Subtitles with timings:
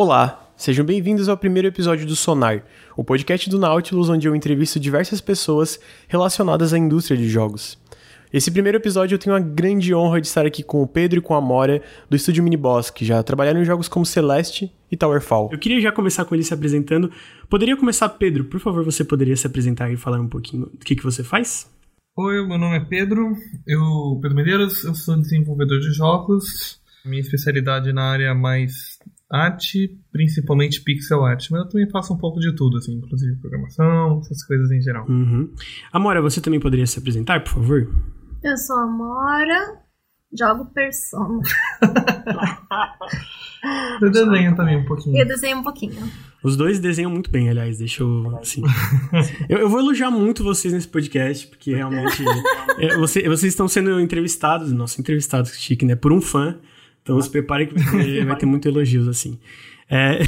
[0.00, 2.62] Olá, sejam bem-vindos ao primeiro episódio do Sonar,
[2.96, 7.76] o podcast do Nautilus onde eu entrevisto diversas pessoas relacionadas à indústria de jogos.
[8.32, 11.20] Esse primeiro episódio eu tenho a grande honra de estar aqui com o Pedro e
[11.20, 15.48] com a Mora do estúdio Miniboss, que já trabalharam em jogos como Celeste e Towerfall.
[15.50, 17.10] Eu queria já começar com ele se apresentando.
[17.50, 18.44] Poderia começar, Pedro?
[18.44, 21.68] Por favor, você poderia se apresentar e falar um pouquinho do que, que você faz?
[22.16, 23.32] Oi, meu nome é Pedro,
[23.66, 26.80] eu Pedro Medeiros, eu sou desenvolvedor de jogos.
[27.04, 28.96] Minha especialidade na área mais
[29.30, 34.20] arte, principalmente pixel art, mas eu também faço um pouco de tudo, assim, inclusive programação,
[34.20, 35.06] essas coisas em geral.
[35.08, 35.52] Uhum.
[35.92, 37.86] Amora, você também poderia se apresentar, por favor?
[38.42, 39.82] Eu sou a Amora,
[40.32, 41.42] jogo Persona.
[44.00, 45.18] eu desenho também um pouquinho.
[45.18, 46.10] Eu desenho um pouquinho.
[46.42, 48.38] Os dois desenham muito bem, aliás, deixa eu.
[48.38, 48.62] Assim.
[49.48, 52.24] eu, eu, vou elogiar muito vocês nesse podcast, porque realmente.
[52.78, 55.96] é, você, vocês estão sendo entrevistados, nossa, entrevistados, chique, né?
[55.96, 56.56] Por um fã.
[57.02, 57.74] Então se prepare que
[58.24, 59.38] vai ter muito elogios, assim.
[59.90, 60.18] É...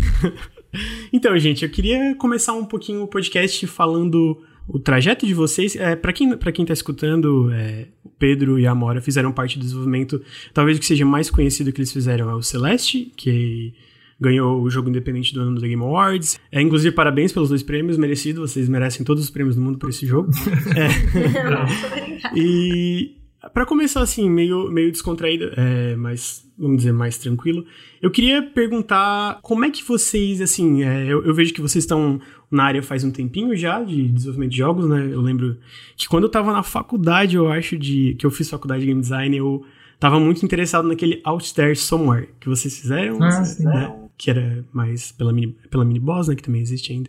[1.12, 5.76] então, gente, eu queria começar um pouquinho o podcast falando o trajeto de vocês.
[5.76, 9.58] É, para quem, pra quem tá escutando, é, o Pedro e a Amora fizeram parte
[9.58, 10.22] do desenvolvimento,
[10.54, 13.74] talvez o que seja mais conhecido que eles fizeram é o Celeste, que
[14.20, 16.38] ganhou o jogo independente do ano do Game Awards.
[16.52, 18.42] É, inclusive, parabéns pelos dois prêmios, merecido.
[18.42, 20.30] Vocês merecem todos os prêmios do mundo por esse jogo.
[20.76, 22.38] é.
[22.38, 23.16] e
[23.48, 27.64] para começar assim, meio, meio descontraído, é, mas vamos dizer mais tranquilo,
[28.02, 32.20] eu queria perguntar como é que vocês, assim, é, eu, eu, vejo que vocês estão
[32.50, 35.08] na área faz um tempinho já de desenvolvimento de jogos, né?
[35.10, 35.56] Eu lembro
[35.96, 39.00] que quando eu tava na faculdade, eu acho, de que eu fiz faculdade de game
[39.00, 39.64] design, eu
[39.98, 43.96] tava muito interessado naquele Out There Somewhere que vocês fizeram, ah, sim, né?
[44.18, 46.34] Que era mais pela mini, pela mini boss, né?
[46.34, 47.08] Que também existe ainda.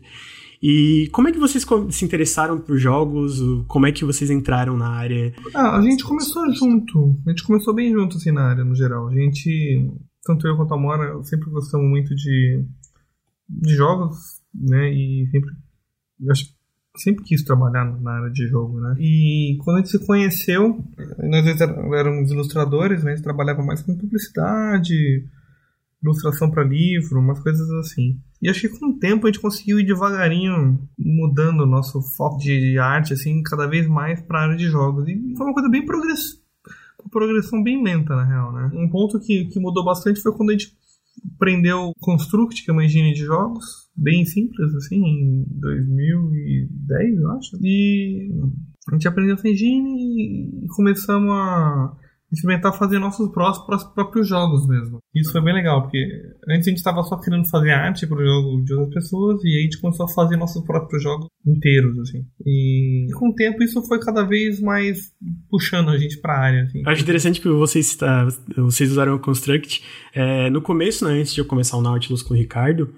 [0.62, 3.40] E como é que vocês se interessaram por jogos?
[3.68, 5.34] Como é que vocês entraram na área?
[5.56, 7.20] Ah, a gente começou junto.
[7.26, 9.08] A gente começou bem junto, assim, na área, no geral.
[9.08, 9.92] A gente,
[10.24, 12.64] tanto eu quanto a Mora, sempre gostamos muito de,
[13.50, 14.16] de jogos,
[14.54, 14.94] né?
[14.94, 15.52] E sempre,
[16.98, 18.96] sempre quis trabalhar na área de jogo, né?
[19.00, 20.86] E quando a gente se conheceu,
[21.24, 21.62] nós
[21.98, 23.14] éramos ilustradores, né?
[23.14, 25.26] A gente trabalhava mais com publicidade,
[26.04, 28.20] ilustração para livro, umas coisas assim.
[28.42, 32.38] E acho que com o tempo a gente conseguiu ir devagarinho mudando o nosso foco
[32.38, 35.08] de arte, assim, cada vez mais para a área de jogos.
[35.08, 36.42] E foi uma coisa bem progressiva.
[37.12, 38.72] Progressão bem lenta, na real, né?
[38.74, 40.76] Um ponto que, que mudou bastante foi quando a gente
[41.36, 47.58] aprendeu Construct, que é uma engine de jogos, bem simples, assim, em 2010, eu acho.
[47.62, 48.32] E
[48.88, 51.96] a gente aprendeu essa engine e começamos a
[52.32, 55.00] experimentar fazer nossos próprios, próprios jogos mesmo.
[55.14, 55.98] Isso foi bem legal, porque
[56.50, 59.48] antes a gente estava só querendo fazer arte para o jogo de outras pessoas e
[59.48, 62.26] aí a gente começou a fazer nossos próprios jogos inteiros, assim.
[62.46, 65.12] E, e com o tempo isso foi cada vez mais
[65.50, 66.82] puxando a gente para a área, assim.
[66.86, 68.28] Acho interessante que vocês, tá,
[68.58, 69.84] vocês usaram o Construct.
[70.14, 72.90] É, no começo, né, antes de eu começar o Nautilus com o Ricardo,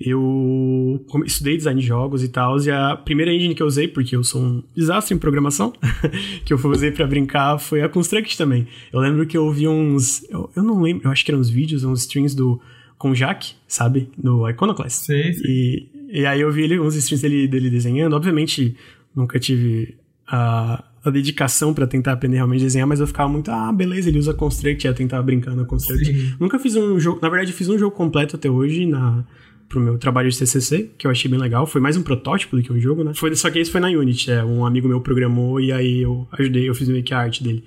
[0.00, 4.16] eu estudei design de jogos e tal, e a primeira engine que eu usei, porque
[4.16, 5.72] eu sou um desastre em programação,
[6.44, 8.66] que eu usei para brincar, foi a Construct também.
[8.92, 10.28] Eu lembro que eu ouvi uns.
[10.30, 12.60] Eu, eu não lembro, eu acho que eram uns vídeos, uns streams do.
[12.96, 14.08] Com Jack, sabe?
[14.16, 15.06] No Iconoclast.
[15.06, 15.42] Sim, sim.
[15.44, 18.14] E, e aí eu vi ele, uns streams dele, dele desenhando.
[18.14, 18.76] Obviamente,
[19.12, 23.50] nunca tive a, a dedicação para tentar aprender realmente a desenhar, mas eu ficava muito,
[23.50, 26.04] ah, beleza, ele usa Construct, ia tentar brincando com Construct.
[26.04, 26.34] Sim.
[26.38, 27.18] Nunca fiz um jogo.
[27.20, 29.24] Na verdade, fiz um jogo completo até hoje na
[29.68, 31.66] pro meu trabalho de TCC, que eu achei bem legal.
[31.66, 33.12] Foi mais um protótipo do que um jogo, né?
[33.14, 36.28] Foi, só que esse foi na Unity, é, um amigo meu programou e aí eu
[36.32, 37.64] ajudei, eu fiz meio que a arte dele.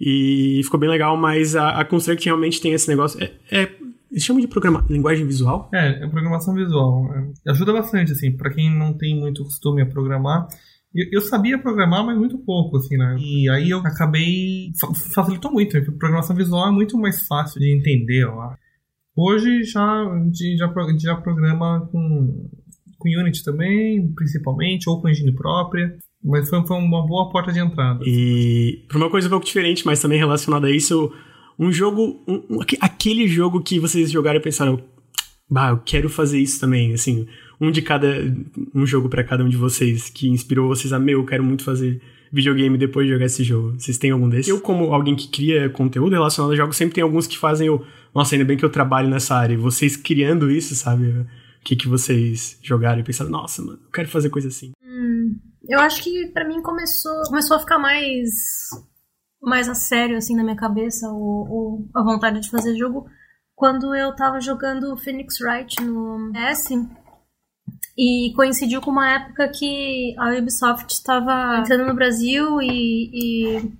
[0.00, 3.22] E ficou bem legal, mas a, a Construct realmente tem esse negócio.
[3.22, 3.70] É, é
[4.10, 5.68] eles chamam de programa, linguagem visual?
[5.72, 7.08] É, é programação visual.
[7.14, 10.46] É, ajuda bastante, assim, para quem não tem muito costume a programar.
[10.94, 13.16] Eu, eu, sabia programar, mas muito pouco, assim, né?
[13.18, 14.70] E aí eu acabei.
[15.12, 18.54] facilitou muito, porque programação visual é muito mais fácil de entender, ó.
[19.16, 20.68] Hoje já, já,
[20.98, 22.48] já programa com,
[22.98, 25.96] com Unity também, principalmente, ou com engine própria.
[26.22, 28.00] Mas foi, foi uma boa porta de entrada.
[28.06, 31.12] E para uma coisa um pouco diferente, mas também relacionada a isso,
[31.58, 32.24] um jogo.
[32.26, 34.82] Um, aquele jogo que vocês jogaram e pensaram,
[35.50, 37.26] bah, eu quero fazer isso também, assim,
[37.60, 38.08] um de cada.
[38.74, 41.64] Um jogo para cada um de vocês que inspirou vocês a, meu, eu quero muito
[41.64, 42.00] fazer
[42.32, 43.78] videogame depois de jogar esse jogo.
[43.78, 44.48] Vocês têm algum desses?
[44.48, 47.84] Eu, como alguém que cria conteúdo relacionado a jogos, sempre tem alguns que fazem o.
[48.14, 49.54] Nossa, ainda bem que eu trabalho nessa área.
[49.54, 51.06] E vocês criando isso, sabe?
[51.06, 51.26] O
[51.64, 54.72] que, que vocês jogaram e pensaram, nossa, mano, eu quero fazer coisa assim.
[54.82, 55.36] Hum.
[55.68, 58.28] Eu acho que para mim começou, começou a ficar mais
[59.42, 63.06] mais a sério assim na minha cabeça o, o, a vontade de fazer jogo
[63.54, 66.74] quando eu tava jogando Phoenix Wright no S
[67.96, 73.72] e coincidiu com uma época que a Ubisoft estava entrando no Brasil e, e,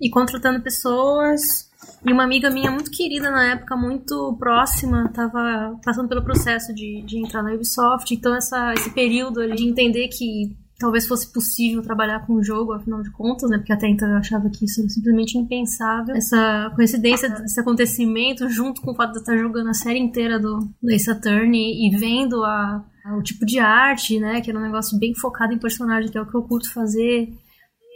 [0.00, 1.68] e contratando pessoas
[2.04, 7.02] E uma amiga minha muito querida na época, muito próxima, estava passando pelo processo de,
[7.02, 8.14] de entrar na Ubisoft.
[8.14, 12.72] Então, essa, esse período ali de entender que talvez fosse possível trabalhar com o jogo,
[12.72, 13.58] afinal de contas, né?
[13.58, 16.14] Porque até então eu achava que isso era simplesmente impensável.
[16.14, 20.38] Essa coincidência desse acontecimento, junto com o fato de eu estar jogando a série inteira
[20.38, 24.40] do, Ace Attorney e vendo a, o tipo de arte, né?
[24.40, 27.32] Que era um negócio bem focado em personagem, que é o que eu curto fazer.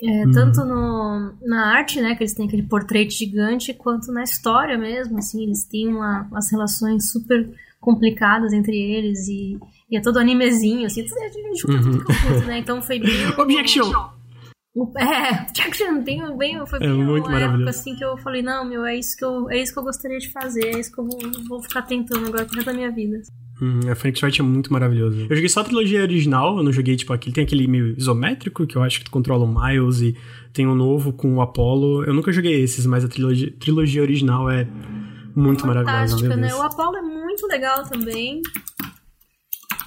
[0.03, 0.33] É, uhum.
[0.33, 5.19] Tanto no, na arte, né, que eles têm aquele portrait gigante, quanto na história mesmo,
[5.19, 9.59] assim, eles têm uma, umas relações super complicadas entre eles e,
[9.91, 11.83] e é todo animezinho, assim, tudo, é uhum.
[11.83, 13.29] tudo curto, né, então foi bem...
[13.39, 13.93] Objection!
[14.97, 18.65] É, Objection, bem, bem, foi é bem muito uma época assim que eu falei, não,
[18.65, 20.99] meu, é isso que eu, é isso que eu gostaria de fazer, é isso que
[20.99, 23.21] eu vou, vou ficar tentando agora pro resto da minha vida.
[23.61, 25.21] Hum, a Phoenix Wright é muito maravilhoso.
[25.29, 27.35] Eu joguei só a trilogia original, eu não joguei, tipo, aquele.
[27.35, 30.17] Tem aquele meio isométrico, que eu acho que tu controla o Miles, e
[30.53, 32.05] tem um novo com o Apollo.
[32.05, 34.67] Eu nunca joguei esses, mas a trilogia, trilogia original é
[35.35, 36.37] muito maravilhosa.
[36.37, 36.55] né?
[36.55, 38.43] O Apollo é muito legal também.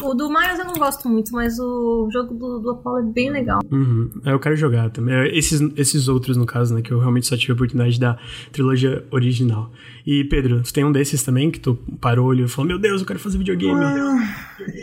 [0.01, 3.29] O do Miles eu não gosto muito, mas o jogo do, do Apollo é bem
[3.29, 3.59] legal.
[3.71, 4.09] Uhum.
[4.25, 5.13] É, eu quero jogar também.
[5.13, 6.81] É, esses, esses outros, no caso, né?
[6.81, 8.17] Que eu realmente só tive a oportunidade da
[8.51, 9.71] trilogia original.
[10.05, 13.01] E, Pedro, tu tem um desses também que tu parou olho e falou: Meu Deus,
[13.01, 13.83] eu quero fazer videogame.
[13.83, 14.27] Ah,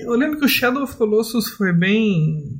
[0.04, 2.58] eu lembro que o Shadow of the Colossus foi bem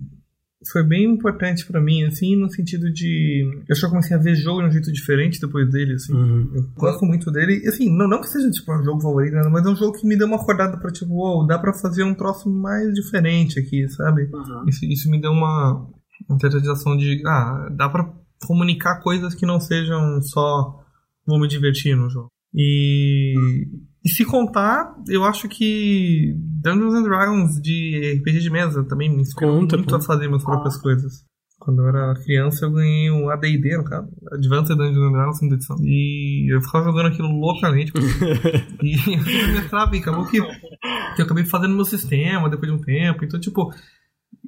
[0.69, 3.63] foi bem importante para mim, assim, no sentido de.
[3.67, 6.13] Eu só comecei a ver jogo de um jeito diferente depois dele, assim.
[6.13, 6.51] Uhum.
[6.55, 7.63] Eu gosto muito dele.
[7.65, 10.07] E, assim, não, não que seja tipo um jogo favorito, mas é um jogo que
[10.07, 13.89] me deu uma acordada pra, tipo, wow, dá pra fazer um troço mais diferente aqui,
[13.89, 14.29] sabe?
[14.33, 14.69] Uhum.
[14.69, 15.89] Isso, isso me deu uma,
[16.29, 17.23] uma sensação de.
[17.27, 18.13] Ah, dá pra
[18.47, 20.79] comunicar coisas que não sejam só
[21.27, 22.31] vou me divertir no jogo.
[22.55, 23.35] E.
[24.03, 29.23] E se contar, eu acho que Dungeons and Dragons de RPG de mesa também me
[29.23, 29.97] inspirou Conta, muito pô.
[29.97, 30.83] a fazer minhas próprias ah.
[30.83, 31.25] coisas.
[31.59, 34.09] Quando eu era criança, eu ganhei um AD&D, no caso.
[34.33, 35.77] Advanced Dungeons and Dragons, segunda edição.
[35.83, 37.93] E eu ficava jogando aquilo loucamente.
[38.83, 42.81] e eu mestrava, e acabou que, que eu acabei fazendo meu sistema depois de um
[42.81, 43.25] tempo.
[43.27, 43.71] Então, tipo,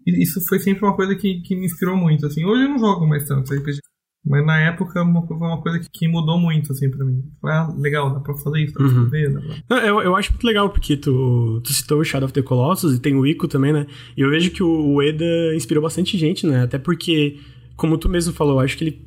[0.07, 2.47] isso foi sempre uma coisa que, que me inspirou muito, assim.
[2.47, 3.81] Hoje eu não jogo mais tanto RPG.
[4.25, 7.25] Mas na época uma, foi uma coisa que, mudou muito, assim, pra mim.
[7.45, 9.05] Ah, legal, dá pra fazer isso, dá pra uhum.
[9.05, 12.41] fazer, Não, eu, eu acho muito legal, porque tu, tu citou o Shadow of the
[12.41, 13.85] Colossus e tem o Ico também, né?
[14.17, 15.25] E eu vejo que o, o Eda
[15.57, 16.63] inspirou bastante gente, né?
[16.63, 17.41] Até porque,
[17.77, 19.05] como tu mesmo falou, eu acho que ele,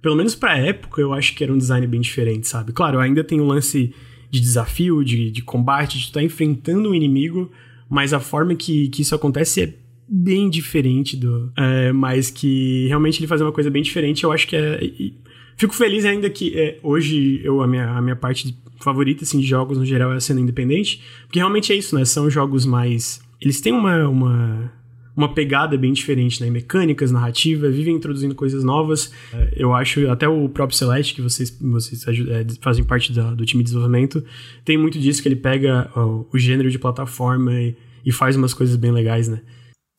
[0.00, 2.72] pelo menos pra época, eu acho que era um design bem diferente, sabe?
[2.72, 3.94] Claro, ainda tem o lance
[4.30, 7.50] de desafio, de, de combate, de tu estar tá enfrentando um inimigo,
[7.90, 9.74] mas a forma que, que isso acontece é
[10.08, 11.52] bem diferente do.
[11.56, 14.24] É, mas que realmente ele faz uma coisa bem diferente.
[14.24, 14.82] Eu acho que é.
[14.82, 15.14] E,
[15.56, 19.46] fico feliz ainda que é, hoje eu, a, minha, a minha parte favorita assim, de
[19.46, 21.02] jogos no geral é cena independente.
[21.26, 22.04] Porque realmente é isso, né?
[22.04, 23.20] São jogos mais.
[23.40, 24.72] Eles têm uma, uma,
[25.16, 26.50] uma pegada bem diferente, né?
[26.50, 29.12] Mecânicas, narrativa, vivem introduzindo coisas novas.
[29.32, 33.44] É, eu acho, até o próprio Celeste, que vocês, vocês é, fazem parte da, do
[33.44, 34.24] time de desenvolvimento,
[34.64, 37.74] tem muito disso que ele pega ó, o gênero de plataforma e,
[38.04, 39.40] e faz umas coisas bem legais, né?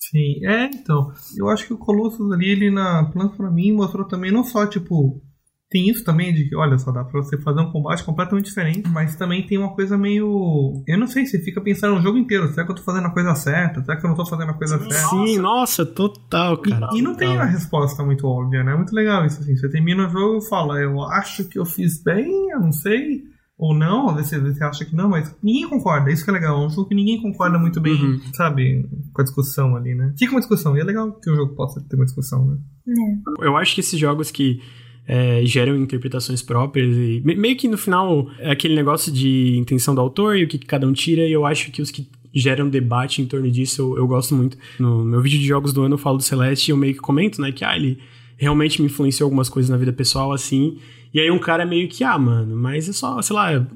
[0.09, 1.11] Sim, é, então.
[1.35, 4.65] Eu acho que o Colossus ali, ele na planta pra mim mostrou também não só,
[4.65, 5.21] tipo,
[5.69, 8.87] tem isso também de que, olha só, dá pra você fazer um combate completamente diferente,
[8.87, 10.81] mas também tem uma coisa meio.
[10.87, 13.13] Eu não sei, você fica pensando o jogo inteiro, será que eu tô fazendo a
[13.13, 13.83] coisa certa?
[13.83, 15.09] Será que eu não tô fazendo a coisa Sim, certa?
[15.09, 16.87] Sim, nossa, total, cara.
[16.93, 18.71] E, e não tem uma resposta muito óbvia, né?
[18.71, 19.57] É muito legal isso, assim.
[19.57, 23.23] Você termina o jogo e fala, eu acho que eu fiz bem, eu não sei
[23.57, 26.61] ou não, às vezes você acha que não, mas ninguém concorda, isso que é legal,
[26.61, 28.21] é um jogo que ninguém concorda muito bem, uhum.
[28.33, 30.13] sabe, com a discussão ali, né?
[30.17, 32.57] Fica uma discussão, e é legal que o jogo possa ter uma discussão, né?
[32.87, 33.47] É.
[33.47, 34.61] Eu acho que esses jogos que
[35.07, 40.01] é, geram interpretações próprias e meio que no final é aquele negócio de intenção do
[40.01, 43.21] autor e o que cada um tira, e eu acho que os que geram debate
[43.21, 44.55] em torno disso eu, eu gosto muito.
[44.79, 46.99] No meu vídeo de jogos do ano eu falo do Celeste e eu meio que
[46.99, 47.97] comento, né, que ah, ele
[48.37, 50.77] realmente me influenciou algumas coisas na vida pessoal, assim,
[51.13, 53.67] e aí um cara meio que, ah, mano, mas é só, sei lá,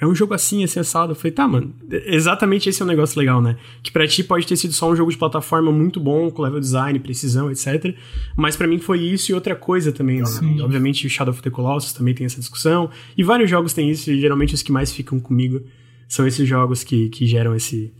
[0.00, 1.12] é um jogo assim, assim, assado.
[1.12, 1.74] Eu falei, tá, mano,
[2.06, 3.58] exatamente esse é um negócio legal, né?
[3.82, 6.58] Que pra ti pode ter sido só um jogo de plataforma muito bom, com level
[6.58, 7.94] design, precisão, etc.
[8.34, 10.24] Mas para mim foi isso e outra coisa também, né?
[10.24, 10.60] Sim.
[10.62, 12.88] Obviamente o Shadow of the Colossus também tem essa discussão.
[13.16, 15.60] E vários jogos têm isso, e geralmente os que mais ficam comigo
[16.08, 17.92] são esses jogos que, que geram esse,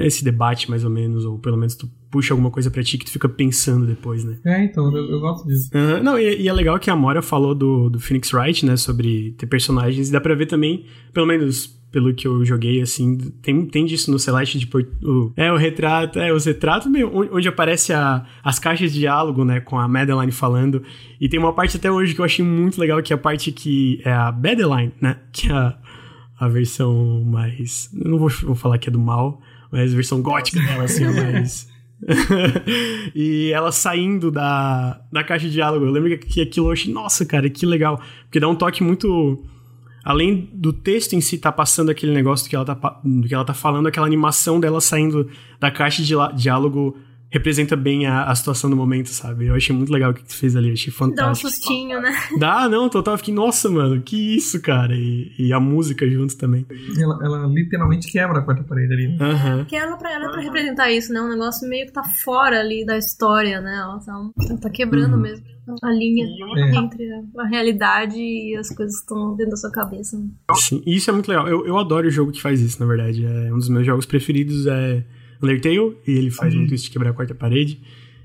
[0.00, 3.04] esse debate, mais ou menos, ou pelo menos tu puxa alguma coisa pra ti que
[3.04, 4.38] tu fica pensando depois, né?
[4.44, 5.70] É, então, eu, eu gosto disso.
[6.02, 9.32] Não, e, e, é legal que a Mora falou do, do Phoenix Wright, né, sobre
[9.38, 13.66] ter personagens, e dá pra ver também, pelo menos pelo que eu joguei, assim, tem,
[13.66, 14.70] tem disso no Celeste de
[15.02, 16.90] o, é o retrato, é os retratos
[17.32, 20.82] onde aparece a, as caixas de diálogo, né, com a Madeline falando,
[21.20, 23.50] e tem uma parte até hoje que eu achei muito legal, que é a parte
[23.50, 25.76] que é a Madeline, né, que é a,
[26.38, 29.40] a versão mais, não vou, vou falar que é do mal,
[29.72, 31.68] mas a versão gótica dela, assim, é mais
[33.14, 35.84] e ela saindo da, da caixa de diálogo.
[35.84, 38.00] Eu lembro que aquilo eu achei, nossa, cara, que legal.
[38.24, 39.42] Porque dá um toque muito.
[40.02, 43.34] Além do texto em si tá passando aquele negócio do que ela tá, do que
[43.34, 45.28] ela tá falando, aquela animação dela saindo
[45.60, 46.96] da caixa de diálogo
[47.30, 49.46] representa bem a, a, situação do momento, sabe?
[49.46, 51.26] Eu achei muito legal o que tu fez ali, eu achei fantástico.
[51.26, 52.12] Dá um sustinho, né?
[52.38, 53.14] Dá, não, total.
[53.14, 54.94] Eu fiquei, nossa, mano, que isso, cara.
[54.94, 56.66] E, e a música junto também.
[56.98, 59.06] Ela, ela, literalmente quebra a quarta parede ali.
[59.06, 59.64] Uhum.
[59.66, 61.20] Quebra pra ela pra representar isso, né?
[61.20, 63.76] Um negócio meio que tá fora ali da história, né?
[63.76, 64.12] Ela tá,
[64.48, 65.22] ela tá quebrando uhum.
[65.22, 66.76] mesmo a linha é.
[66.76, 70.18] entre a, a, realidade e as coisas que estão dentro da sua cabeça.
[70.18, 70.28] Né?
[70.54, 71.46] Sim, isso é muito legal.
[71.46, 73.24] Eu, eu adoro o jogo que faz isso, na verdade.
[73.24, 75.04] É um dos meus jogos preferidos é
[75.42, 77.80] Undertale, e ele faz muito isso de quebrar a quarta parede.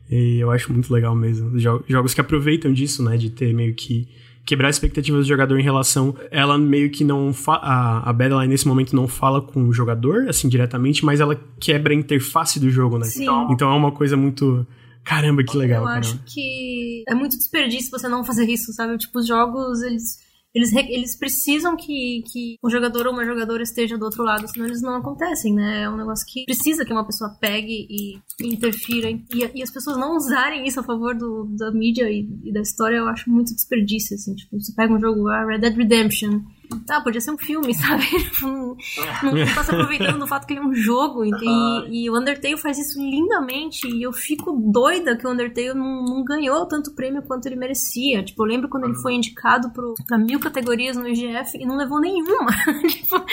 [0.09, 1.57] E eu acho muito legal mesmo.
[1.57, 3.17] Jogos que aproveitam disso, né?
[3.17, 4.07] De ter meio que
[4.45, 6.15] quebrar expectativas do jogador em relação.
[6.29, 7.33] Ela meio que não.
[7.33, 11.39] Fa a, a Battleline nesse momento não fala com o jogador, assim, diretamente, mas ela
[11.59, 13.05] quebra a interface do jogo, né?
[13.05, 13.27] Sim.
[13.49, 14.65] Então é uma coisa muito.
[15.03, 15.83] Caramba, que legal.
[15.83, 18.97] Eu acho que é muito desperdício você não fazer isso, sabe?
[18.97, 20.24] Tipo, os jogos, eles
[20.55, 24.65] eles, eles precisam que, que um jogador ou uma jogadora esteja do outro lado, senão
[24.65, 25.83] eles não acontecem, né?
[25.83, 29.11] É um negócio que precisa que uma pessoa pegue e, interfira.
[29.11, 29.21] E,
[29.53, 32.95] e, as pessoas não usarem isso a favor do, da mídia e, e, da história,
[32.95, 34.33] eu acho muito desperdício, assim.
[34.33, 36.39] Tipo, você pega um jogo, ah, Red Dead Redemption,
[36.85, 38.05] Tá, podia ser um filme, sabe?
[38.41, 38.77] não,
[39.23, 41.23] não tá se aproveitando do fato que ele é um jogo.
[41.45, 43.87] E, e, o Undertale faz isso lindamente.
[43.87, 48.23] E eu fico doida que o Undertale não, não, ganhou tanto prêmio quanto ele merecia.
[48.23, 51.77] Tipo, eu lembro quando ele foi indicado pro, pra mil categorias no IGF e não
[51.77, 52.51] levou nenhuma.
[52.87, 53.23] tipo,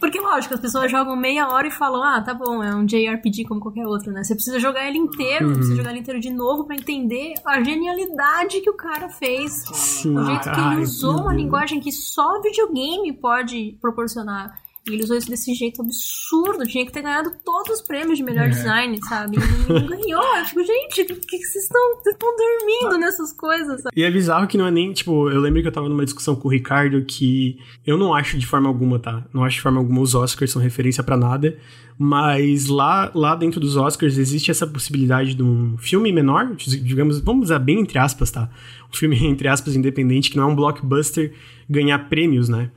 [0.00, 3.44] porque, lógico, as pessoas jogam meia hora e falam: ah, tá bom, é um JRPG
[3.46, 4.24] como qualquer outro, né?
[4.24, 5.54] Você precisa jogar ele inteiro, uhum.
[5.54, 9.52] precisa jogar ele inteiro de novo para entender a genialidade que o cara fez.
[9.72, 10.18] Sim.
[10.18, 14.59] O jeito que ele usou uma linguagem que só videogame game pode proporcionar.
[14.88, 16.66] E ele usou isso desse jeito absurdo.
[16.66, 18.48] Tinha que ter ganhado todos os prêmios de melhor é.
[18.48, 19.36] design, sabe?
[19.36, 20.36] E não ganhou.
[20.36, 23.82] Eu fico, gente, o que, que vocês estão dormindo nessas coisas?
[23.82, 23.94] Sabe?
[23.94, 26.34] E é bizarro que não é nem, tipo, eu lembro que eu tava numa discussão
[26.34, 29.24] com o Ricardo que eu não acho de forma alguma, tá?
[29.34, 31.58] Não acho de forma alguma os Oscars são referência para nada.
[31.98, 37.44] Mas lá, lá dentro dos Oscars existe essa possibilidade de um filme menor, digamos, vamos
[37.44, 38.48] usar bem entre aspas, tá?
[38.90, 41.34] Um filme, entre aspas, independente, que não é um blockbuster,
[41.68, 42.70] ganhar prêmios, né?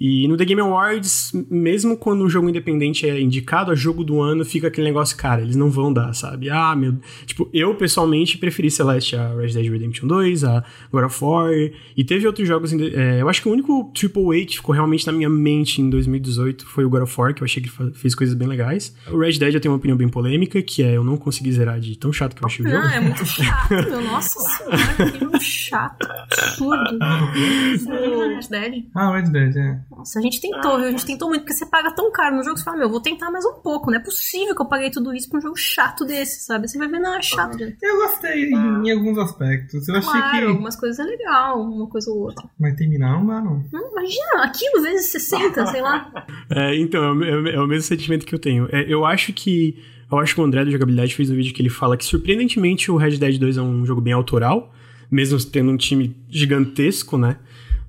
[0.00, 4.22] E no The Game Awards, mesmo quando um jogo independente é indicado a jogo do
[4.22, 6.48] ano, fica aquele negócio, cara, eles não vão dar, sabe?
[6.48, 6.96] Ah, meu.
[7.26, 11.50] Tipo, eu pessoalmente preferi Celeste a Red Dead Redemption 2, a God of War.
[11.94, 12.72] E teve outros jogos.
[12.72, 15.90] É, eu acho que o único Triple A que ficou realmente na minha mente em
[15.90, 18.96] 2018 foi o God of War, que eu achei que fez coisas bem legais.
[19.10, 21.78] O Red Dead eu tenho uma opinião bem polêmica, que é eu não consegui zerar
[21.78, 22.82] de tão chato que eu achei o jogo.
[22.82, 24.00] Ah, é muito chato, meu.
[24.00, 26.08] Nossa senhora, que chato.
[26.10, 26.98] Absurdo.
[28.40, 28.84] Red Dead?
[28.94, 29.80] Ah, Red Dead, é.
[29.90, 30.86] Nossa, a gente tentou, viu?
[30.86, 33.00] A gente tentou muito, porque você paga tão caro no jogo, você fala, meu, vou
[33.00, 33.90] tentar mais um pouco.
[33.90, 36.68] Não é possível que eu paguei tudo isso pra um jogo chato desse, sabe?
[36.68, 37.60] Você vai ver, não, é chato.
[37.60, 39.88] Eu gostei em, em alguns aspectos.
[39.88, 40.46] Eu claro, achei que.
[40.46, 42.48] algumas coisas é legal, uma coisa ou outra.
[42.58, 43.64] Mas terminar não dá, não.
[43.72, 46.10] Não, imagina, aquilo vezes 60, sei lá.
[46.52, 48.68] É, então, é, é, é, o mesmo sentimento que eu tenho.
[48.72, 49.76] É, eu acho que.
[50.10, 52.90] Eu acho que o André do Jogabilidade fez um vídeo que ele fala que, surpreendentemente,
[52.90, 54.72] o Red Dead 2 é um jogo bem autoral,
[55.08, 57.36] mesmo tendo um time gigantesco, né?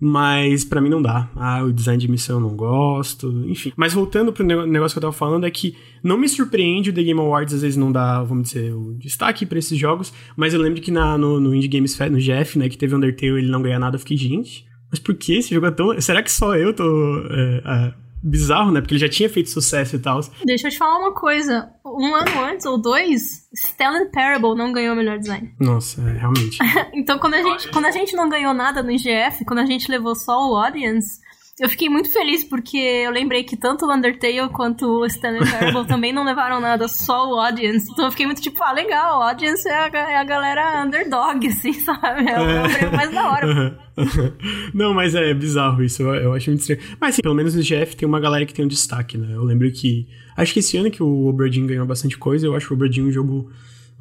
[0.03, 1.29] Mas para mim não dá.
[1.35, 3.71] Ah, o design de missão eu não gosto, enfim.
[3.75, 7.03] Mas voltando pro negócio que eu tava falando, é que não me surpreende o The
[7.03, 10.59] Game Awards às vezes não dá, vamos dizer, o destaque para esses jogos, mas eu
[10.59, 13.51] lembro que na, no, no Indie Games Fest, no GF, né, que teve Undertale ele
[13.51, 16.01] não ganhar nada, eu fiquei, gente, mas por que esse jogo é tão...
[16.01, 16.83] Será que só eu tô...
[17.29, 17.93] É, é,
[18.23, 18.81] bizarro, né?
[18.81, 20.19] Porque ele já tinha feito sucesso e tal.
[20.45, 21.69] Deixa eu te falar uma coisa.
[21.85, 25.53] Um ano antes, ou dois, Stellan Parable não ganhou o melhor design.
[25.59, 26.57] Nossa, é, realmente.
[26.93, 29.89] então, quando a, gente, quando a gente não ganhou nada no IGF, quando a gente
[29.89, 31.19] levou só o Audience,
[31.61, 35.85] eu fiquei muito feliz porque eu lembrei que tanto o Undertale quanto o Stanley Parable
[35.87, 37.85] também não levaram nada, só o Audience.
[37.91, 41.45] Então eu fiquei muito tipo, ah, legal, o Audience é a, é a galera underdog,
[41.47, 42.27] assim, sabe?
[42.27, 43.79] É o, é o prêmio mais da hora.
[44.73, 46.81] não, mas é bizarro isso, eu, eu acho muito estranho.
[46.99, 49.35] Mas sim, pelo menos no GF tem uma galera que tem um destaque, né?
[49.35, 50.07] Eu lembro que.
[50.35, 53.11] Acho que esse ano que o Oberdin ganhou bastante coisa, eu acho o Oberdin um
[53.11, 53.51] jogo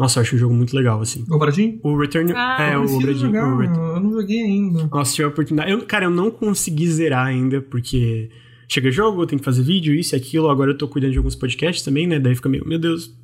[0.00, 1.26] nossa, eu acho o jogo muito legal, assim.
[1.28, 1.78] O Bradinho?
[1.83, 2.33] O Return.
[2.35, 3.37] Ah, é, o Bradinho.
[3.37, 4.88] Eu não joguei ainda.
[4.90, 5.71] Nossa, tive a oportunidade.
[5.71, 8.30] Eu, cara, eu não consegui zerar ainda, porque
[8.66, 10.49] chega jogo, eu tenho que fazer vídeo, isso e aquilo.
[10.49, 12.19] Agora eu tô cuidando de alguns podcasts também, né?
[12.19, 13.14] Daí fica meio, meu Deus,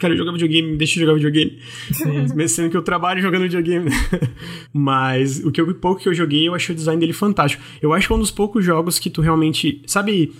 [0.00, 1.56] quero jogar videogame, deixa eu jogar videogame.
[1.92, 2.26] Sim.
[2.48, 3.90] Sendo que eu trabalho jogando videogame.
[4.74, 7.62] Mas o que eu, pouco que eu joguei, eu achei o design dele fantástico.
[7.80, 9.82] Eu acho que é um dos poucos jogos que tu realmente.
[9.86, 10.32] Sabe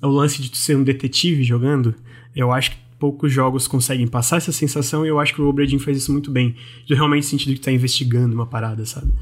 [0.00, 1.96] o lance de tu ser um detetive jogando?
[2.34, 5.76] Eu acho que poucos jogos conseguem passar essa sensação e eu acho que o Obradin
[5.76, 6.54] faz isso muito bem.
[6.86, 9.12] De realmente sentir que tá investigando uma parada, sabe?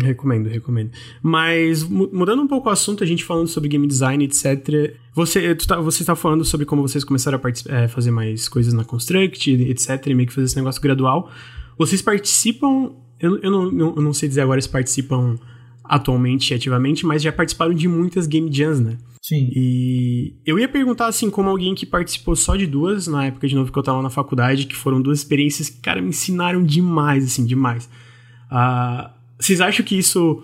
[0.00, 0.92] Recomendo, recomendo.
[1.20, 4.96] Mas mudando um pouco o assunto, a gente falando sobre game design, etc.
[5.12, 8.84] Você tá, você está falando sobre como vocês começaram a é, fazer mais coisas na
[8.84, 10.06] Construct, etc.
[10.06, 11.32] E meio que fazer esse negócio gradual.
[11.76, 12.92] Vocês participam.
[13.18, 15.36] Eu, eu, não, eu não sei dizer agora se participam
[15.82, 18.98] atualmente ativamente, mas já participaram de muitas game jams, né?
[19.30, 19.48] Sim.
[19.54, 23.54] E eu ia perguntar, assim, como alguém que participou só de duas, na época de
[23.54, 27.24] novo que eu tava na faculdade, que foram duas experiências que, cara, me ensinaram demais,
[27.24, 27.88] assim, demais.
[28.50, 29.08] Uh,
[29.38, 30.42] vocês acham que isso.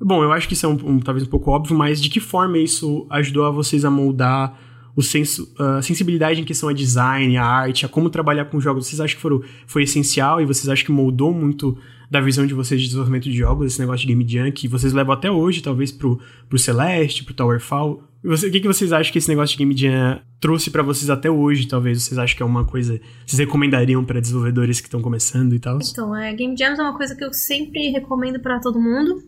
[0.00, 2.18] Bom, eu acho que isso é um, um, talvez um pouco óbvio, mas de que
[2.18, 4.58] forma isso ajudou a vocês a moldar
[4.96, 8.88] o senso, a sensibilidade em questão a design, a arte, a como trabalhar com jogos?
[8.88, 11.78] Vocês acham que foram, foi essencial e vocês acham que moldou muito
[12.10, 14.92] da visão de vocês de desenvolvimento de jogos, esse negócio de Game Jam, que vocês
[14.92, 18.02] levam até hoje, talvez pro, pro Celeste, pro Towerfall?
[18.24, 21.10] Você, o que, que vocês acham que esse negócio de Game Jam trouxe para vocês
[21.10, 22.02] até hoje, talvez?
[22.02, 25.78] Vocês acham que é uma coisa vocês recomendariam para desenvolvedores que estão começando e tal?
[25.82, 29.22] Então, é, Game Jams é uma coisa que eu sempre recomendo para todo mundo.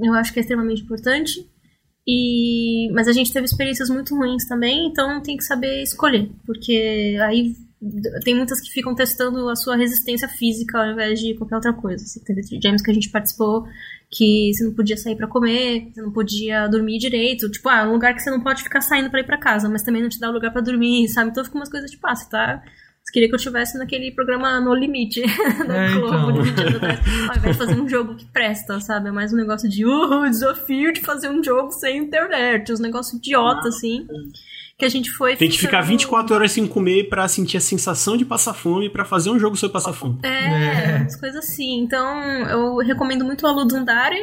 [0.00, 1.46] Eu acho que é extremamente importante.
[2.06, 7.16] E mas a gente teve experiências muito ruins também, então tem que saber escolher, porque
[7.22, 7.54] aí
[8.24, 12.02] tem muitas que ficam testando a sua resistência física ao invés de qualquer outra coisa.
[12.02, 13.64] Assim, teve James que a gente participou
[14.12, 17.50] que você não podia sair para comer, você não podia dormir direito.
[17.50, 19.82] Tipo, ah, um lugar que você não pode ficar saindo para ir para casa, mas
[19.82, 21.30] também não te dá lugar para dormir, sabe?
[21.30, 22.62] Então fica umas coisas tipo, ah, você tá.
[23.02, 25.22] Você queria que eu estivesse naquele programa No Limite
[25.66, 26.64] da é, Globo, então.
[27.28, 29.08] ao invés de fazer um jogo que presta, sabe?
[29.08, 33.18] É mais um negócio de, uh, desafio de fazer um jogo sem internet, uns negócios
[33.18, 34.06] idiota, assim
[34.82, 35.36] que a gente foi.
[35.36, 39.04] Tem que ficar 24 horas sem comer para sentir a sensação de passar fome para
[39.04, 40.18] fazer um jogo sobre passar fome.
[40.24, 41.06] É, é.
[41.20, 41.80] coisas assim.
[41.80, 44.18] Então, eu recomendo muito a Ludundare.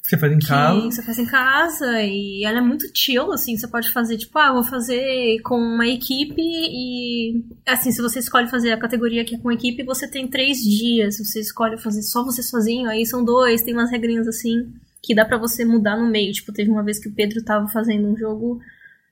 [0.00, 0.80] Você faz em casa.
[0.80, 3.54] Você faz em casa e ela é muito chill, assim.
[3.54, 7.44] Você pode fazer, tipo, ah, vou fazer com uma equipe e.
[7.66, 11.16] Assim, se você escolhe fazer a categoria que é com equipe, você tem três dias.
[11.16, 15.14] Se você escolhe fazer só você sozinho, aí são dois, tem umas regrinhas assim que
[15.14, 16.32] dá para você mudar no meio.
[16.32, 18.60] Tipo, teve uma vez que o Pedro tava fazendo um jogo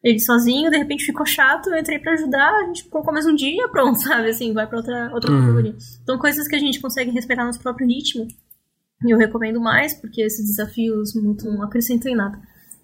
[0.05, 3.35] ele sozinho, de repente ficou chato, eu entrei para ajudar, a gente colocou mais um
[3.35, 4.29] dia, pronto, sabe?
[4.29, 5.41] Assim, vai pra outra, outra uhum.
[5.41, 5.75] categoria.
[6.03, 8.29] Então, coisas que a gente consegue respeitar nosso próprio ritmo,
[9.03, 12.39] e eu recomendo mais, porque esses desafios muito não acrescentam em nada.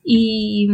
[0.05, 0.67] E.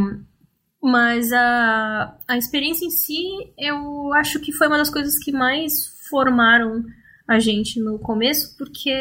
[0.82, 3.24] Mas a, a experiência em si,
[3.58, 5.72] eu acho que foi uma das coisas que mais
[6.08, 6.84] formaram
[7.26, 8.94] a gente no começo, porque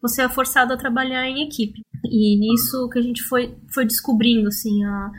[0.00, 1.80] você é forçado a trabalhar em equipe.
[2.04, 5.10] E nisso que a gente foi, foi descobrindo, assim, a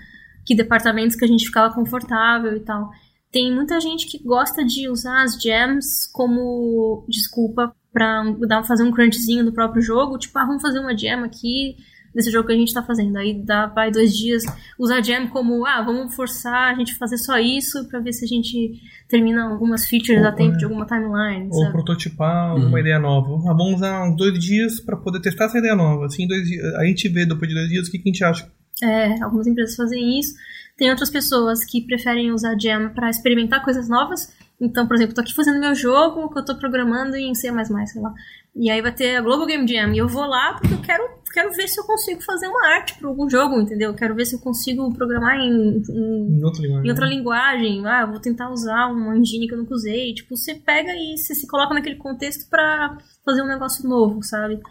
[0.46, 2.90] que departamentos que a gente ficava confortável e tal.
[3.32, 8.92] Tem muita gente que gosta de usar as gems como desculpa pra dar, fazer um
[8.92, 10.18] crunchzinho do próprio jogo.
[10.18, 11.76] Tipo, ah, vamos fazer uma gem aqui
[12.14, 13.18] desse jogo que a gente tá fazendo.
[13.18, 14.44] Aí dá, vai dois dias,
[14.80, 18.28] usar gem como, ah, vamos forçar a gente fazer só isso pra ver se a
[18.28, 18.80] gente
[19.10, 20.58] termina algumas features ou, a tempo é.
[20.58, 21.50] de alguma timeline.
[21.52, 21.74] Ou sabe?
[21.74, 22.68] prototipar uhum.
[22.68, 23.36] uma ideia nova.
[23.50, 26.06] Ah, vamos usar uns dois dias para poder testar essa ideia nova.
[26.06, 28.24] Assim, dois dias, a gente vê depois de dois dias o que, que a gente
[28.24, 28.50] acha
[28.82, 30.34] é, algumas empresas fazem isso.
[30.78, 34.34] Tem outras pessoas que preferem usar Jam para experimentar coisas novas.
[34.60, 38.02] Então, por exemplo, tô aqui fazendo meu jogo que eu tô programando em C++, sei
[38.02, 38.14] lá.
[38.56, 39.94] E aí vai ter a Global Game Jam.
[39.94, 42.98] E eu vou lá porque eu quero, quero ver se eu consigo fazer uma arte
[42.98, 43.92] para algum jogo, entendeu?
[43.92, 46.86] Eu quero ver se eu consigo programar em, em, em, outra, linguagem.
[46.86, 47.88] em outra linguagem.
[47.88, 50.14] Ah, vou tentar usar uma engine que eu nunca usei.
[50.14, 54.62] Tipo, você pega e você se coloca naquele contexto para fazer um negócio novo, sabe?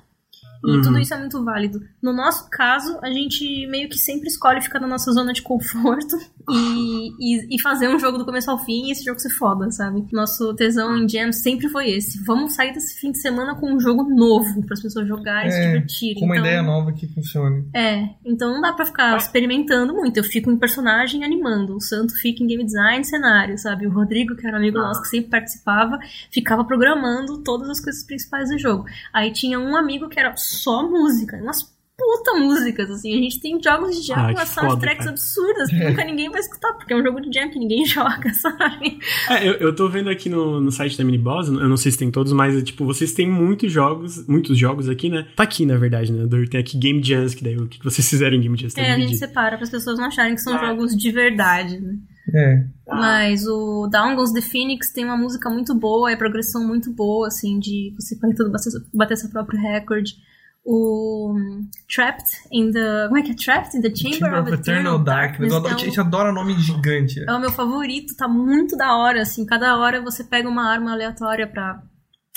[0.65, 0.83] E uhum.
[0.83, 1.83] tudo isso é muito válido.
[2.03, 6.17] No nosso caso, a gente meio que sempre escolhe ficar na nossa zona de conforto
[6.49, 9.71] e, e, e, fazer um jogo do começo ao fim e esse jogo ser foda,
[9.71, 10.07] sabe?
[10.13, 12.23] Nosso tesão em Jam sempre foi esse.
[12.25, 15.55] Vamos sair desse fim de semana com um jogo novo para as pessoas jogarem e
[15.55, 16.21] é, se divertirem.
[16.21, 17.69] Com uma então, ideia nova que funcione.
[17.75, 20.17] É, então não dá para ficar experimentando muito.
[20.17, 21.77] Eu fico em personagem animando.
[21.77, 23.87] O Santo fica em game design cenário, sabe?
[23.87, 25.99] O Rodrigo, que era um amigo nosso que sempre participava,
[26.31, 28.87] ficava programando todas as coisas principais do jogo.
[29.13, 33.13] Aí tinha um amigo que era só música, umas puta músicas, assim.
[33.13, 36.73] A gente tem jogos de jam com as soundtracks absurdas que nunca ninguém vai escutar,
[36.73, 38.99] porque é um jogo de jam que ninguém joga, sabe?
[39.31, 41.99] É, eu, eu tô vendo aqui no, no site da Miniboss, eu não sei se
[41.99, 45.27] tem todos, mas, tipo, vocês têm muitos jogos, muitos jogos aqui, né?
[45.37, 46.27] Tá aqui, na verdade, né?
[46.51, 48.77] Tem aqui Game Jams, que daí o que vocês fizeram em Game Jams?
[48.77, 50.67] É, a gente separa para as pessoas não acharem que são ah.
[50.67, 51.97] jogos de verdade, né?
[52.35, 52.65] É.
[52.89, 57.29] Mas o Down Goes the Phoenix tem uma música muito boa, é progressão muito boa,
[57.29, 60.15] assim, de você fazer tudo bater, bater seu próprio recorde
[60.65, 61.35] o
[61.95, 63.05] Trapped in the.
[63.09, 63.35] Como é que é?
[63.35, 65.53] Trapped in the Chamber, Chamber of, of, Eternal, Darkness.
[65.53, 65.73] Darkness.
[65.73, 67.23] É a gente adora nome gigante.
[67.29, 69.45] É o meu favorito, tá muito da hora, assim.
[69.45, 71.83] Cada hora você pega uma arma aleatória pra,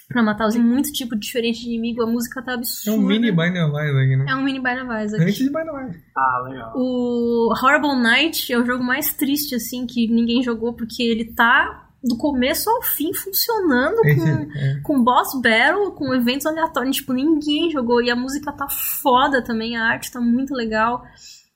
[0.09, 2.03] pra matar os muito tipo diferente de inimigo.
[2.03, 2.97] A música tá absurda.
[2.97, 4.25] É um mini Binding of Isaac, né?
[4.27, 5.23] É um mini Binding of Isaac.
[5.23, 6.03] Antes de Binding of Isaac.
[6.17, 6.73] Ah, legal.
[6.75, 11.86] O Horrible Night é o jogo mais triste, assim, que ninguém jogou, porque ele tá
[12.07, 14.81] do começo ao fim funcionando, Esse- com, é.
[14.83, 18.01] com boss battle, com eventos aleatórios, tipo, ninguém jogou.
[18.01, 21.03] E a música tá foda também, a arte tá muito legal.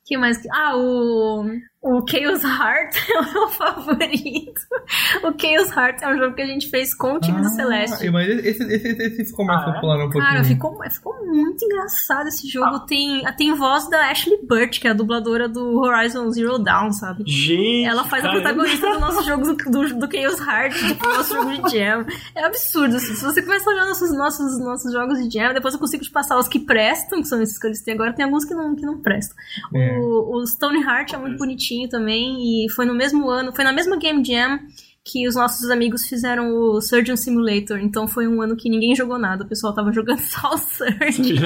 [0.05, 0.39] que mais?
[0.51, 1.45] Ah, o,
[1.83, 4.61] o Chaos Heart é o meu favorito.
[5.23, 7.49] O Chaos Heart é um jogo que a gente fez com o time do Ah,
[7.49, 8.09] Celeste.
[8.11, 9.73] Mas esse, esse, esse, esse ficou mais Ah, é?
[9.73, 10.23] popular um pouquinho.
[10.23, 12.81] Cara, ficou, ficou muito engraçado esse jogo.
[12.81, 17.23] Tem, tem voz da Ashley Burt, que é a dubladora do Horizon Zero Dawn, sabe?
[17.25, 17.85] Gente.
[17.85, 21.67] Ela faz a protagonista do nosso jogo do, do, do Chaos Heart, do nosso jogo
[21.67, 22.05] de jam.
[22.35, 23.15] É absurdo, assim.
[23.15, 26.11] Se você começa a olhar nossos, nossos, nossos jogos de jam, depois eu consigo te
[26.11, 28.75] passar os que prestam, que são esses que eles têm agora, tem alguns que não,
[28.75, 29.35] que não prestam.
[29.73, 29.97] É.
[29.97, 33.73] O, o Stone Heart é muito bonitinho também, e foi no mesmo ano, foi na
[33.73, 34.59] mesma Game Jam
[35.03, 39.17] que os nossos amigos fizeram o Surgeon Simulator, então foi um ano que ninguém jogou
[39.17, 41.41] nada, o pessoal tava jogando só o Surgeon.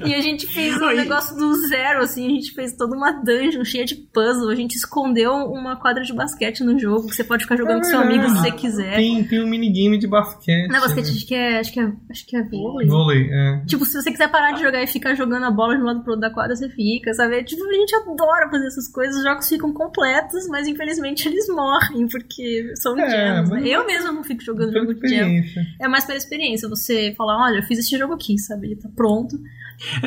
[0.06, 3.64] E a gente fez um negócio do zero, assim, a gente fez toda uma dungeon
[3.64, 7.42] cheia de puzzle, a gente escondeu uma quadra de basquete no jogo, que você pode
[7.42, 8.96] ficar jogando com seu amigo se você quiser.
[8.96, 10.68] Tem, tem um minigame de basquete.
[10.68, 12.86] Não é basquete, acho que é, acho que é, acho que é vôlei.
[12.86, 13.64] Vôlei, é.
[13.66, 16.02] Tipo, se você quiser parar de jogar e ficar jogando a bola de um lado
[16.02, 17.42] pro outro da quadra, você fica, sabe?
[17.42, 22.06] Tipo, a gente adora fazer essas coisas, os jogos ficam completos, mas infelizmente eles morrem,
[22.08, 23.62] porque são É, jams, né?
[23.68, 25.18] Eu mesma não fico jogando jogo de jam.
[25.28, 25.66] experiência.
[25.80, 28.66] É mais pela experiência, você falar, olha, eu fiz esse jogo aqui, sabe?
[28.68, 29.38] Ele tá pronto.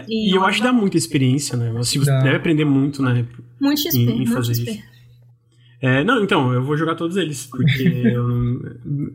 [0.07, 1.71] E eu acho que dá muita experiência, né?
[1.73, 2.21] Você Dá.
[2.23, 3.25] deve aprender muito, né?
[3.61, 4.71] Muito XP, em- em muito fazer XP.
[4.71, 4.83] isso.
[5.81, 7.63] É, não, então, eu vou jogar todos eles, porque
[8.17, 8.61] eu, não,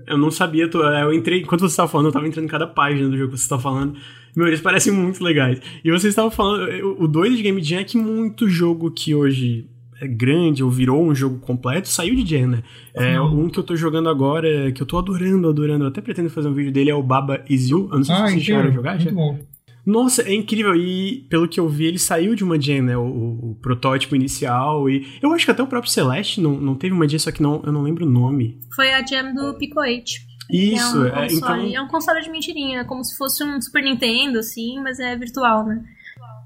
[0.06, 2.66] eu não sabia, tô- eu entrei, enquanto você estava falando, eu estava entrando em cada
[2.66, 3.96] página do jogo que você estava falando,
[4.34, 5.60] meu, eles parecem muito legais.
[5.84, 9.14] E você estava falando, o- o doido de Game Jam é que muito jogo que
[9.14, 9.73] hoje é
[10.08, 12.62] grande ou virou um jogo completo, saiu de Jam, né?
[12.94, 16.30] É, um que eu tô jogando agora, que eu tô adorando, adorando, eu até pretendo
[16.30, 18.42] fazer um vídeo dele, é o Baba Is You, eu não sei se Ah, vocês
[18.44, 19.10] chegaram a jogar já.
[19.10, 19.38] Muito bom.
[19.86, 20.74] Nossa, é incrível.
[20.74, 22.96] E pelo que eu vi, ele saiu de uma gen, né?
[22.96, 24.88] O, o- protótipo inicial.
[24.88, 27.42] E eu acho que até o próprio Celeste não, não teve uma gen, só que
[27.42, 28.58] não, eu não lembro o nome.
[28.74, 30.10] Foi a jam do Pico 8.
[30.50, 31.74] Isso, é um, é, console, então.
[31.76, 35.16] é um console de mentirinha, é como se fosse um Super Nintendo, assim, mas é
[35.16, 35.82] virtual, né?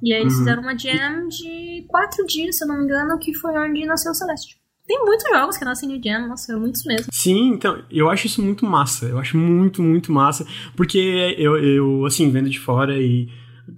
[0.02, 0.38] E aí eles Uhum.
[0.40, 4.12] fizeram uma jam de quatro dias, se eu não me engano, que foi onde nasceu
[4.12, 4.56] o Celeste.
[4.87, 7.08] Tem muitos jogos que nascem de jam, nossa, muitos mesmo.
[7.12, 9.04] Sim, então, eu acho isso muito massa.
[9.06, 10.46] Eu acho muito, muito massa.
[10.74, 13.28] Porque eu, eu assim, vendo de fora e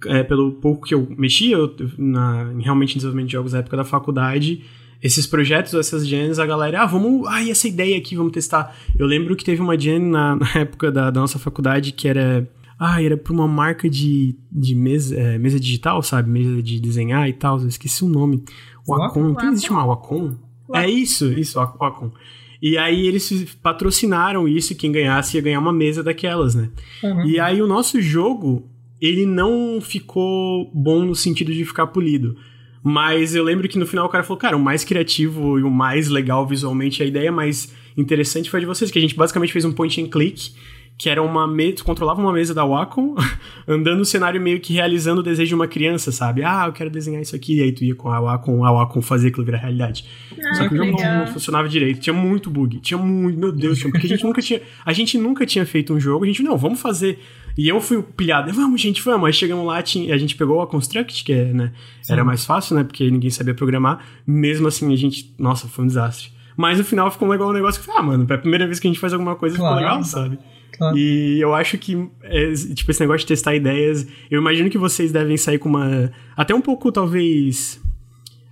[0.05, 3.75] é, pelo pouco que eu mexia eu, na, realmente em desenvolvimento de jogos na época
[3.75, 4.63] da faculdade,
[5.03, 8.73] esses projetos, essas gens, a galera, ah, vamos, ah, e essa ideia aqui, vamos testar.
[8.97, 12.47] Eu lembro que teve uma gen na, na época da, da nossa faculdade que era.
[12.83, 16.31] Ah, era pra uma marca de, de mesa, é, mesa digital, sabe?
[16.31, 17.59] Mesa de desenhar e tal.
[17.61, 18.43] Eu esqueci o nome.
[18.87, 19.35] O Wacom?
[19.35, 20.35] Tem existe uma Wacom?
[20.73, 22.11] É isso, isso, o Wacom.
[22.59, 26.71] E aí eles patrocinaram isso quem ganhasse ia ganhar uma mesa daquelas, né?
[27.03, 27.27] Uhum.
[27.27, 28.67] E aí o nosso jogo,
[28.99, 32.35] ele não ficou bom no sentido de ficar polido.
[32.81, 35.69] Mas eu lembro que no final o cara falou, cara, o mais criativo e o
[35.69, 39.53] mais legal visualmente, a ideia mais interessante foi a de vocês, que a gente basicamente
[39.53, 40.51] fez um point and click,
[40.97, 43.15] que era uma mesa, tu controlava uma mesa da Wacom,
[43.67, 46.43] andando no cenário meio que realizando o desejo de uma criança, sabe?
[46.43, 49.01] Ah, eu quero desenhar isso aqui, e aí tu ia com a Wacom, a Wacom
[49.01, 50.05] fazia aquilo virar realidade.
[50.39, 53.79] Ah, Só que o jogo não, funcionava direito, tinha muito bug, tinha muito, meu Deus,
[53.79, 56.43] tinha, porque a gente nunca tinha, a gente nunca tinha feito um jogo, a gente,
[56.43, 57.19] não, vamos fazer.
[57.57, 59.27] E eu fui pilhado, vamos, gente, vamos.
[59.27, 61.73] Aí chegamos lá, tinha, a gente pegou a Construct, que é, né,
[62.07, 64.05] era mais fácil, né, porque ninguém sabia programar.
[64.25, 66.29] Mesmo assim, a gente, nossa, foi um desastre.
[66.55, 68.87] Mas no final ficou legal o negócio que, ah, mano, é a primeira vez que
[68.87, 69.75] a gente faz alguma coisa, Claro.
[69.75, 70.37] ficou legal, sabe?
[70.81, 70.97] Claro.
[70.97, 75.11] E eu acho que, é, tipo, esse negócio de testar ideias, eu imagino que vocês
[75.11, 76.11] devem sair com uma.
[76.35, 77.79] Até um pouco, talvez.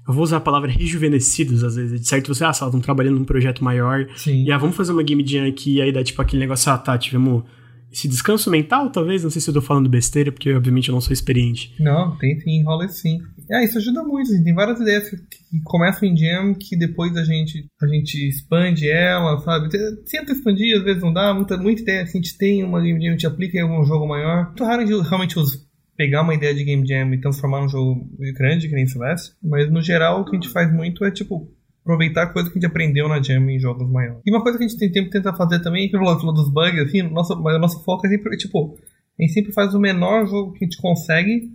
[0.08, 2.00] Eu vou usar a palavra rejuvenescidos, às vezes.
[2.00, 4.08] De certo, você, ah, sei lá, estão trabalhando num projeto maior.
[4.16, 4.44] Sim.
[4.44, 6.78] E ah, vamos fazer uma game jam aqui, e aí dá tipo aquele negócio, ah,
[6.78, 7.44] tá, tivemos
[7.92, 9.24] esse descanso mental, talvez.
[9.24, 11.74] Não sei se eu tô falando besteira, porque obviamente eu não sou experiente.
[11.80, 13.20] Não, tem sim, rola sim.
[13.52, 14.32] É, isso ajuda muito.
[14.32, 15.18] assim, Tem várias ideias que,
[15.64, 19.70] começam em jam que depois a gente, a gente expande ela, sabe?
[19.70, 21.34] Te- Tenta expandir, às vezes não dá.
[21.34, 23.84] Muita, muita ideia assim, a gente tem uma game jam, a gente aplica em algum
[23.84, 24.46] jogo maior.
[24.48, 28.70] Muito raro realmente us- pegar uma ideia de game jam e transformar num jogo grande,
[28.70, 29.32] que nem Celeste.
[29.44, 31.52] Mas no geral, o que a gente faz muito é tipo.
[31.90, 34.22] Aproveitar a coisa que a gente aprendeu na Jam em jogos maiores.
[34.24, 36.48] E uma coisa que a gente tem tempo tentar fazer também, que eu falou dos
[36.54, 38.78] bugs, assim, nossa, mas o nosso foco é sempre, tipo,
[39.20, 41.52] a gente sempre faz o menor jogo que a gente consegue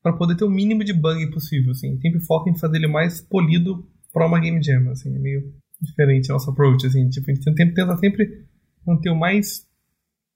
[0.00, 1.98] para poder ter o mínimo de bug possível, assim.
[2.00, 5.12] Sempre foca em fazer ele mais polido para uma game jam, assim.
[5.14, 7.08] É meio diferente o nosso approach, assim.
[7.08, 8.44] Tipo, a gente tenta, tenta sempre
[8.86, 9.66] manter o mais...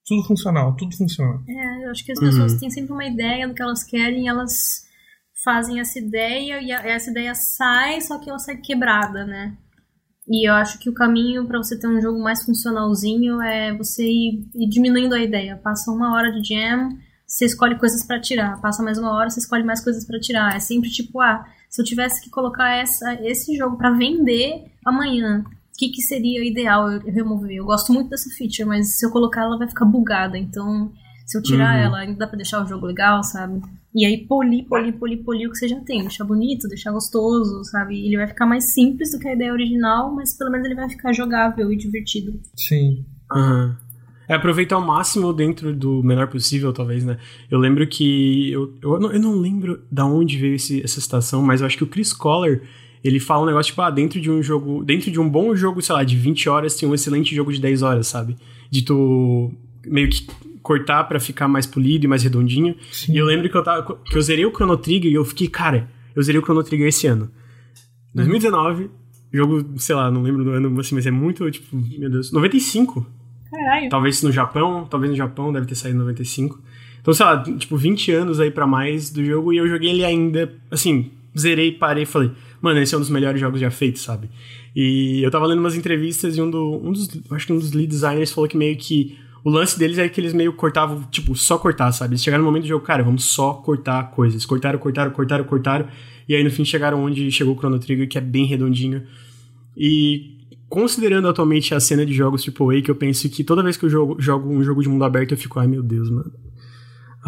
[0.05, 1.41] Tudo funcional, tudo funciona.
[1.49, 2.59] É, eu acho que as pessoas Uhum.
[2.61, 4.86] têm sempre uma ideia do que elas querem e elas
[5.47, 9.57] fazem essa ideia e a- essa ideia sai, só que ela sai quebrada, né?
[10.29, 14.05] E eu acho que o caminho pra você ter um jogo mais funcionalzinho é você
[14.05, 15.57] ir, ir diminuindo a ideia.
[15.57, 16.89] Passa uma hora de jam,
[17.25, 18.61] você escolhe coisas pra tirar.
[18.61, 20.57] Passa mais uma hora, você escolhe mais coisas pra tirar.
[20.57, 25.45] É sempre tipo, ah, se eu tivesse que colocar essa, esse jogo pra vender amanhã,
[25.79, 27.57] que, que seria ideal eu remover.
[27.57, 30.37] Eu gosto muito dessa feature, mas se eu colocar ela vai ficar bugada.
[30.37, 30.91] Então,
[31.25, 31.83] se eu tirar uhum.
[31.83, 33.63] ela, ainda dá pra deixar o jogo legal, sabe?
[33.97, 36.03] E aí polir, polir, polir, polir o que você já tem.
[36.03, 38.07] Deixar bonito, deixar gostoso, sabe?
[38.07, 40.87] Ele vai ficar mais simples do que a ideia original, mas pelo menos ele vai
[40.87, 42.39] ficar jogável e divertido.
[42.55, 43.07] Sim.
[43.33, 43.75] Uhum.
[44.29, 47.17] É aproveitar o máximo dentro do menor possível, talvez, né?
[47.51, 48.53] Eu lembro que.
[48.53, 51.79] Eu, eu, não, eu não lembro da onde veio esse, essa citação, mas eu acho
[51.79, 52.61] que o Chris Collar
[53.03, 54.85] ele fala um negócio tipo, ah, dentro de um jogo.
[54.85, 57.61] Dentro de um bom jogo, sei lá, de 20 horas, tem um excelente jogo de
[57.61, 58.37] 10 horas, sabe?
[58.71, 59.53] De tu
[59.87, 60.27] meio que
[60.67, 62.75] cortar para ficar mais polido e mais redondinho.
[62.91, 63.13] Sim.
[63.13, 65.47] E eu lembro que eu, tava, que eu zerei o Chrono Trigger e eu fiquei,
[65.47, 67.31] cara, eu zerei o Chrono Trigger esse ano.
[68.13, 68.91] 2019,
[69.33, 73.07] jogo, sei lá, não lembro do ano, assim, mas é muito, tipo, meu Deus, 95.
[73.49, 73.89] Caralho.
[73.89, 76.61] Talvez no Japão, talvez no Japão deve ter saído em 95.
[77.01, 80.05] Então, sei lá, tipo, 20 anos aí para mais do jogo e eu joguei ele
[80.05, 84.03] ainda, assim, zerei, parei e falei, mano, esse é um dos melhores jogos já feitos,
[84.03, 84.29] sabe?
[84.75, 87.71] E eu tava lendo umas entrevistas e um, do, um dos, acho que um dos
[87.71, 91.33] lead designers falou que meio que o lance deles é que eles meio cortavam, tipo,
[91.37, 92.15] só cortar, sabe?
[92.15, 94.45] Eles chegaram no momento do jogo, cara, vamos só cortar coisas.
[94.45, 95.87] Cortaram, cortaram, cortaram, cortaram.
[96.29, 99.05] E aí no fim chegaram onde chegou o Chrono Trigger, que é bem redondinho.
[99.77, 100.37] E
[100.69, 103.89] considerando atualmente a cena de jogos AAA, que eu penso que toda vez que eu
[103.89, 106.33] jogo, jogo um jogo de mundo aberto, eu fico, ai meu Deus, mano.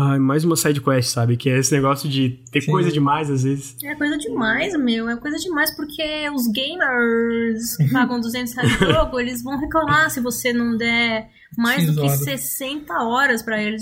[0.00, 1.36] Ai, mais uma side quest, sabe?
[1.36, 2.70] Que é esse negócio de ter Sim.
[2.70, 3.76] coisa demais às vezes.
[3.82, 5.08] É coisa demais, meu.
[5.08, 10.08] É coisa demais porque os gamers que pagam 200 reais de jogo, eles vão reclamar
[10.08, 13.80] se você não der mais do que 60 horas para eles.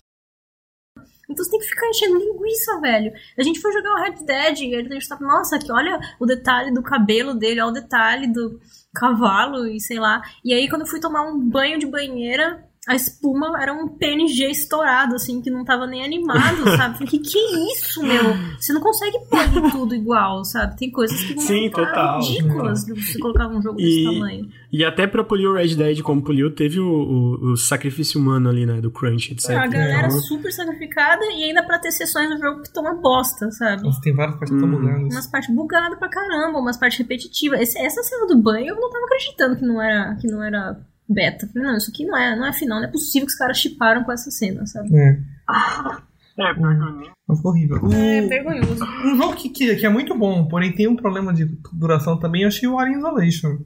[1.29, 3.13] Então você tem que ficar enchendo linguiça, velho.
[3.39, 6.25] A gente foi jogar o Red Dead e a gente tava, nossa, aqui, olha o
[6.25, 8.59] detalhe do cabelo dele, olha o detalhe do
[8.95, 10.23] cavalo e sei lá.
[10.43, 14.49] E aí quando eu fui tomar um banho de banheira, a espuma era um PNG
[14.49, 17.05] estourado, assim, que não tava nem animado, sabe?
[17.05, 18.37] Que que é isso, meu?
[18.61, 20.77] Você não consegue polir tudo igual, sabe?
[20.77, 22.21] Tem coisas que vão Sim, total.
[22.21, 24.49] ridículas se você colocar um jogo e, desse tamanho.
[24.73, 28.49] E até pra polir o Red Dead como poliu, teve o, o, o sacrifício humano
[28.49, 28.81] ali, né?
[28.81, 29.51] Do crunch, etc.
[29.51, 30.11] A galera é.
[30.11, 33.83] super sacrificada e ainda pra ter sessões do jogo que estão uma bosta, sabe?
[33.83, 34.81] Nossa, tem várias partes que estão hum.
[34.81, 35.13] bugadas.
[35.13, 37.61] Umas partes bugadas pra caramba, umas partes repetitivas.
[37.61, 40.79] Esse, essa cena do banho eu não tava acreditando que não era, que não era
[41.09, 41.49] beta.
[41.49, 43.59] Falei, não, isso aqui não é, não é final, não é possível que os caras
[43.59, 44.95] chiparam com essa cena, sabe?
[44.97, 45.19] É.
[45.49, 46.03] Ah.
[46.39, 47.13] É, vergonhoso.
[47.45, 47.81] horrível.
[47.83, 47.93] O...
[47.93, 48.85] É, vergonhoso.
[49.05, 52.43] Um jogo que, que, que, é muito bom, porém tem um problema de duração também,
[52.43, 53.59] eu achei o Alien Isolation.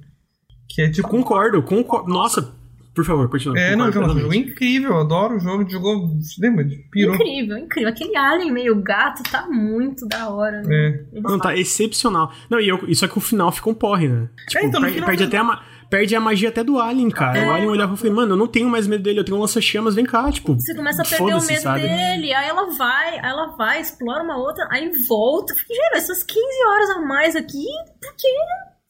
[0.68, 1.08] Que é tipo.
[1.08, 2.08] Concordo, concordo.
[2.08, 2.54] Nossa,
[2.94, 3.58] por favor, continua.
[3.58, 6.10] É, não, Jonathan, jogo incrível, adoro o jogo, jogou.
[6.38, 6.64] Lembra?
[6.92, 7.14] Pirou.
[7.14, 7.88] Incrível, incrível.
[7.88, 11.04] Aquele alien meio gato tá muito da hora, né?
[11.12, 11.20] É.
[11.20, 12.32] Não, tá excepcional.
[12.48, 14.28] Não, e eu, isso é que o final fica um porre, né?
[14.48, 17.38] Tipo, é, então, perde, perde até a perde a magia até do Alien, cara.
[17.38, 17.48] É.
[17.48, 19.40] O Alien olhava e falou, mano, eu não tenho mais medo dele, eu tenho um
[19.40, 20.54] lança-chamas, vem cá, tipo.
[20.54, 21.80] Você começa a perder o medo sabe?
[21.80, 25.52] dele, aí ela vai, aí ela vai, explora uma outra, aí volta.
[25.54, 27.66] Fica, gente, essas 15 horas a mais aqui,
[28.00, 28.28] porque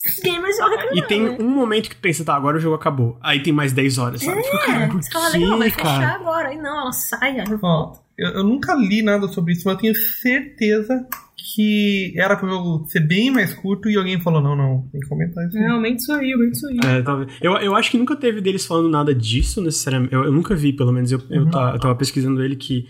[0.07, 0.97] os gamers vão reclamar.
[0.99, 1.37] E tem né?
[1.41, 3.19] um momento que pensa, tá, agora o jogo acabou.
[3.23, 4.39] Aí tem mais 10 horas, sabe?
[4.39, 6.49] É, tipo, cara, por você fala, legal, vai fechar agora.
[6.49, 8.01] Aí não, ela sai, aí volta.
[8.19, 11.07] Eu, eu nunca li nada sobre isso, mas eu tenho certeza
[11.55, 15.09] que era pro jogo ser bem mais curto e alguém falou: não, não, tem que
[15.09, 15.57] comentar isso.
[15.57, 16.79] Realmente isso aí, realmente isso aí.
[16.85, 17.31] É, talvez.
[17.41, 20.13] Eu, eu acho que nunca teve deles falando nada disso necessariamente.
[20.13, 21.11] Eu, eu nunca vi, pelo menos.
[21.11, 21.25] Eu, uhum.
[21.31, 22.87] eu, tava, eu tava pesquisando ele que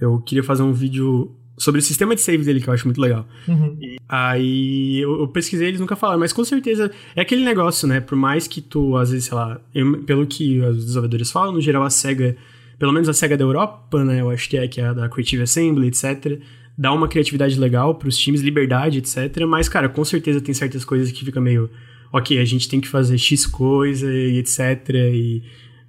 [0.00, 3.00] eu queria fazer um vídeo sobre o sistema de save dele, que eu acho muito
[3.00, 3.26] legal.
[3.48, 3.76] Uhum.
[4.08, 8.00] Aí eu, eu, pesquisei, eles nunca falaram, mas com certeza é aquele negócio, né?
[8.00, 11.60] Por mais que tu, às vezes, sei lá, eu, pelo que os desenvolvedores falam, no
[11.60, 12.36] geral a SEGA,
[12.78, 14.20] pelo menos a SEGA da Europa, né?
[14.20, 16.40] Eu acho que é, que é a da Creative Assembly, etc
[16.78, 19.44] dá uma criatividade legal para os times, liberdade, etc.
[19.48, 21.68] Mas, cara, com certeza tem certas coisas que fica meio.
[22.12, 24.88] Ok, a gente tem que fazer X coisa e etc.
[25.12, 25.42] E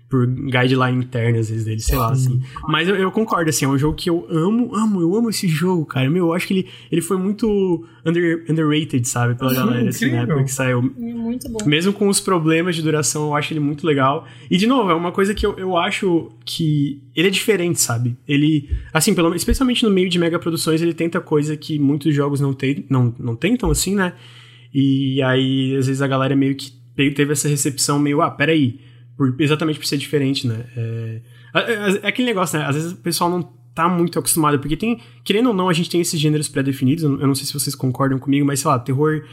[0.10, 2.42] por guideline interna, às vezes, dele, sei lá, assim.
[2.68, 5.48] Mas eu, eu, concordo, assim, é um jogo que eu amo, amo, eu amo esse
[5.48, 6.10] jogo, cara.
[6.10, 10.22] Meu, eu acho que ele, ele foi muito under, underrated, sabe, pela galera, assim, na
[10.22, 10.82] época que saiu.
[10.82, 11.60] Muito bom.
[11.64, 14.28] Mesmo com os problemas de duração, eu acho ele muito legal.
[14.50, 18.18] E, de novo, é uma coisa que eu, eu acho que ele é diferente, sabe?
[18.28, 22.40] Ele, assim, pelo, especialmente no meio de mega produções, ele tenta coisa que muitos jogos
[22.40, 24.14] não, tem, não, não tentam, assim, né?
[24.74, 28.89] E aí, às vezes, a galera meio que teve essa recepção meio, ah, peraí,
[29.20, 30.66] por, exatamente por ser diferente, né?
[30.78, 31.22] É,
[31.54, 32.66] é, é, aquele negócio, né?
[32.66, 33.44] Às vezes o pessoal não
[33.76, 37.28] tá muito acostumado, porque tem, querendo ou não, a gente tem esses gêneros pré-definidos, eu
[37.28, 39.26] não sei se vocês concordam comigo, mas sei lá, terror,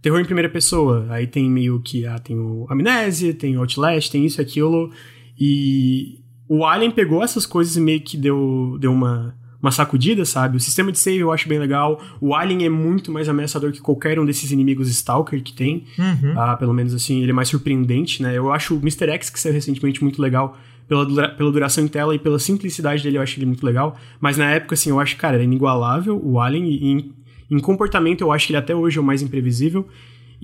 [0.00, 4.10] terror em primeira pessoa, aí tem meio que, ah, tem o Amnésia, tem o Outlast,
[4.10, 4.90] tem isso e aquilo,
[5.38, 10.58] e o Alien pegou essas coisas e meio que deu, deu uma uma sacudida, sabe?
[10.58, 11.98] O sistema de save eu acho bem legal.
[12.20, 15.86] O Alien é muito mais ameaçador que qualquer um desses inimigos Stalker que tem.
[15.98, 16.34] Uhum.
[16.36, 18.36] Ah, pelo menos assim, ele é mais surpreendente, né?
[18.36, 19.08] Eu acho o Mr.
[19.12, 20.58] X, que saiu recentemente, muito legal.
[20.86, 23.96] Pela, dura pela duração em tela e pela simplicidade dele, eu acho ele muito legal.
[24.20, 26.66] Mas na época, assim, eu acho, cara, era inigualável o Alien.
[26.66, 27.12] E em,
[27.50, 29.88] em comportamento, eu acho que ele até hoje é o mais imprevisível.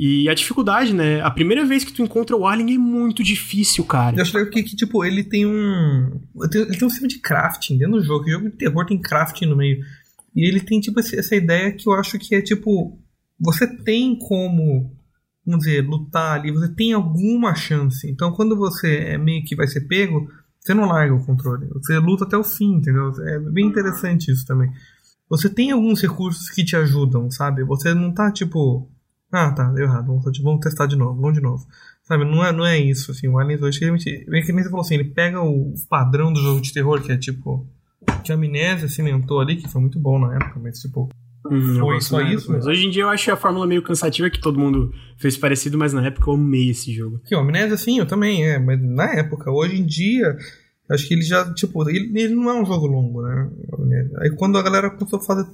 [0.02, 1.20] E a dificuldade, né?
[1.20, 4.16] A primeira vez que tu encontra o alien é muito difícil, cara.
[4.16, 6.18] Eu acho que, que, tipo, ele tem um.
[6.42, 8.24] Ele tem um sistema de crafting dentro do jogo.
[8.24, 9.84] O jogo de terror tem crafting no meio.
[10.34, 12.98] E ele tem, tipo, essa ideia que eu acho que é, tipo.
[13.38, 14.90] Você tem como,
[15.44, 18.10] vamos dizer, lutar ali, você tem alguma chance.
[18.10, 20.26] Então, quando você é meio que vai ser pego,
[20.58, 21.68] você não larga o controle.
[21.74, 23.12] Você luta até o fim, entendeu?
[23.26, 24.70] É bem interessante isso também.
[25.28, 27.62] Você tem alguns recursos que te ajudam, sabe?
[27.64, 28.90] Você não tá, tipo.
[29.32, 30.06] Ah, tá, deu errado.
[30.06, 31.64] Vamos, vamos testar de novo, vamos de novo.
[32.02, 33.28] Sabe, não é, não é isso, assim.
[33.28, 34.26] O Aliens 2, realmente.
[34.28, 37.12] Bem que nem você falou assim, ele pega o padrão do jogo de terror, que
[37.12, 37.66] é tipo
[38.24, 41.08] que a amnésia cimentou ali, que foi muito bom na época, mas tipo.
[41.46, 42.52] Hum, foi só isso.
[42.52, 45.78] Mas hoje em dia eu acho a fórmula meio cansativa que todo mundo fez parecido,
[45.78, 47.20] mas na época eu amei esse jogo.
[47.24, 50.36] Que, o Amnésia sim, eu também, é, mas na época, hoje em dia,
[50.90, 53.50] acho que ele já, tipo, ele, ele não é um jogo longo, né?
[54.18, 55.46] Aí quando a galera começou a fazer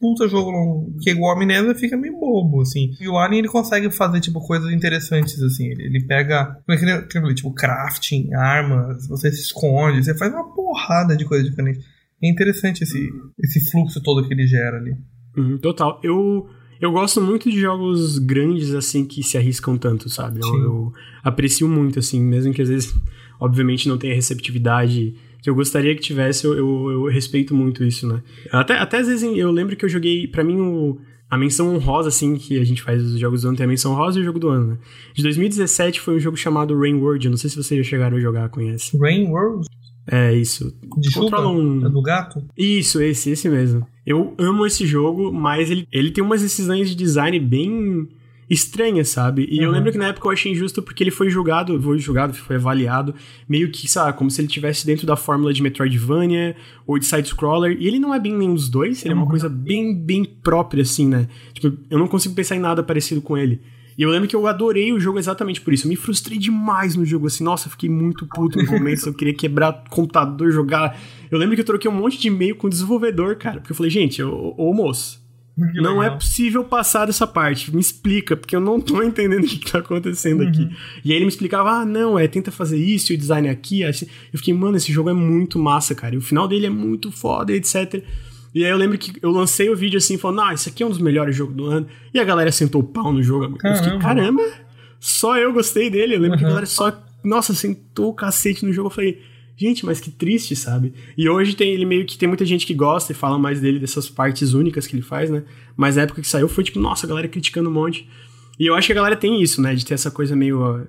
[0.00, 2.90] puta jogo longo, que é igual a Amnésia, fica meio bobo, assim.
[3.00, 5.66] E o Alien, ele consegue fazer, tipo, coisas interessantes, assim.
[5.66, 6.84] Ele, ele pega, como é que
[7.18, 11.84] ele, é tipo, crafting, armas, você se esconde, você faz uma porrada de coisas diferentes.
[12.22, 14.94] É interessante esse, esse fluxo todo que ele gera ali.
[15.36, 16.00] Uhum, total.
[16.02, 16.46] Eu,
[16.80, 20.40] eu gosto muito de jogos grandes, assim, que se arriscam tanto, sabe?
[20.42, 22.94] Eu, eu, aprecio muito, assim, mesmo que às vezes,
[23.42, 28.06] obviamente, não tenha receptividade que eu gostaria que tivesse, eu, eu, eu respeito muito isso,
[28.06, 28.22] né?
[28.52, 32.08] Até, até às vezes eu lembro que eu joguei, para mim, o, a menção honrosa,
[32.08, 34.24] assim, que a gente faz os jogos do ano, tem a menção rosa e o
[34.24, 34.78] jogo do ano, né?
[35.12, 38.16] De 2017 foi um jogo chamado Rain World, eu não sei se vocês já chegaram
[38.16, 38.96] a jogar, conhece.
[38.96, 39.66] Rain World?
[40.06, 40.72] É, isso.
[40.98, 41.44] De chuva?
[41.48, 41.84] Um...
[41.84, 42.44] É do gato?
[42.56, 43.84] Isso, esse, esse mesmo.
[44.06, 48.08] Eu amo esse jogo, mas ele, ele tem umas decisões de design bem
[48.52, 49.48] estranhas, sabe?
[49.50, 49.64] E uhum.
[49.64, 52.56] eu lembro que na época eu achei injusto porque ele foi julgado, foi julgado, foi
[52.56, 53.14] avaliado,
[53.48, 56.54] meio que, sabe, como se ele tivesse dentro da fórmula de Metroidvania
[56.86, 59.20] ou de side-scroller, e ele não é bem nenhum dos dois, ele uhum.
[59.20, 61.28] é uma coisa bem, bem própria, assim, né?
[61.54, 63.60] Tipo, eu não consigo pensar em nada parecido com ele.
[63.96, 65.86] E eu lembro que eu adorei o jogo exatamente por isso.
[65.86, 67.44] Eu me frustrei demais no jogo, assim.
[67.44, 69.06] Nossa, eu fiquei muito puto no momento.
[69.06, 70.98] eu queria quebrar o computador, jogar.
[71.30, 73.60] Eu lembro que eu troquei um monte de e-mail com o desenvolvedor, cara.
[73.60, 75.21] Porque eu falei, gente, ô, ô moço,
[75.56, 77.74] não é possível passar dessa parte.
[77.74, 80.48] Me explica, porque eu não tô entendendo o que tá acontecendo uhum.
[80.48, 80.70] aqui.
[81.04, 83.50] E aí ele me explicava: ah, não, é, tenta fazer isso, e o design é
[83.50, 83.82] aqui.
[83.82, 83.92] Eu
[84.38, 86.14] fiquei, mano, esse jogo é muito massa, cara.
[86.14, 88.02] E o final dele é muito foda, etc.
[88.54, 90.86] E aí eu lembro que eu lancei o vídeo assim, falando, ah, isso aqui é
[90.86, 91.86] um dos melhores jogos do ano.
[92.12, 93.56] E a galera sentou o pau no jogo.
[93.56, 93.78] Caramba.
[93.78, 94.42] Eu fiquei, caramba,
[95.00, 96.14] só eu gostei dele.
[96.14, 96.38] Eu lembro uhum.
[96.38, 96.92] que a galera só,
[97.24, 98.88] nossa, sentou o cacete no jogo.
[98.88, 99.22] Eu falei,
[99.62, 100.92] gente, mas que triste, sabe?
[101.16, 103.78] E hoje tem ele meio que tem muita gente que gosta e fala mais dele
[103.78, 105.42] dessas partes únicas que ele faz, né?
[105.76, 108.08] Mas na época que saiu foi tipo, nossa, a galera criticando um monte.
[108.58, 109.74] E eu acho que a galera tem isso, né?
[109.74, 110.86] De ter essa coisa meio.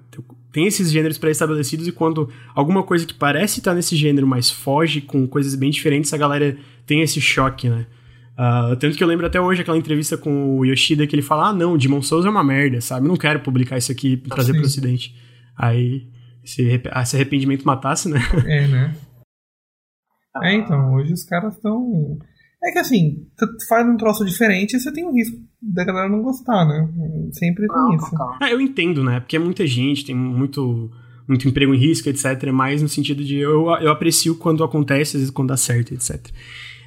[0.51, 5.01] Tem esses gêneros pré-estabelecidos e quando alguma coisa que parece estar nesse gênero, mas foge
[5.01, 6.55] com coisas bem diferentes, a galera
[6.85, 7.87] tem esse choque, né?
[8.33, 11.49] Uh, tanto que eu lembro até hoje aquela entrevista com o Yoshida que ele fala:
[11.49, 13.07] Ah, não, Demon Souls é uma merda, sabe?
[13.07, 15.15] não quero publicar isso aqui e trazer pro ocidente.
[15.55, 16.07] Aí,
[16.43, 18.19] se esse arrependimento matasse, né?
[18.47, 18.95] É, né?
[20.41, 22.17] É, então, hoje os caras estão.
[22.63, 26.09] É que assim, tu faz um troço diferente e você tem o risco da galera
[26.09, 26.89] não gostar, né?
[27.31, 28.15] Sempre tem ah, isso.
[28.41, 29.19] Ah, eu entendo, né?
[29.19, 30.89] Porque é muita gente, tem muito,
[31.27, 32.51] muito emprego em risco, etc.
[32.51, 36.31] Mais no sentido de eu, eu aprecio quando acontece, às vezes quando dá certo, etc.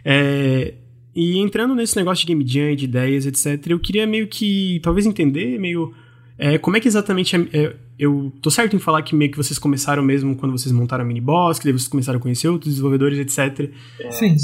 [0.05, 0.75] É,
[1.17, 5.07] e entrando nesse negócio de game jam, de ideias, etc., eu queria meio que, talvez
[5.07, 5.95] entender, meio.
[6.39, 9.37] É, como é que exatamente é, é, eu tô certo em falar que meio que
[9.37, 12.49] vocês começaram mesmo quando vocês montaram a mini boss, que daí vocês começaram a conhecer
[12.49, 13.71] outros desenvolvedores, etc.
[14.01, 14.37] É, Sim.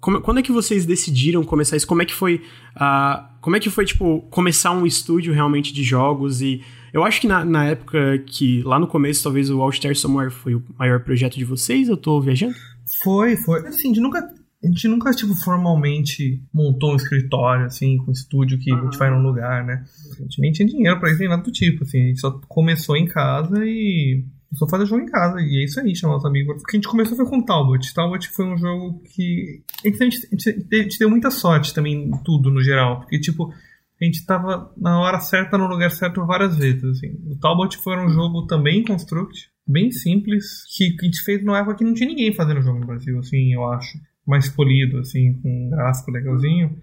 [0.00, 1.86] Como, quando é que vocês decidiram começar isso?
[1.86, 2.42] Como é que foi,
[2.76, 7.20] uh, como é que foi tipo começar um estúdio realmente de jogos e eu acho
[7.20, 10.62] que na, na época que lá no começo talvez o All Star Somewhere foi o
[10.78, 12.54] maior projeto de vocês, eu tô viajando?
[13.02, 13.66] Foi, foi.
[13.66, 14.22] Assim, gente nunca
[14.62, 18.98] a gente nunca, tipo, formalmente montou um escritório, assim, com um estúdio que a gente
[18.98, 19.84] vai num lugar, né?
[20.18, 22.02] A gente nem tinha dinheiro pra isso, nem nada do tipo, assim.
[22.02, 25.40] A gente só começou em casa e só fazer jogo em casa.
[25.40, 26.60] E é isso aí, chamar os amigos.
[26.60, 27.94] O que a gente começou foi com Talbot.
[27.94, 29.62] Talbot foi um jogo que.
[29.84, 33.00] A gente, a gente, a gente deu muita sorte também em tudo, no geral.
[33.00, 33.52] Porque, tipo,
[34.00, 37.16] a gente tava na hora certa, no lugar certo várias vezes, assim.
[37.30, 41.58] O Talbot foi um jogo também em Construct, bem simples, que a gente fez numa
[41.58, 45.34] época que não tinha ninguém fazendo jogo no Brasil, assim, eu acho mais polido, assim,
[45.40, 46.76] com um gráfico legalzinho.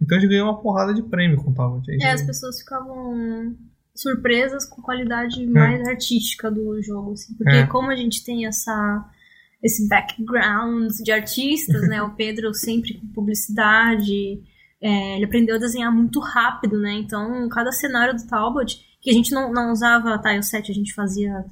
[0.00, 1.86] Então a gente ganhou uma porrada de prêmio com o Talbot.
[2.00, 3.56] É, as pessoas ficavam
[3.94, 5.90] surpresas com a qualidade mais é.
[5.90, 7.66] artística do jogo, assim, porque é.
[7.66, 9.10] como a gente tem essa
[9.62, 12.00] esse background de artistas, né?
[12.00, 14.40] O Pedro sempre com publicidade,
[14.80, 16.92] é, ele aprendeu a desenhar muito rápido, né?
[16.94, 20.94] Então, cada cenário do Talbot, que a gente não, não usava tile set, a gente
[20.94, 21.44] fazia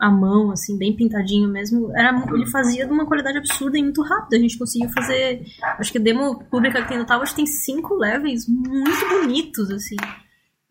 [0.00, 4.00] à mão, assim, bem pintadinho mesmo, era, ele fazia de uma qualidade absurda e muito
[4.00, 4.36] rápida.
[4.36, 5.44] A gente conseguiu fazer.
[5.78, 9.96] Acho que a demo pública que tem no Towers tem cinco levels muito bonitos, assim.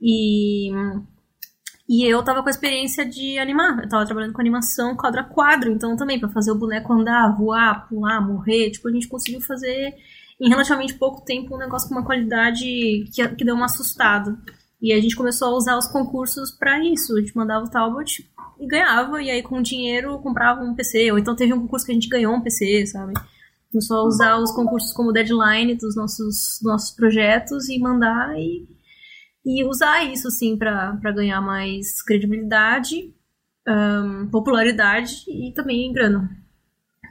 [0.02, 0.72] E,
[1.88, 3.84] e eu tava com a experiência de animar.
[3.84, 7.38] Eu tava trabalhando com animação quadro a quadro, então também para fazer o boneco andar,
[7.38, 9.94] voar, pular, morrer, tipo, a gente conseguiu fazer
[10.42, 12.64] em relativamente pouco tempo um negócio com uma qualidade
[13.14, 14.36] que, que deu uma assustada.
[14.82, 17.16] E a gente começou a usar os concursos para isso.
[17.16, 18.26] A gente mandava o Talbot
[18.60, 21.12] e ganhava, e aí com o dinheiro comprava um PC.
[21.12, 23.14] Ou então teve um concurso que a gente ganhou um PC, sabe?
[23.72, 28.68] Começou a usar os concursos como deadline dos nossos, nossos projetos e mandar e,
[29.46, 33.14] e usar isso, assim, para ganhar mais credibilidade,
[33.68, 36.30] um, popularidade e também grana.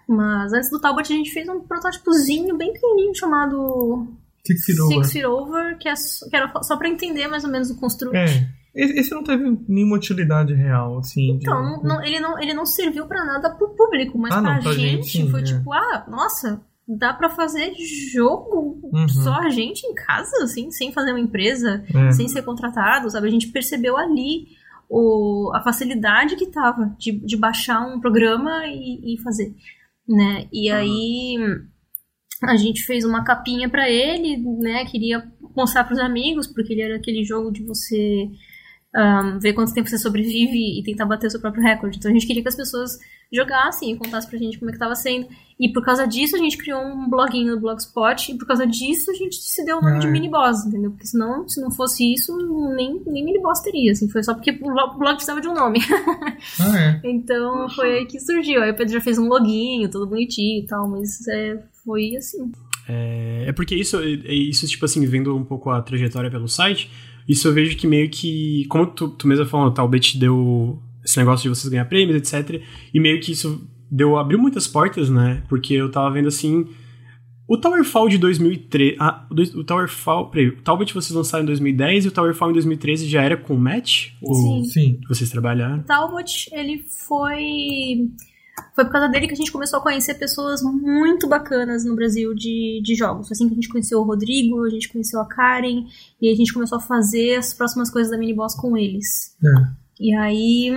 [0.08, 4.08] Mas antes do Talbot a gente fez um protótipozinho bem pequenininho chamado
[4.48, 4.96] Six Feet Over.
[4.96, 8.16] Six Feet Over, que, é, que era só pra entender mais ou menos o construto.
[8.16, 8.26] É.
[8.74, 11.30] Esse não teve nenhuma utilidade real, assim.
[11.32, 11.70] Então, de...
[11.70, 14.62] não, não, ele, não, ele não serviu pra nada pro público, mas Ah, pra, não,
[14.62, 15.44] pra gente, gente, sim, foi é.
[15.44, 17.72] tipo, ah, nossa, dá pra fazer
[18.12, 19.08] jogo Uhum.
[19.08, 22.12] só a gente em casa, assim, sem fazer uma empresa, É.
[22.12, 23.26] sem ser contratado, sabe?
[23.26, 24.46] A gente percebeu ali
[24.88, 29.54] o, a facilidade que tava de, de baixar um programa e, e fazer,
[30.08, 30.46] né?
[30.52, 31.36] E aí
[32.42, 34.84] a gente fez uma capinha pra ele, né?
[34.84, 35.24] Queria
[35.56, 38.28] mostrar pros amigos, porque ele era aquele jogo de você
[38.94, 41.98] ahn, ver quanto tempo você sobrevive e tentar bater o seu próprio recorde.
[41.98, 42.98] Então a gente queria que as pessoas
[43.30, 45.28] jogassem e contassem pra gente como é que tava sendo.
[45.60, 49.10] E por causa disso a gente criou um bloguinho no Blogspot e por causa disso
[49.10, 50.10] a gente se deu o nome Ah, de é.
[50.10, 50.90] mini boss, entendeu?
[50.92, 52.34] Porque senão, se não fosse isso,
[52.74, 54.08] nem, nem mini boss teria, assim.
[54.08, 55.80] Foi só porque o blog o blog precisava de um nome.
[56.60, 57.00] Ah, é.
[57.10, 58.62] então foi aí que surgiu.
[58.62, 62.52] Aí o Pedro já fez um loginho, todo bonitinho e tal, mas é, foi assim.
[62.86, 66.46] É, é porque isso, é- é isso, tipo assim, vendo um pouco a trajetória pelo
[66.48, 66.90] site,
[67.26, 71.18] isso eu vejo que meio que, como tu, tu mesmo falou, o Talbot deu esse
[71.18, 72.62] negócio de vocês ganhar prêmios, etc.
[72.92, 75.42] E meio que isso deu, abriu muitas portas, né?
[75.48, 76.66] Porque eu tava vendo assim.
[77.46, 78.96] O Towerfall de 2013.
[79.00, 80.30] Ah, o o Towerfall.
[80.30, 83.54] Peraí, o Talbot vocês lançaram em 2010 e o Towerfall em 2013 já era com
[83.54, 84.08] o Match?
[84.20, 84.64] Ou Sim.
[84.64, 85.00] Sim.
[85.00, 85.82] que vocês trabalharam?
[85.84, 88.08] Talbot, ele foi.
[88.74, 92.34] Foi por causa dele que a gente começou a conhecer pessoas muito bacanas no Brasil
[92.34, 93.28] de, de jogos.
[93.28, 95.86] Foi assim que a gente conheceu o Rodrigo, a gente conheceu a Karen,
[96.20, 99.36] e a gente começou a fazer as próximas coisas da Miniboss com eles.
[99.44, 99.88] É.
[100.00, 100.70] E aí.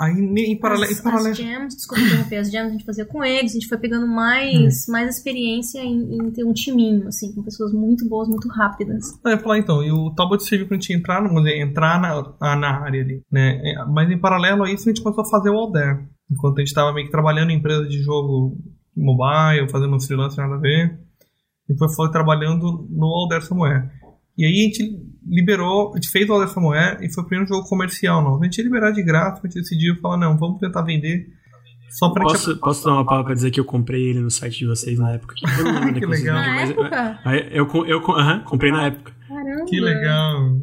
[0.00, 0.90] Aí, em paralelo.
[0.90, 1.30] as, Em paralelo...
[1.30, 4.08] as jams, desculpa interromper, as jams a gente fazia com eles, a gente foi pegando
[4.08, 9.16] mais, mais experiência em, em ter um timinho, assim, com pessoas muito boas, muito rápidas.
[9.24, 12.56] Eu ia falar então, e o Talbot serviu pra gente entrar, vamos dizer, entrar na,
[12.56, 13.60] na área ali, né?
[13.62, 16.04] É, Mas em paralelo a isso, a gente começou a fazer o Alder.
[16.30, 18.58] Enquanto a gente tava meio que trabalhando em empresa de jogo
[18.96, 20.98] mobile, fazendo uns freelance, nada a ver.
[21.68, 23.88] E foi, foi trabalhando no Alder Somewhere.
[24.36, 27.48] E aí a gente liberou, a gente fez o Alder Somewhere e foi o primeiro
[27.48, 28.42] jogo comercial novo.
[28.42, 31.26] A gente ia liberar de graça, a gente decidiu falar, não, vamos tentar vender
[31.90, 32.32] só pra gente...
[32.32, 34.98] Posso, posso dar uma palavra pra dizer que eu comprei ele no site de vocês
[34.98, 35.34] na época?
[35.36, 36.34] Que eu Que legal.
[36.34, 37.20] Na época?
[37.24, 39.12] Aí eu, eu, eu, aham, comprei na época.
[39.28, 39.64] Caramba!
[39.66, 40.58] Que legal.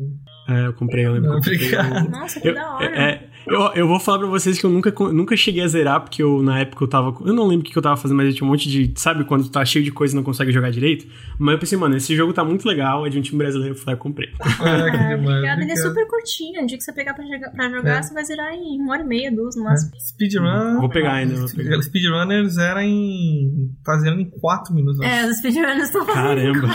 [0.52, 1.58] É, eu comprei, eu lembro que eu comprei.
[1.58, 2.10] Obrigado.
[2.10, 2.86] Nossa, que Eu, da hora!
[2.86, 6.22] é, eu, eu vou falar pra vocês que eu nunca, nunca cheguei a zerar, porque
[6.22, 7.16] eu, na época eu tava.
[7.26, 8.92] Eu não lembro o que eu tava fazendo, mas eu tinha um monte de.
[8.96, 11.08] Sabe quando tu tá cheio de coisa e não consegue jogar direito?
[11.40, 13.80] Mas eu pensei, mano, esse jogo tá muito legal, é de um time brasileiro, eu
[13.80, 14.30] falei, eu comprei.
[14.62, 15.20] Ah, demais.
[15.20, 15.62] obrigada.
[15.62, 15.78] Ele é Obrigado.
[15.88, 16.64] super curtinho.
[16.64, 18.02] O dia que você pegar pra jogar, pra jogar É.
[18.04, 19.92] você vai zerar em uma hora e meia, duas no máximo.
[20.00, 20.80] Speedrun.
[20.80, 21.82] Vou pegar ainda, vou pegar.
[21.82, 23.72] Speedrunners era em.
[23.86, 25.00] fazendo em 4 minutos.
[25.02, 25.32] É, acho.
[25.32, 26.62] os speedrunners estão fazendo.
[26.62, 26.68] Caramba.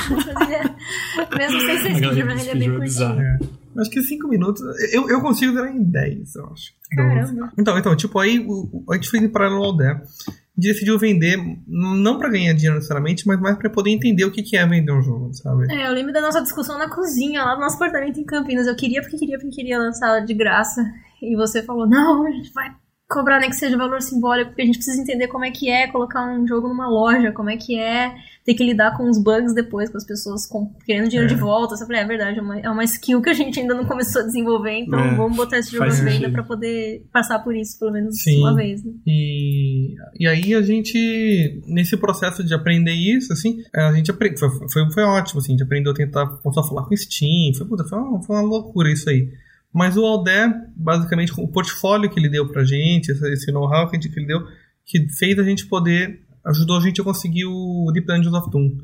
[1.39, 3.21] Mesmo sem ser A galera speedrun, do ele é bem é curtinho.
[3.21, 3.39] É.
[3.79, 4.63] Acho que 5 minutos.
[4.93, 6.73] Eu, eu consigo zerar em 10, eu acho.
[6.95, 7.53] Caramba.
[7.59, 9.97] Então, então, tipo, aí o- a gente em paralelo ao Der.
[9.97, 14.31] A gente decidiu vender, não pra ganhar dinheiro necessariamente, mas mais pra poder entender o
[14.31, 15.67] que que é vender um jogo, sabe?
[15.71, 18.67] É, eu lembro da nossa discussão na cozinha, lá no nosso apartamento em Campinas.
[18.67, 20.83] Eu queria porque queria porque queria lançar de graça.
[21.21, 22.71] E você falou, não, a gente vai
[23.09, 25.87] cobrar nem que seja valor simbólico, porque a gente precisa entender como é que é
[25.87, 28.13] colocar um jogo numa loja, como é que é
[28.45, 31.35] ter que lidar com os bugs depois, com as pessoas com- querendo dinheiro É.
[31.35, 31.75] de volta.
[31.75, 34.23] Eu falei, é verdade, é uma, é uma skill que a gente ainda não começou
[34.23, 37.55] a desenvolver, então É, vamos botar esse jogo à faz venda pra poder passar por
[37.55, 38.41] isso, pelo menos Sim.
[38.41, 38.85] uma vez.
[38.85, 38.93] Né?
[39.07, 44.49] E, e aí a gente, nesse processo de aprender isso, assim, a gente aprende, foi,
[44.69, 47.67] foi, foi ótimo, assim, a gente aprendeu a tentar começar a falar com Steam, foi,
[47.67, 49.29] puta, foi, uma, foi uma loucura isso aí.
[49.77, 54.27] Mas o Alder, basicamente, o portfólio que ele deu pra gente, esse, know-how que, ele
[54.27, 54.41] deu,
[54.87, 58.79] que fez a gente poder, ajudou a gente a conseguir o Deep Dungeons of Doom.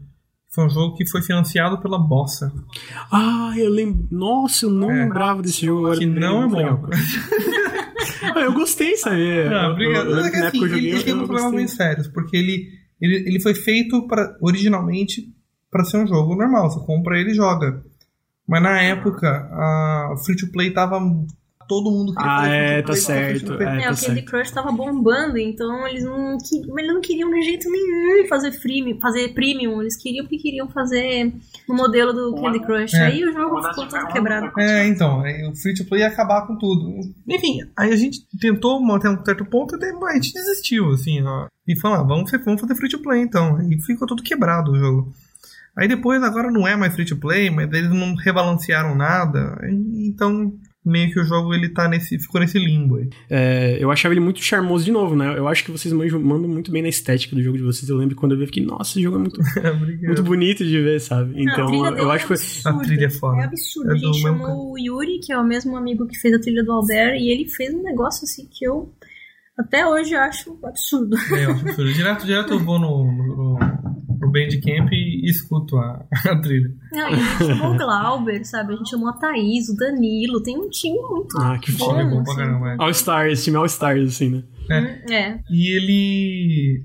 [0.51, 2.53] Foi um jogo que foi financiado pela Bossa.
[3.11, 4.07] Ah, eu lembro.
[4.11, 5.05] Nossa, eu não É.
[5.05, 5.99] lembrava desse jogo agora.
[5.99, 6.87] Que não é bom.
[8.37, 9.49] ah, eu gostei, sabe?
[9.49, 10.11] Não, obrigado.
[10.11, 11.59] Eu, eu, é assim, ele, ele tem problemas gostei.
[11.59, 12.69] bem sérios, porque ele,
[13.01, 15.27] ele, ele foi feito pra, originalmente
[15.71, 16.71] para ser um jogo normal.
[16.71, 17.83] Você compra ele e joga.
[18.49, 21.01] Mas na época, a Free to Play tava
[21.69, 23.79] todo mundo queria Ah, é, free tá certo, free é.
[23.79, 24.23] É, tá o Candy.
[24.23, 29.01] Crush tava bombando, então eles não, que- eles não queriam de jeito nenhum fazer freemium,
[29.01, 31.33] fazer premium, eles queriam porque queriam fazer
[31.69, 32.93] no modelo do Candy Crush.
[32.95, 33.07] É.
[33.07, 34.53] Aí o jogo ficou todo quebrado.
[34.59, 36.91] É, então, o free to play ia acabar com tudo.
[37.27, 41.23] Enfim, aí a gente tentou manter um certo ponto e depois a gente desistiu, assim,
[41.23, 41.47] ó.
[41.67, 43.57] E falou, ah, vamos, vamos fazer free to play então.
[43.57, 45.13] Aí ficou tudo quebrado o jogo.
[45.77, 49.59] Aí depois, agora não é mais free to play, mas eles não rebalancearam nada.
[50.07, 50.53] Então,
[50.85, 52.19] meio que o jogo ele tá nesse.
[52.19, 53.09] ficou nesse limbo aí.
[53.31, 55.33] É, eu achava ele muito charmoso de novo, né?
[55.39, 57.89] Eu acho que vocês manjam- mandam muito bem na estética do jogo de vocês.
[57.89, 59.41] Eu lembro quando eu vi, eu fiquei, nossa, esse jogo é muito,
[60.05, 61.41] muito bonito de ver, sabe?
[61.43, 62.71] Então, eu acho que é absurda.
[62.79, 63.41] A trilha é foda.
[63.41, 63.91] É absurdo.
[63.91, 66.63] É a gente chamou o Yuri, que é o mesmo amigo que fez a trilha
[66.63, 68.93] do Alder, e ele fez um negócio assim que eu
[69.59, 71.17] até hoje acho absurdo.
[71.35, 71.93] É, eu acho absurdo.
[71.95, 73.92] direto, direto eu vou no, no
[74.33, 76.71] Bandcamp e escuto a, a trilha.
[76.93, 78.73] Não, e a gente chamou o Glauber, sabe?
[78.73, 80.43] A gente chamou a Thaís, o Danilo.
[80.43, 81.85] Tem um time muito Ah, que bom.
[81.87, 82.01] foda.
[82.01, 82.41] é bom pra assim.
[82.43, 82.69] caramba.
[82.73, 82.77] é.
[82.79, 84.43] All Stars, time All Stars, assim, né?
[85.09, 85.15] É.
[85.15, 85.41] É.
[85.51, 86.85] E ele.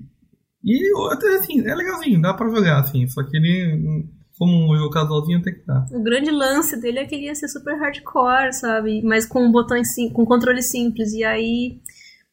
[0.64, 3.08] E até assim, é legalzinho, dá pra jogar, assim.
[3.08, 4.06] Só que ele,
[4.38, 5.86] como um jogo casualzinho, tem que dar.
[5.92, 9.02] O grande lance dele é que ele ia ser super hardcore, sabe?
[9.04, 11.14] Mas com botões sim, com controle simples.
[11.14, 11.80] E aí,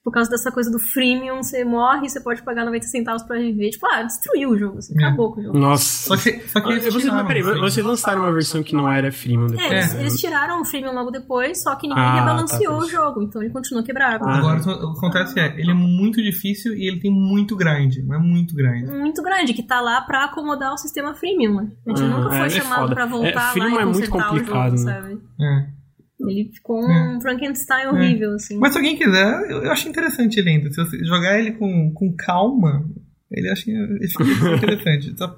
[0.05, 3.71] por causa dessa coisa do freemium, você morre, você pode pagar 90 centavos pra viver.
[3.71, 5.07] Tipo, ah, destruiu o jogo, assim, É.
[5.07, 5.59] acabou com o jogo.
[5.59, 6.09] Nossa.
[6.09, 8.87] Só que, só que Ah, vocês, tiraram, mas peraí, vocês lançaram uma versão que não
[8.93, 9.71] era freemium É, depois.
[9.73, 10.01] eles, né?
[10.03, 13.43] eles tiraram o freemium logo depois, só que ninguém Ah, rebalanceou tá, o jogo, então
[13.43, 14.25] ele continua quebrado.
[14.29, 14.37] Ah.
[14.37, 18.21] Agora, o que acontece é, ele é muito difícil e ele tem muito grind, mas
[18.23, 18.87] muito grind.
[18.91, 21.55] Muito grande, que tá lá pra acomodar o sistema freemium.
[21.55, 21.71] né?
[21.87, 22.95] A gente Ah, nunca foi é, é chamado foda.
[22.95, 24.93] pra voltar É, lá freemium e é muito consertar o complicado, jogo, né?
[25.01, 25.19] sabe?
[25.41, 25.84] É.
[26.31, 28.59] Ele ficou um Frankenstein horrível, assim.
[28.59, 30.71] Mas se alguém quiser, eu, eu acho interessante ele ainda.
[30.71, 32.85] Se você jogar ele com, com calma,
[33.31, 34.25] ele acha ele fica
[34.57, 35.17] interessante.
[35.17, 35.37] Só-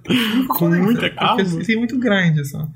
[0.58, 1.44] Com muita calma?
[1.64, 2.68] Tem muito grind só.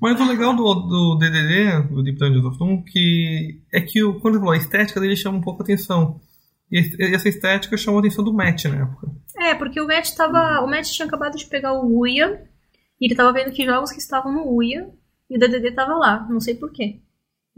[0.00, 4.20] Mas o legal do, do DDD, do Deep Dungeons of Doom, que é que o,
[4.20, 6.20] quando ele falou a estética dele chama um pouco a atenção.
[6.70, 6.78] E
[7.14, 9.08] essa estética chamou a atenção do Matt na época.
[9.38, 10.60] É, porque o Matt tava.
[10.62, 12.42] O Matt tinha acabado de pegar o Uia.
[13.00, 14.88] E ele tava vendo que jogos que estavam no Uia.
[15.30, 17.00] E o DDD tava lá, não sei porquê.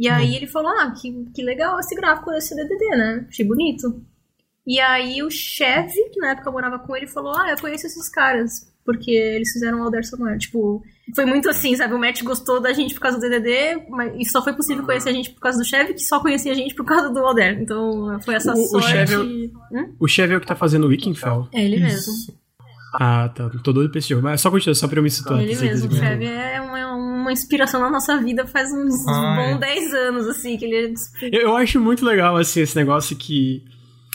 [0.01, 3.27] E aí ele falou: Ah, que, que legal esse gráfico desse DDD, né?
[3.29, 4.03] Achei bonito.
[4.67, 8.09] E aí o chefe, que na época morava com ele, falou: Ah, eu conheço esses
[8.09, 8.69] caras.
[8.83, 10.39] Porque eles fizeram o Alder Somewhere.
[10.39, 10.83] Tipo,
[11.15, 11.93] foi muito assim, sabe?
[11.93, 15.11] O Matt gostou da gente por causa do DDD, mas e só foi possível conhecer
[15.11, 17.61] a gente por causa do chefe, que só conhecia a gente por causa do Alder.
[17.61, 18.89] Então foi essa O- o sorte.
[18.89, 19.95] chefe é Hum?
[20.01, 21.47] O Chevy é o que tá fazendo o Wickenfell.
[21.53, 22.13] É ele mesmo.
[22.93, 23.51] Ah, tá.
[23.63, 24.23] Tô doido pra esse jogo.
[24.23, 25.41] Mas só continua, só pra eu me situar.
[25.41, 25.95] Ele mesmo.
[25.95, 29.53] Chevy é uma, uma inspiração na nossa vida faz uns Ai.
[29.53, 33.65] bons 10 anos, assim, que ele Eu, eu acho muito legal, assim, esse negócio que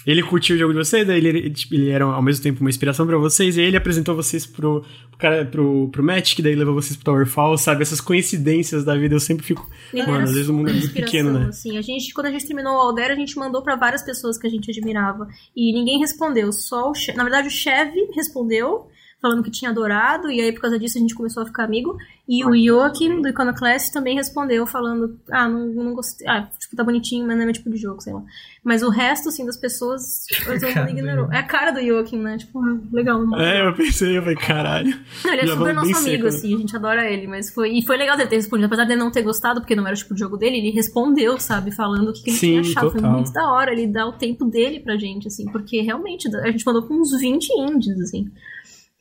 [0.05, 2.61] ele curtiu o jogo de vocês, daí ele, ele, tipo, ele era ao mesmo tempo
[2.61, 6.55] uma inspiração pra vocês, e ele apresentou vocês pro, pro, cara, pro, pro que daí
[6.55, 7.81] levou vocês pro Towerfall, sabe?
[7.81, 9.67] Essas coincidências da vida, eu sempre fico.
[9.91, 11.47] Ele Mano, às vezes o mundo é muito pequeno, né?
[11.47, 11.77] Assim.
[11.77, 14.45] A gente, quando a gente terminou o Alder, a gente mandou pra várias pessoas que
[14.45, 15.27] a gente admirava.
[15.55, 16.51] E ninguém respondeu.
[16.51, 18.87] Só o Na verdade, o Chevy respondeu,
[19.21, 21.97] falando que tinha adorado, e aí por causa disso a gente começou a ficar amigo.
[22.28, 26.28] E o Joachim, do Iconoclast, também respondeu, falando, ah, não, não gostei.
[26.28, 28.23] Ah, tipo, tá bonitinho, mas não é meu tipo de jogo, sei lá.
[28.63, 31.32] Mas o resto, assim, das pessoas, todo cara mundo do ignorou.
[31.32, 32.38] É a cara do Joachim, né?
[32.39, 33.23] Tipo, ah, legal.
[33.23, 34.99] Não É, eu pensei, eu falei, caralho.
[35.23, 36.30] Não, ele é super nosso amigo, seco, né?
[36.30, 37.78] assim, a gente adora ele, mas foi.
[37.78, 38.65] E foi legal dele ter respondido.
[38.65, 40.71] Apesar de ele não ter gostado, porque não era o tipo de jogo dele, ele
[40.71, 42.88] respondeu, sabe, falando o que, que ele Sim, tinha achado.
[42.88, 43.01] total.
[43.01, 46.49] Foi muito da hora ele dar o tempo dele pra gente, assim, porque realmente a
[46.49, 48.32] gente mandou com uns 20 indies, assim.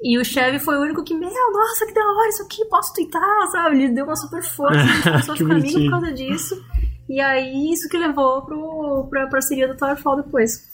[0.03, 2.92] E o Chevy foi o único que, meu, nossa, que da hora isso aqui, posso
[2.92, 3.76] twittar, sabe?
[3.82, 6.64] Ele deu uma super força, a gente começou a ficar amigo por causa disso.
[7.09, 10.68] E aí, isso que levou pro, pra parceria do Towerfall depois.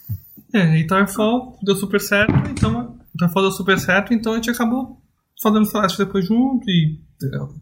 [0.54, 2.98] É, e Towerfall deu super certo, então.
[3.18, 5.00] Towerfall deu super certo, então a gente acabou
[5.42, 7.00] fazendo Celeste depois junto e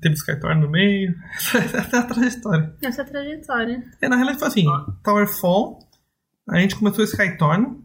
[0.01, 1.15] teve Skytorn no meio.
[1.37, 2.77] Essa é a trajetória.
[2.83, 3.85] Essa é a trajetória.
[4.01, 4.65] É, na realidade foi assim,
[5.03, 5.79] Towerfall,
[6.49, 7.79] a gente começou o Skytorn,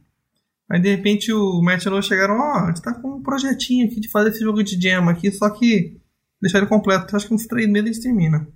[0.73, 3.99] aí de repente o Matt e chegaram, ó, a gente tá com um projetinho aqui
[3.99, 6.01] de fazer esse jogo de jam aqui, só que
[6.41, 8.47] deixar ele completo, acho que uns três meses a gente termina.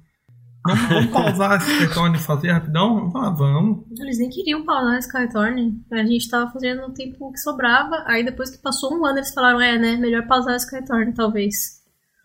[0.65, 3.11] Vamos, vamos pausar esse Skytorn e fazer rapidão?
[3.15, 3.85] Ah, vamos.
[3.99, 5.81] Eles nem queriam pausar Skytorn.
[5.91, 8.03] A gente tava fazendo no tempo que sobrava.
[8.05, 9.95] Aí depois que passou um ano, eles falaram: é, né?
[9.95, 11.77] Melhor pausar Skytorn, talvez.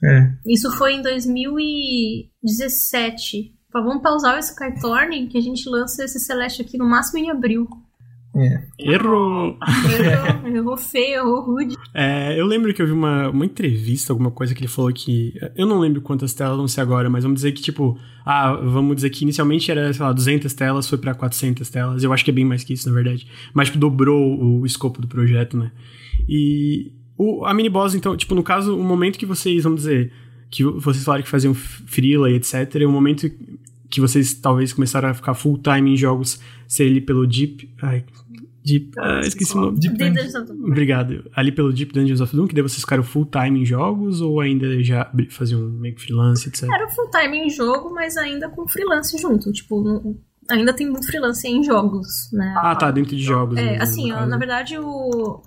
[0.02, 0.32] É.
[0.44, 3.54] Isso foi em 2017.
[3.70, 7.30] Falaram, vamos pausar o Skytorn, que a gente lança esse Celeste aqui no máximo em
[7.30, 7.68] abril.
[8.34, 8.62] É.
[8.78, 9.58] Errou!
[9.60, 11.76] Errou, errou feio, errou rude.
[11.92, 15.34] É, eu lembro que eu vi uma, uma entrevista, alguma coisa que ele falou que.
[15.54, 18.96] Eu não lembro quantas telas vão ser agora, mas vamos dizer que, tipo, ah, vamos
[18.96, 22.02] dizer que inicialmente era, sei lá, 200 telas, foi pra 400 telas.
[22.02, 23.26] Eu acho que é bem mais que isso, na verdade.
[23.52, 25.70] Mas, tipo, dobrou o, o escopo do projeto, né?
[26.26, 30.10] E o, a mini boss, então, tipo, no caso, o momento que vocês, vamos dizer,
[30.50, 33.30] que vocês falaram que faziam freela e etc., é o momento
[33.92, 37.68] que vocês talvez começaram a ficar full time em jogos ser ali pelo Deep.
[37.82, 38.02] Ai,
[38.64, 38.92] Deep.
[38.98, 39.78] Ah, esqueci o nome.
[39.80, 40.24] Deep Dentro Dungeon.
[40.32, 40.66] dessa tudo.
[40.66, 41.30] Obrigado.
[41.34, 44.40] Ali pelo Deep Dungeons of Doom, que daí vocês ficaram full time em jogos ou
[44.40, 46.64] ainda já faziam meio que freelance, etc.
[46.72, 49.50] Era full time em jogo, mas ainda com freelance junto.
[49.52, 50.16] Tipo, não-
[50.50, 52.54] ainda tem muito freelance em jogos, né?
[52.56, 53.56] Ah, tá, dentro de jogos.
[53.58, 55.42] É, no- assim, na verdade, o...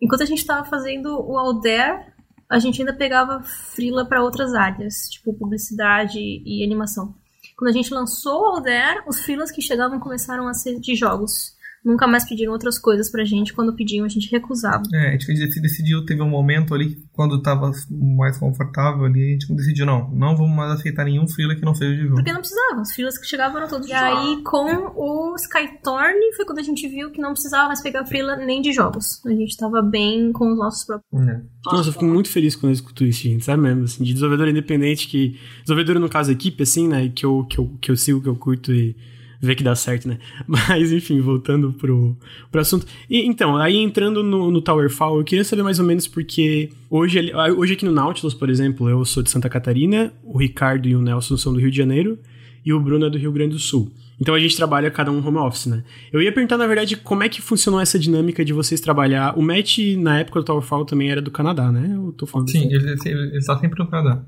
[0.00, 2.12] enquanto a gente tava fazendo o Alder,
[2.48, 7.14] a gente ainda pegava freela pra outras áreas, tipo publicidade e animação.
[7.56, 11.58] Quando a gente lançou o Alder, os freelas que chegavam começaram a ser de jogos.
[11.84, 13.54] Nunca mais pediram outras coisas pra gente.
[13.54, 14.82] Quando pediam, a gente recusava.
[14.92, 19.32] É, a gente dec- decidiu, teve um momento ali, quando tava mais confortável ali, a
[19.32, 22.16] gente decidiu, não, não vamos mais aceitar nenhum freela que não seja de jogo.
[22.16, 24.24] Porque não precisava, os freelas que chegavam eram todos de jogos.
[24.24, 28.04] E aí, com o Skytorn, foi quando a gente viu que não precisava mais pegar
[28.04, 29.24] freela nem de jogos.
[29.24, 31.28] A gente tava bem com os nossos próprios.
[31.28, 31.40] É.
[31.64, 33.84] Nossa, eu fico muito feliz quando eu escuto isso, gente, sabe mesmo?
[33.84, 35.38] Assim, de desenvolvedor independente que.
[35.62, 37.08] Desenvolvedor, no caso, equipe, assim, né?
[37.14, 38.94] Que eu, que eu, que eu sigo, que eu curto e
[39.40, 40.18] ver que dá certo, né?
[40.46, 42.16] Mas, enfim, voltando pro,
[42.50, 42.86] pro assunto.
[43.08, 47.32] E, então, aí entrando no, no Towerfall, eu queria saber mais ou menos porque hoje,
[47.32, 50.94] ah, hoje aqui no Nautilus, por exemplo, eu sou de Santa Catarina, o Ricardo e
[50.94, 52.18] o Nelson são do Rio de Janeiro
[52.64, 53.90] e o Bruno é do Rio Grande do Sul.
[54.20, 55.82] Então a gente trabalha cada um home office, né?
[56.12, 59.32] Eu ia perguntar, na verdade, como é que funcionou essa dinâmica de vocês trabalhar.
[59.38, 61.90] O Matt, na época do Towerfall, também era do Canadá, né?
[61.94, 62.74] Eu tô falando Sim, assim.
[62.74, 64.22] ele, ele, ele tá sempre no Canadá.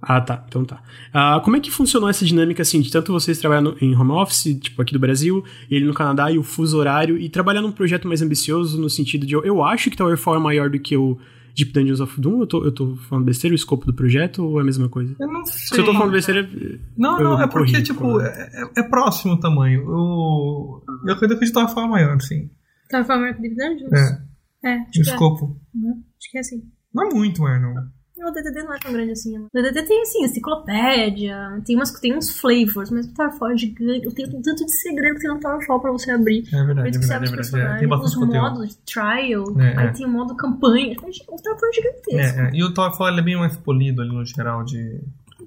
[0.00, 0.44] Ah, tá.
[0.48, 0.80] Então tá.
[1.12, 4.56] Ah, como é que funcionou essa dinâmica, assim, de tanto vocês trabalhando em home office,
[4.60, 7.72] tipo, aqui do Brasil, e ele no Canadá, e o fuso horário, e trabalhar num
[7.72, 10.96] projeto mais ambicioso, no sentido de, eu, eu acho que Towerfall é maior do que
[10.96, 11.18] o
[11.56, 14.58] Deep Dungeons of Doom, eu tô, eu tô falando besteira, o escopo do projeto, ou
[14.60, 15.16] é a mesma coisa?
[15.18, 15.80] Eu não Se sei.
[15.80, 16.48] eu tô falando besteira...
[16.96, 19.82] Não, eu não, é porque, corrijo, tipo, é, é- é próximo o tamanho.
[19.88, 20.80] O...
[21.04, 22.48] Eu acredito que a gente tava falando maior, sim.
[22.88, 23.92] Tava falando American Deep Dungeons?
[23.92, 25.02] É, É, o que é.
[25.02, 25.60] escopo.
[25.74, 26.62] Uhum, Acho que é assim.
[26.94, 27.74] Não é muito maior, não.
[27.74, 27.82] Não,
[28.26, 29.38] O DDD não é tão grande assim.
[29.38, 34.10] O DDD tem, assim, enciclopédia, tem, umas, tem uns flavors, mas o Towerfall é gigante.
[34.14, 36.44] Tem um tanto de segredo que tem no Towerfall pra você abrir.
[36.52, 37.76] É verdade, é você verdade, é os verdade.
[37.76, 38.50] É, tem bastante os conteúdo.
[38.50, 39.92] modos de trial, É, aí é.
[39.92, 40.96] tem o modo campanha.
[40.98, 42.40] O Towerfall é gigantesco.
[42.40, 42.50] É, é.
[42.54, 45.00] E o Towerfall é bem mais polido ali no geral de...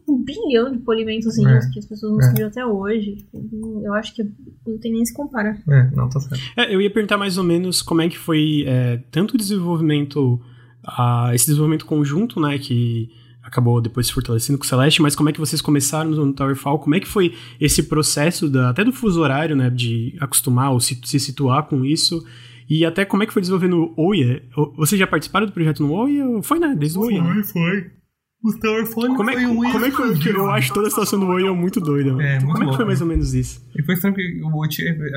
[0.07, 1.69] Um bilhão de polimentozinhos É.
[1.69, 2.23] que as pessoas não É.
[2.23, 3.25] conseguiram até hoje.
[3.83, 4.23] Eu acho que
[4.65, 5.57] não tem nem se compara.
[5.69, 6.41] É, não, tá certo.
[6.57, 10.41] É, eu ia perguntar mais ou menos como é que foi é, tanto o desenvolvimento,
[10.85, 13.09] ah, esse desenvolvimento conjunto, né, que
[13.43, 16.79] acabou depois se fortalecendo com o Celeste, mas como é que vocês começaram no Towerfall,
[16.79, 20.79] como é que foi esse processo da, até do fuso horário, né, de acostumar ou
[20.79, 22.23] se, se situar com isso,
[22.69, 24.43] e até como é que foi desenvolver no Oia?
[24.55, 26.23] O- Vocês já participaram do projeto no Oia?
[26.43, 27.43] Foi, né, desde o Oia, né?
[27.43, 27.91] foi.
[28.43, 30.11] O Towerfall Como é, foi um como é que foi?
[30.13, 32.11] Porque eu acho toda a situação do Oia muito doida.
[32.11, 32.21] mano.
[32.23, 33.03] É, muito como é que foi mais né?
[33.05, 33.61] ou menos isso?
[33.77, 34.41] E foi sempre.
[34.43, 34.63] o-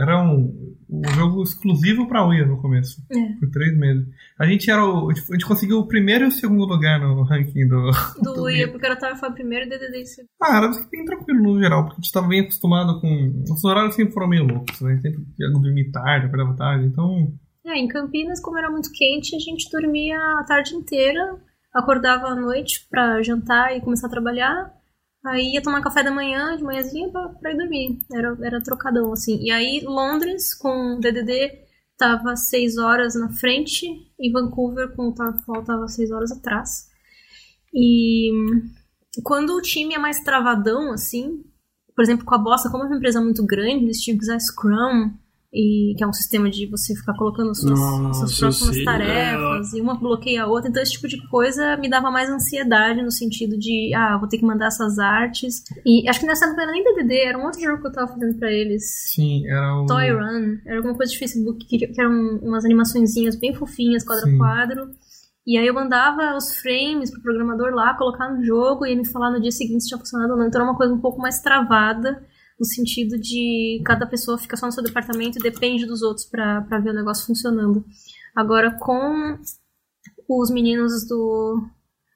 [0.03, 3.01] Era um, um jogo exclusivo pra Wii no começo.
[3.11, 3.17] É.
[3.41, 4.07] Por três meses.
[4.39, 5.11] A gente era o.
[5.11, 7.91] A gente conseguiu o primeiro e o segundo lugar no ranking do.
[8.23, 10.29] Do do Ia, porque o Towerfall primeiro e o DDD em segundo.
[10.43, 13.43] Ah, era bem tranquilo no geral, porque a gente tava bem acostumado com.
[13.51, 14.99] Os horários sempre foram meio loucos, né?
[15.01, 17.33] Sempre ia dormir tarde, acordava tarde, então.
[17.67, 21.39] É, em Campinas, como era muito quente, a gente dormia a tarde inteira,
[21.75, 24.73] acordava à noite pra jantar e começar a trabalhar.
[25.27, 28.05] Aí ia tomar café da manhã, de manhãzinha, pra, pra ir dormir.
[28.13, 29.43] Era, era trocadão, assim.
[29.43, 31.65] E aí, Londres, com o DDD,
[31.97, 33.87] tava seis horas na frente,
[34.19, 36.89] e Vancouver, com o Towerfall, tava seis horas atrás.
[37.73, 38.31] E
[39.23, 41.43] quando o time é mais travadão, assim,
[41.95, 44.39] por exemplo, com a Bossa, como é uma empresa muito grande, eles tinham que usar
[44.39, 45.13] Scrum,
[45.55, 48.75] e, que é um sistema de você ficar colocando as suas, Nossa, suas próximas eu
[48.75, 48.85] sei.
[48.85, 50.69] tarefas, e uma bloqueia a outra.
[50.69, 54.39] Então, esse tipo de coisa me dava mais ansiedade no sentido de, ah, vou ter
[54.39, 55.63] que mandar essas artes.
[55.87, 57.93] E acho que nessa época não era nem DDD, era um outro jogo que eu
[57.93, 58.83] tava fazendo pra eles.
[59.15, 59.87] Sim, era o.
[59.87, 64.25] Toy Run, era alguma coisa de Facebook que, que eram umas animaçõezinhas bem fofinhas, quadro
[64.25, 64.35] Sim.
[64.35, 64.91] a quadro.
[65.47, 69.09] E aí eu mandava os frames pro programador lá, colocar no jogo e ele me
[69.09, 70.47] falar no dia seguinte se tinha funcionado ou não.
[70.47, 72.25] Então era uma coisa um pouco mais travada,
[72.59, 76.61] no sentido de cada pessoa fica só no seu departamento e depende dos outros pra
[76.83, 77.85] ver o negócio funcionando.
[78.35, 79.39] Agora com
[80.29, 81.63] os meninos do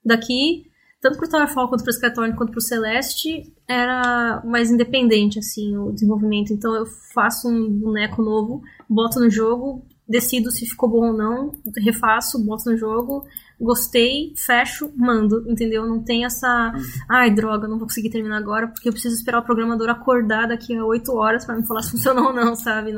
[0.04, 0.64] daqui,
[1.00, 6.52] tanto pro Towerfall quanto pro Skytorn quanto pro Celeste, era mais independente, assim, o desenvolvimento.
[6.52, 11.60] Então eu faço um boneco novo, boto no jogo, decido se ficou bom ou não,
[11.84, 13.24] refaço, boto no jogo,
[13.60, 15.86] gostei, fecho, mando, entendeu?
[15.86, 16.72] Não tem essa,
[17.08, 20.76] ai droga, não vou conseguir terminar agora porque eu preciso esperar o programador acordar daqui
[20.76, 22.96] a 8 horas pra me falar se funcionou ou não, sabe?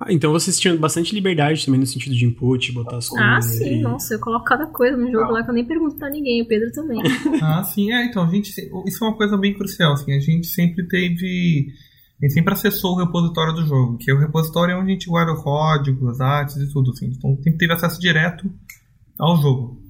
[0.00, 3.26] Ah, então vocês tinham bastante liberdade também no sentido de input, botar as coisas.
[3.28, 5.94] Ah, sim, e- nossa, eu coloco cada coisa no jogo lá que eu nem pergunto
[5.94, 7.00] pra ninguém, o Pedro também.
[7.40, 8.48] Ah, sim, é, então, a gente.
[8.86, 11.68] Isso é uma coisa bem crucial, assim, a gente sempre teve.
[12.20, 14.94] A gente sempre acessou o repositório do jogo, que é o repositório é onde a
[14.94, 17.06] gente guarda o código, as artes e tudo, assim.
[17.06, 18.50] Então sempre teve acesso direto
[19.18, 19.81] ao jogo.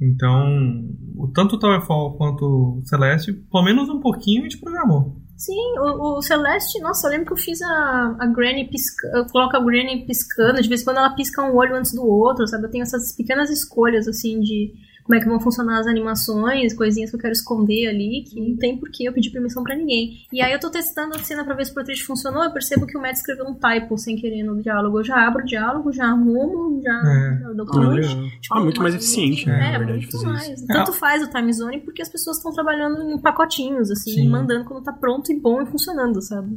[0.00, 0.88] Então,
[1.34, 5.16] tanto o Towerfall quanto o Celeste, pelo menos um pouquinho a gente programou.
[5.36, 9.26] Sim, o, o, Celeste, nossa, eu lembro que eu fiz a, a Granny piscando, eu
[9.26, 12.46] coloco a Granny piscando, de vez em quando ela pisca um olho antes do outro,
[12.46, 12.66] sabe?
[12.66, 14.72] Eu tenho essas pequenas escolhas, assim, de
[15.08, 18.54] como é que vão funcionar as animações, coisinhas que eu quero esconder ali, que não
[18.58, 20.18] tem por que eu pedir permissão para ninguém.
[20.30, 22.86] E aí eu tô testando a cena pra ver se o portrait funcionou, eu percebo
[22.86, 24.98] que o Matt escreveu um typo sem querer no diálogo.
[25.00, 27.38] Eu já abro o diálogo, já arrumo, já, É.
[27.40, 27.88] já dou Ah, punch.
[28.00, 28.24] legal.
[28.52, 30.48] Ah, muito mais eficiente, né, É, na verdade, muito fazer mais.
[30.50, 30.66] isso.
[30.66, 34.26] Tanto faz o time zone porque as pessoas estão trabalhando em pacotinhos, assim, Sim.
[34.26, 36.54] e mandando quando tá pronto e bom e funcionando, sabe?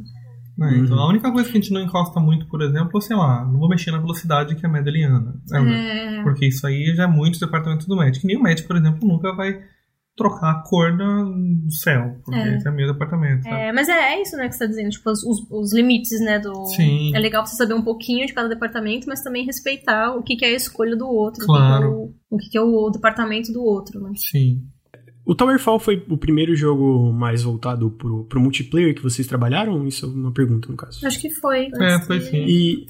[0.60, 1.02] É, então Uhum.
[1.02, 3.58] a única coisa que a gente não encosta muito, por exemplo, é, sei lá, não
[3.58, 5.34] vou mexer na velocidade que é medalhana.
[5.52, 6.22] É.
[6.22, 8.20] Porque isso aí já é muito departamento do médico.
[8.20, 9.58] Que nem o médico, por exemplo, nunca vai
[10.14, 12.20] trocar a cor do céu.
[12.22, 12.56] Porque É.
[12.56, 13.42] esse é meu departamento.
[13.44, 13.56] sabe?
[13.56, 16.20] É, mas é, é isso, né, que você tá dizendo, tipo, os, os- os limites,
[16.20, 16.66] né, do...
[16.66, 17.16] Sim.
[17.16, 20.44] É legal você saber um pouquinho de cada departamento, mas também respeitar o que, que
[20.44, 22.12] é a escolha do outro, Claro.
[22.30, 24.10] o, que que é o, o que, que é o departamento do outro, né.
[24.16, 24.60] Sim.
[25.24, 29.86] O Towerfall foi o primeiro jogo mais voltado pro, pro multiplayer que vocês trabalharam?
[29.86, 31.06] Isso é uma pergunta, no caso.
[31.06, 31.70] Acho que foi.
[31.80, 32.44] É, foi sim.
[32.44, 32.86] E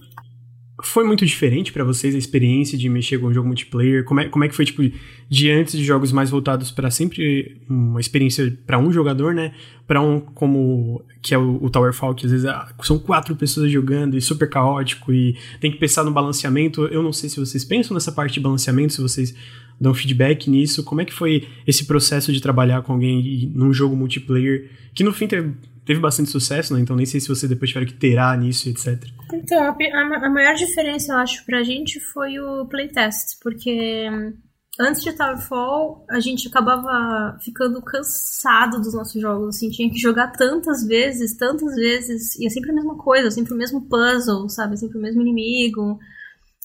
[0.83, 4.05] foi muito diferente pra vocês a experiência de mexer com um jogo multiplayer?
[4.05, 4.83] Como é, como é que foi, tipo,
[5.29, 9.53] de antes de jogos mais voltados pra sempre uma experiência pra um jogador, né?
[9.87, 13.71] Pra um como que é o, o Towerfall, que às vezes ah, são quatro pessoas
[13.71, 16.87] jogando e super caótico e tem que pensar no balanceamento.
[16.87, 19.35] Eu não sei se vocês pensam nessa parte de balanceamento, se vocês
[19.81, 20.85] dão feedback nisso.
[20.85, 25.13] Como é que foi esse processo de trabalhar com alguém num jogo multiplayer que no
[25.13, 25.53] fim teve,
[25.85, 26.81] teve bastante sucesso, né?
[26.81, 29.05] Então nem sei se vocês depois tiveram que terar nisso, etc.
[29.33, 34.35] Então, a, a maior diferença, eu acho, pra gente foi o playtest, porque hum,
[34.79, 40.33] antes de Towerfall, a gente acabava ficando cansado dos nossos jogos, assim, tinha que jogar
[40.33, 44.77] tantas vezes, tantas vezes, e é sempre a mesma coisa, sempre o mesmo puzzle, sabe,
[44.77, 45.99] sempre o mesmo inimigo.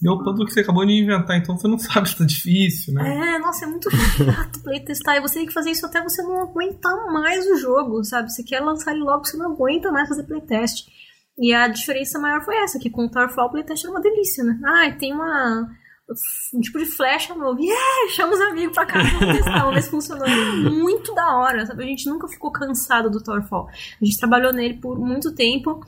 [0.02, 2.26] E é o puzzle que você acabou de inventar, então você não sabe se tá
[2.26, 3.36] difícil, né?
[3.36, 6.42] É, nossa, é muito chato playtestar, e você tem que fazer isso até você não
[6.42, 10.24] aguentar mais o jogo, sabe, você quer lançar ele logo, você não aguenta mais fazer
[10.24, 10.88] playtest.
[11.40, 14.44] E a diferença maior foi essa, que com o Towerfall o playtest era uma delícia,
[14.44, 14.60] né?
[14.66, 15.70] Ah, tem uma...
[16.54, 17.60] um tipo de flecha novo.
[17.60, 18.12] Yeah!
[18.16, 20.26] Chama os amigos pra cá, vamos testar, vamos ver se funcionou.
[20.26, 21.84] É Muito da hora, sabe?
[21.84, 23.68] A gente nunca ficou cansado do Towerfall.
[23.70, 25.80] A gente trabalhou nele por muito tempo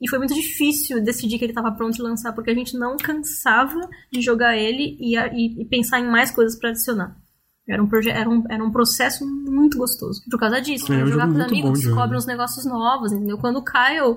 [0.00, 2.96] e foi muito difícil decidir que ele estava pronto de lançar, porque a gente não
[2.96, 3.80] cansava
[4.12, 7.16] de jogar ele e, e- e pensar em mais coisas pra adicionar.
[7.68, 10.22] Era um, era, um, era um processo muito gostoso.
[10.30, 11.02] Por causa disso, É, né?
[11.02, 12.16] é jogar com os amigos, descobre jogar.
[12.16, 13.36] uns negócios novos, entendeu?
[13.38, 14.16] Quando o Kyle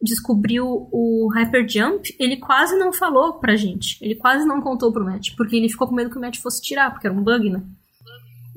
[0.00, 3.98] descobriu o Hyper Jump, ele quase não falou pra gente.
[4.04, 6.60] Ele quase não contou pro Matt, porque ele ficou com medo que o Matt fosse
[6.60, 7.62] tirar, porque era um bug, né?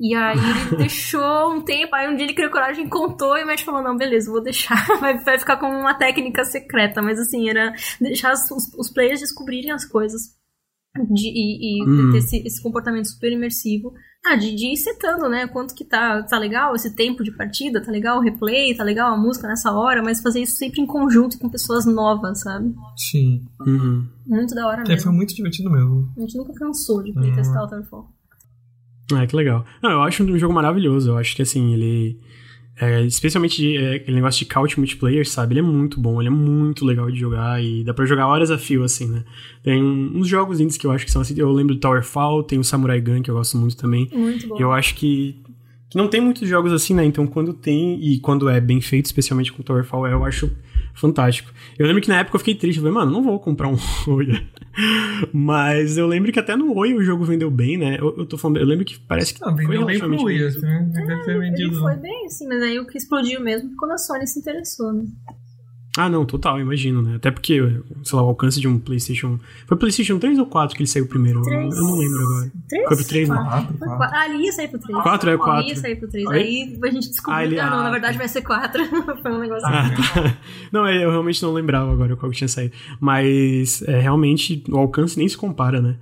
[0.00, 3.44] E aí ele deixou um tempo, aí um dia ele criou coragem e contou, e
[3.44, 7.18] o Matt falou, não, beleza, vou deixar, vai, vai ficar como uma técnica secreta, mas
[7.18, 10.34] assim, era deixar os, os players descobrirem as coisas.
[11.10, 12.10] De, e e Hum.
[12.10, 13.92] ter esse, esse comportamento super imersivo.
[14.24, 15.46] Ah, de, de ir setando, né?
[15.46, 19.12] Quanto que tá, tá legal esse tempo de partida, tá legal o replay, tá legal
[19.12, 22.74] a música nessa hora, mas fazer isso sempre em conjunto com pessoas novas, sabe?
[22.96, 23.44] Sim.
[23.60, 24.08] Uhum.
[24.26, 25.02] Muito da hora É, mesmo.
[25.04, 26.10] foi muito divertido mesmo.
[26.16, 28.08] A gente nunca cansou de playtestar o Towerfall.
[29.12, 29.64] Ah, que legal.
[29.82, 31.10] Não, eu acho um jogo maravilhoso.
[31.10, 32.18] Eu acho que, assim, ele...
[32.80, 35.54] é, especialmente de, é, aquele negócio de couch multiplayer, sabe?
[35.54, 38.50] Ele é muito bom, ele é muito legal de jogar e dá pra jogar horas
[38.50, 39.24] a fio, assim, né?
[39.62, 41.34] Tem uns jogos indies que eu acho que são assim.
[41.38, 44.10] Eu lembro do Towerfall, tem o Samurai Gun, que eu gosto muito também.
[44.12, 44.56] Muito bom.
[44.58, 45.40] Eu acho que,
[45.88, 47.04] que não tem muitos jogos assim, né?
[47.04, 50.50] Então quando tem, e quando é bem feito, especialmente com o Towerfall, eu acho
[50.96, 51.52] fantástico.
[51.78, 53.76] Eu lembro que na época eu fiquei triste, eu falei, mano, não vou comprar um
[54.10, 54.42] Oia.
[55.32, 57.96] Mas eu lembro que até no Oi o jogo vendeu bem, né?
[58.00, 60.44] Eu, eu tô falando, eu lembro que parece que Ah, vendeu foi bem pro Wii,
[60.44, 60.90] assim, né?
[60.92, 61.78] Deve ter Ele vendido.
[61.80, 65.04] foi bem assim, mas aí o que explodiu mesmo ficou na Sony se interessou, né?
[65.96, 67.16] Ah, não, total, imagino, né?
[67.16, 67.54] Até porque,
[68.04, 69.38] sei lá, o alcance de um PlayStation.
[69.66, 71.38] Foi PlayStation 3 ou 4 que ele saiu primeiro?
[71.38, 71.74] Eu, Três.
[71.76, 72.52] eu não lembro agora.
[72.68, 72.88] Três?
[72.88, 73.34] Foi pro 3, né?
[73.36, 73.96] Quatro, Foi quatro.
[73.96, 74.16] quatro.
[74.18, 75.02] Ah, ele ia sair pro 3.
[75.02, 75.60] Quatro, é quatro.
[75.62, 76.26] Ele ia sair pro 3.
[76.26, 76.36] Oi?
[76.38, 78.82] Aí a gente descobriu Ah, ele- que ah, não, ah, na verdade vai ser 4.
[79.22, 79.94] Foi um negócio Ah, assim.
[79.96, 80.36] tá.
[80.72, 82.74] Não, é, eu realmente não lembrava agora qual que tinha saído.
[83.00, 85.96] Mas é, realmente o alcance nem se compara, né?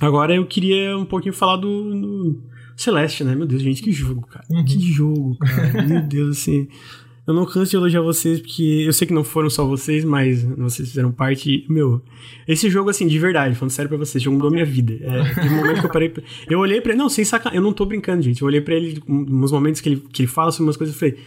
[0.00, 2.42] Agora eu queria um pouquinho falar do, do
[2.76, 3.34] Celeste, né?
[3.34, 4.44] Meu Deus, gente, que jogo, cara.
[4.50, 4.64] Uhum.
[4.64, 5.82] Que jogo, cara.
[5.86, 6.68] Meu Deus, assim.
[7.26, 10.42] Eu não canso de elogiar vocês, porque eu sei que não foram só vocês, mas
[10.42, 11.64] vocês fizeram parte.
[11.68, 12.02] Meu,
[12.48, 14.94] esse jogo, assim, de verdade, falando sério pra vocês, esse jogo mudou minha vida.
[15.00, 16.08] É, um momento que eu parei.
[16.08, 18.40] pra- Eu olhei pra ele, não, sem sacanagem, eu não tô brincando, gente.
[18.42, 20.98] Eu olhei pra ele, nos momentos que ele, que ele fala sobre umas coisas, eu
[20.98, 21.22] falei.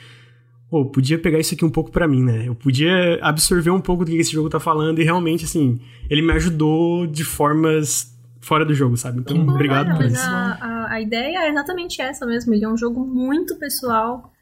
[0.70, 2.48] Pô, podia pegar isso aqui um pouco pra mim, né?
[2.48, 5.80] Eu podia absorver um pouco do que esse jogo tá falando e realmente, assim,
[6.10, 9.20] ele me ajudou de formas fora do jogo, sabe?
[9.20, 10.20] Então, Bom, obrigado por isso.
[10.20, 12.54] a, a, a ideia é exatamente essa mesmo.
[12.56, 14.34] Ele é um jogo muito pessoal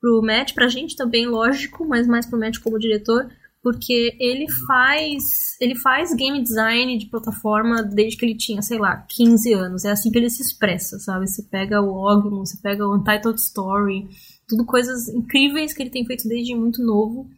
[0.00, 3.30] pro Matt, pra gente também, lógico, mas mais pro Matt como diretor,
[3.62, 8.96] porque ele faz ele faz game design de plataforma desde que ele tinha, sei lá,
[8.96, 9.84] 15 anos.
[9.84, 11.28] É assim que ele se expressa, sabe?
[11.28, 14.08] Você pega o Ogmo, você pega o Untitled Story,
[14.48, 17.28] tudo coisas incríveis que ele tem feito desde muito novo.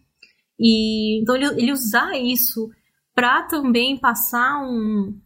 [0.59, 2.71] E então ele, ele usar isso
[3.15, 5.19] para também passar um,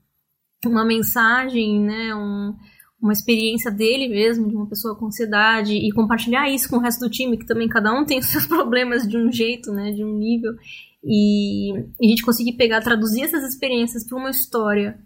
[0.64, 2.57] uma mensagem, né, um,
[3.01, 7.01] uma experiência dele mesmo, de uma pessoa com ansiedade, e compartilhar isso com o resto
[7.01, 10.05] do time, que também cada um tem os seus problemas de um jeito, né, de
[10.05, 10.53] um nível,
[11.05, 14.99] e, e a gente conseguir pegar, traduzir essas experiências para uma história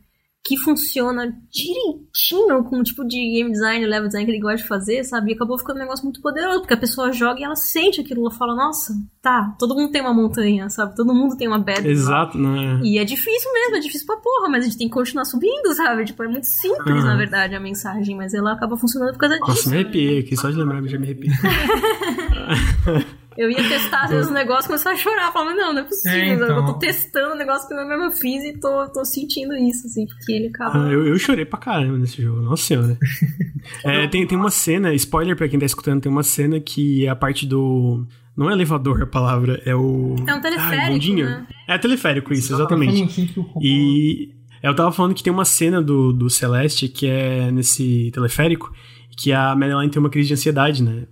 [0.50, 4.66] que funciona direitinho com o tipo de game design, level design que ele gosta de
[4.66, 5.30] fazer, sabe?
[5.30, 8.22] E acabou ficando um negócio muito poderoso, porque a pessoa joga e ela sente aquilo,
[8.22, 8.92] ela fala, nossa,
[9.22, 10.96] tá, todo mundo tem uma montanha, sabe?
[10.96, 11.88] Todo mundo tem uma bad.
[11.88, 12.80] Exato, né?
[12.82, 15.72] E é difícil mesmo, é difícil pra porra, mas a gente tem que continuar subindo,
[15.72, 16.04] sabe?
[16.04, 19.48] Tipo, é muito simples, na verdade, a mensagem, mas ela acaba funcionando por causa disso.
[19.48, 21.30] Nossa, me arrepiei aqui, só de lembrar, já me arrepiei.
[23.40, 25.32] Eu ia testar às vezes o negócio e começar a chorar.
[25.32, 26.18] Falava, não, não é possível.
[26.18, 26.56] É, então...
[26.56, 30.06] Eu tô testando o negócio que eu mesmo fiz e tô, tô sentindo isso, assim,
[30.06, 30.84] porque ele acaba.
[30.84, 32.98] Ah, eu, eu chorei pra caramba nesse jogo, nossa senhora.
[33.82, 37.08] é, tem, tem uma cena, spoiler pra quem tá escutando, tem uma cena que é
[37.08, 38.06] a parte do.
[38.36, 40.16] Não é elevador a palavra, é o.
[40.26, 41.14] É um teleférico.
[41.14, 41.46] né?
[41.66, 43.32] É teleférico, isso, exatamente.
[43.62, 48.70] E eu tava falando que tem uma cena do, do Celeste que é nesse teleférico
[49.16, 51.06] que a Madeline tem uma crise de ansiedade, né?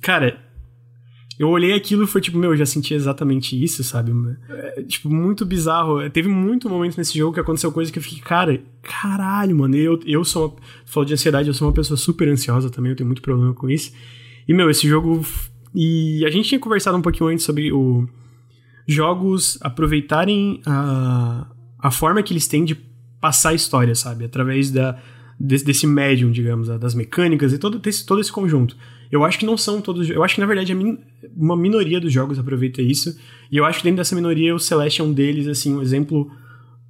[0.00, 0.38] Cara,
[1.42, 4.12] eu olhei aquilo e foi tipo, meu, eu já senti exatamente isso, sabe?
[4.48, 6.08] É, tipo, muito bizarro.
[6.08, 9.74] Teve muito momento nesse jogo que aconteceu coisa que eu fiquei, cara, caralho, mano.
[9.74, 10.56] Eu, eu sou
[10.94, 11.04] uma.
[11.04, 13.92] De ansiedade, eu sou uma pessoa super ansiosa também, eu tenho muito problema com isso.
[14.46, 15.26] E, meu, esse jogo.
[15.74, 18.08] E a gente tinha conversado um pouquinho antes sobre o.
[18.86, 22.76] Jogos aproveitarem a, a forma que eles têm de
[23.20, 24.24] passar a história, sabe?
[24.24, 24.96] Através da,
[25.40, 28.76] desse, médium, digamos, das mecânicas e todo, todo esse conjunto.
[29.12, 30.08] Eu acho que não são todos.
[30.08, 30.74] Eu acho que, na verdade,
[31.36, 33.14] uma minoria dos jogos aproveita isso.
[33.50, 36.30] E eu acho que dentro dessa minoria, o Celeste é um deles, assim, um exemplo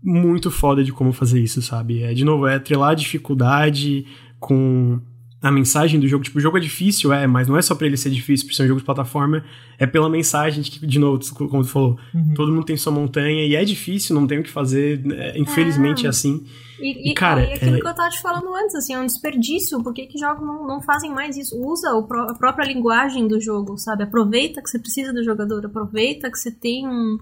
[0.01, 2.01] muito foda de como fazer isso, sabe?
[2.03, 4.07] É, de novo, é atrelar dificuldade
[4.39, 5.01] com
[5.43, 6.23] a mensagem do jogo.
[6.23, 8.55] Tipo, o jogo é difícil, é, mas não é só pra ele ser difícil, por
[8.55, 9.45] ser um jogo de plataforma,
[9.77, 12.35] é pela mensagem de que, de novo, como tu falou, uhum.
[12.35, 16.05] todo mundo tem sua montanha e é difícil, não tem o que fazer, é, infelizmente
[16.05, 16.47] é, é assim.
[16.81, 17.81] E, e, cara, e aquilo é...
[17.81, 20.67] que eu tava te falando antes, assim, é um desperdício, por que, que jogos não,
[20.67, 21.57] não fazem mais isso?
[21.61, 24.05] Usa o, a própria linguagem do jogo, sabe?
[24.05, 27.19] Aproveita que você precisa do jogador, aproveita que você tem um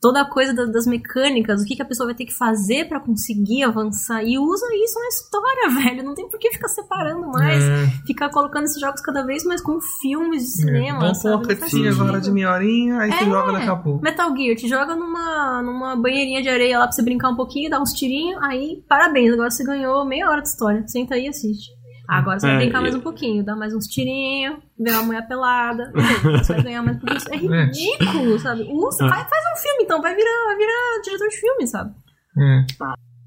[0.00, 2.98] toda a coisa das mecânicas, o que, que a pessoa vai ter que fazer para
[2.98, 4.24] conseguir avançar.
[4.24, 6.04] E usa isso na história, velho.
[6.04, 7.62] Não tem por que ficar separando mais.
[7.62, 7.86] É.
[8.06, 10.64] Ficar colocando esses jogos cada vez mais como filmes de é.
[10.64, 10.98] cinema.
[10.98, 11.00] É.
[11.00, 13.18] Vamos pôr uma cutscene agora de meia horinha, aí é.
[13.18, 14.02] você joga daqui a pouco.
[14.02, 17.70] Metal Gear, te joga numa, numa banheirinha de areia lá pra você brincar um pouquinho,
[17.70, 20.86] dar uns tirinhos, aí parabéns, agora você ganhou meia hora de história.
[20.88, 21.79] Senta aí e assiste.
[22.10, 25.28] Agora você vai é, brincar mais um pouquinho, dar mais uns tirinhos, ver uma mulher
[25.28, 25.92] pelada,
[26.42, 27.32] você vai ganhar mais por isso.
[27.32, 28.62] É, é ridículo, sabe?
[28.68, 31.94] Usa, faz, faz um filme, então, vai virar, vai virar diretor de filme, sabe?
[32.36, 32.64] É.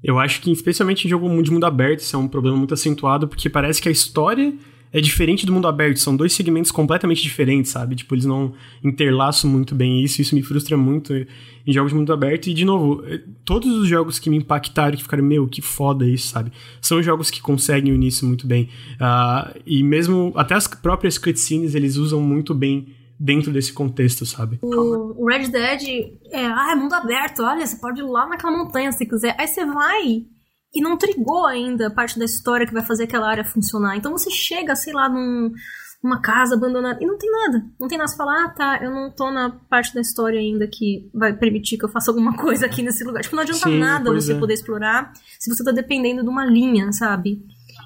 [0.02, 3.26] Eu acho que, especialmente em jogo de mundo aberto, isso é um problema muito acentuado,
[3.26, 4.52] porque parece que a história
[4.94, 7.96] é diferente do mundo aberto, são dois segmentos completamente diferentes, sabe?
[7.96, 12.12] Tipo, eles não interlaçam muito bem isso, isso me frustra muito em jogos de mundo
[12.12, 12.46] aberto.
[12.46, 16.06] E, de novo, eh, todos os jogos que me impactaram, que ficaram, meu, que foda
[16.06, 16.52] isso, sabe?
[16.80, 18.68] São jogos que conseguem unir isso muito bem.
[18.94, 24.60] Uh, e mesmo, até as próprias cutscenes, eles usam muito bem dentro desse contexto, sabe?
[24.62, 28.92] O Red Dead é, ah, é mundo aberto, olha, você pode ir lá naquela montanha
[28.92, 29.34] se quiser.
[29.36, 30.24] Aí você vai
[30.74, 33.96] e não trigou ainda parte da história que vai fazer aquela área funcionar.
[33.96, 35.52] Então você chega, sei lá, num,
[36.02, 37.64] numa casa abandonada e não tem nada.
[37.78, 40.66] Não tem nada pra falar, ah, tá, eu não tô na parte da história ainda
[40.66, 43.22] que vai permitir que eu faça alguma coisa aqui nesse lugar.
[43.22, 44.38] Tipo, não adianta Sim, nada você é.
[44.38, 47.40] poder explorar se você tá dependendo de uma linha, sabe?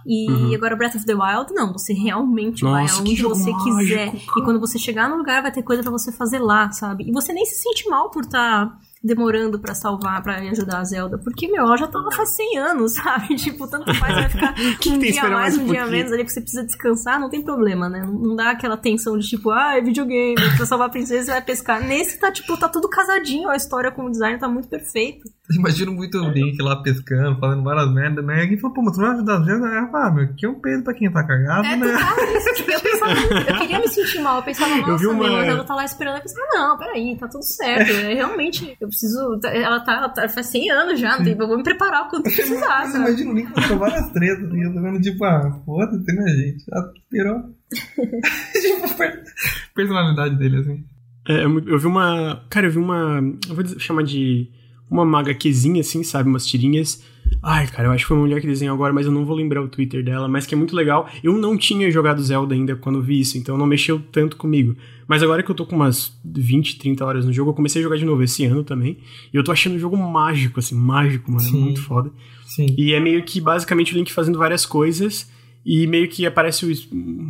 [0.07, 0.55] E uhum.
[0.55, 4.07] agora Breath of the Wild, não, você realmente Nossa, vai aonde você mágico, quiser.
[4.07, 4.19] Cara.
[4.39, 7.05] E quando você chegar no lugar, vai ter coisa para você fazer lá, sabe?
[7.07, 8.67] E você nem se sente mal por estar.
[8.67, 11.19] Tá demorando para salvar, para ajudar a Zelda.
[11.19, 13.35] Porque, meu, ela já tava faz 100 anos, sabe?
[13.37, 16.41] Tipo, tanto faz vai ficar um dia mais, mais um, dia menos ali que você
[16.41, 18.01] precisa descansar, não tem problema, né?
[18.01, 21.43] Não dá aquela tensão de tipo, ah, é videogame, pra salvar a princesa você vai
[21.43, 21.83] pescar.
[21.83, 25.29] Nesse tá, tipo, tá tudo casadinho, a história com o design tá muito perfeito.
[25.57, 28.39] Imagino muito o Link lá pescando, falando várias merdas, né?
[28.39, 29.67] E alguém fala, pô, mas tu vai ajudar a Zelda?
[29.67, 31.87] Ela fala, ah, meu, que é um peso pra quem tá cagado, é, né?
[31.89, 32.55] É, isso.
[32.55, 33.13] Tipo, eu pensava,
[33.49, 35.25] eu queria me sentir mal, eu pensava, nossa, eu vi uma...
[35.25, 36.17] meu, a Zelda tá lá esperando.
[36.17, 37.91] Eu pensava, não, peraí, tá tudo certo.
[37.91, 41.63] É, realmente, eu preciso ela tá, ela tá faz 100 anos já, eu vou me
[41.63, 42.87] preparar o quanto precisar.
[42.87, 46.29] Você imagina o Link com várias tretas, assim, eu tô vendo tipo, ah, foda-se, né,
[46.29, 46.65] gente?
[46.69, 47.43] Já pirou.
[47.73, 50.85] tipo, personalidade dele, assim.
[51.29, 52.43] É, eu vi uma.
[52.49, 53.21] Cara, eu vi uma.
[53.49, 54.51] Eu vou chamar de.
[54.91, 56.29] Uma magaquezinha, assim, sabe?
[56.29, 57.03] Umas tirinhas
[57.43, 59.37] Ai, cara, eu acho que foi uma mulher que desenhou agora, mas eu não vou
[59.37, 61.09] lembrar o Twitter dela, mas que é muito legal.
[61.23, 64.77] Eu não tinha jogado Zelda ainda quando vi isso, então não mexeu tanto comigo.
[65.07, 67.83] Mas agora que eu tô com umas 20, 30 horas no jogo, eu comecei a
[67.83, 68.99] jogar de novo esse ano também.
[69.33, 71.47] E eu tô achando o jogo mágico, assim, mágico, mano.
[71.47, 71.57] É Sim.
[71.57, 72.11] É muito foda.
[72.45, 72.75] Sim.
[72.77, 75.31] E é meio que basicamente o Link fazendo várias coisas
[75.71, 76.71] e meio que aparece o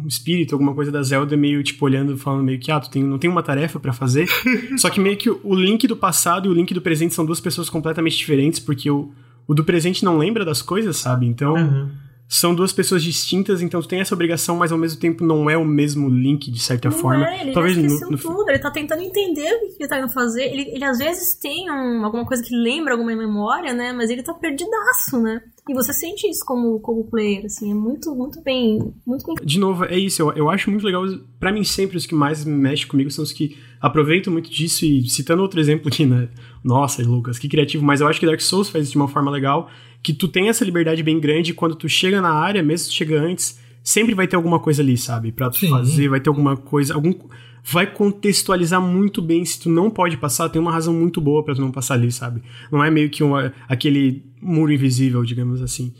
[0.07, 3.19] espírito, alguma coisa da Zelda, meio tipo olhando, falando meio que, ah, tu tem, não
[3.19, 4.29] tem uma tarefa para fazer.
[4.79, 7.41] Só que meio que o Link do passado e o Link do presente são duas
[7.41, 9.11] pessoas completamente diferentes, porque o,
[9.45, 11.27] o do presente não lembra das coisas, sabe?
[11.27, 11.55] Então.
[11.55, 15.49] Uhum são duas pessoas distintas, então tu tem essa obrigação, mas ao mesmo tempo não
[15.49, 17.27] é o mesmo link, de certa não forma.
[17.27, 18.19] É, ele Talvez tá no, no...
[18.19, 20.45] tudo, ele tá tentando entender o que ele tá indo fazer.
[20.45, 23.95] Ele, ele às vezes tem um, alguma coisa que lembra alguma memória, né?
[23.95, 25.41] Mas ele tá perdidaço, né?
[25.69, 29.35] E você sente isso como, como player, assim, é muito, muito bem, muito bem.
[29.45, 31.05] De novo, é isso, eu, eu acho muito legal,
[31.39, 35.09] para mim sempre os que mais mexem comigo são os que aproveitam muito disso e
[35.09, 36.29] citando outro exemplo aqui, né,
[36.65, 39.31] nossa, Lucas, que criativo, mas eu acho que Dark Souls faz isso de uma forma
[39.31, 39.69] legal,
[40.03, 42.95] que tu tem essa liberdade bem grande quando tu chega na área, mesmo se tu
[42.95, 45.71] chega antes, sempre vai ter alguma coisa ali, sabe, pra tu Sim.
[45.71, 47.13] fazer, vai ter alguma coisa, algum
[47.71, 51.55] vai contextualizar muito bem se tu não pode passar, tem uma razão muito boa para
[51.55, 52.43] tu não passar ali, sabe?
[52.73, 55.93] Não é meio que uma, aquele muro invisível, digamos assim.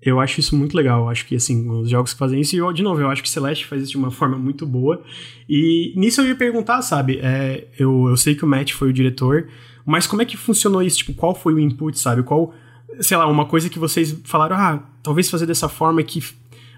[0.00, 1.02] Eu acho isso muito legal.
[1.02, 3.28] Eu acho que, assim, os jogos que fazem isso, e de novo, eu acho que
[3.28, 5.02] Celeste faz isso de uma forma muito boa.
[5.46, 7.18] E nisso eu ia perguntar, sabe?
[7.22, 9.48] É, eu, eu sei que o Matt foi o diretor,
[9.84, 10.98] mas como é que funcionou isso?
[10.98, 12.22] Tipo, qual foi o input, sabe?
[12.22, 12.54] Qual,
[13.00, 16.22] sei lá, uma coisa que vocês falaram, ah, talvez fazer dessa forma que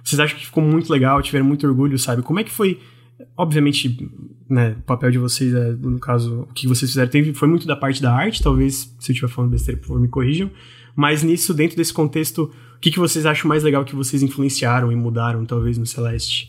[0.03, 2.23] vocês acham que ficou muito legal, tiveram muito orgulho, sabe?
[2.23, 2.81] Como é que foi
[3.37, 4.11] Obviamente,
[4.49, 7.67] né, o papel de vocês, é, no caso, o que vocês fizeram teve, foi muito
[7.67, 10.51] da parte da arte, talvez, se eu estiver falando besteira, por favor, me corrijam.
[10.95, 14.93] Mas nisso, dentro desse contexto, o que, que vocês acham mais legal que vocês influenciaram
[14.93, 16.49] e mudaram, talvez, no Celeste?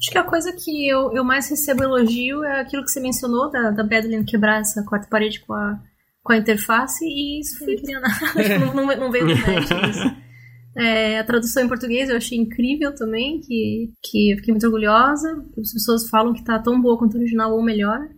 [0.00, 3.50] Acho que a coisa que eu, eu mais recebo elogio é aquilo que você mencionou,
[3.50, 5.80] da, da Badland quebrar essa quarta parede com a,
[6.22, 7.76] com a interface, e isso foi
[8.58, 10.23] não, não, não veio do isso.
[10.76, 15.44] É, a tradução em português eu achei incrível também, que, que eu fiquei muito orgulhosa.
[15.58, 18.08] As pessoas falam que tá tão boa quanto o original ou melhor.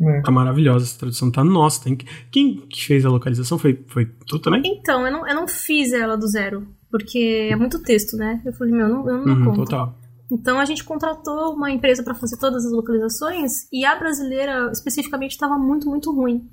[0.00, 0.20] É.
[0.22, 1.84] Tá maravilhosa essa tradução, tá nossa.
[1.84, 2.06] Tem que...
[2.30, 4.62] Quem que fez a localização foi, foi tu também?
[4.64, 8.40] Então, eu não, eu não fiz ela do zero, porque é muito texto, né?
[8.44, 9.64] Eu falei, meu, eu não, eu não uhum, conto.
[9.64, 10.02] Total.
[10.32, 15.32] Então a gente contratou uma empresa para fazer todas as localizações e a brasileira especificamente
[15.32, 16.48] estava muito, muito ruim.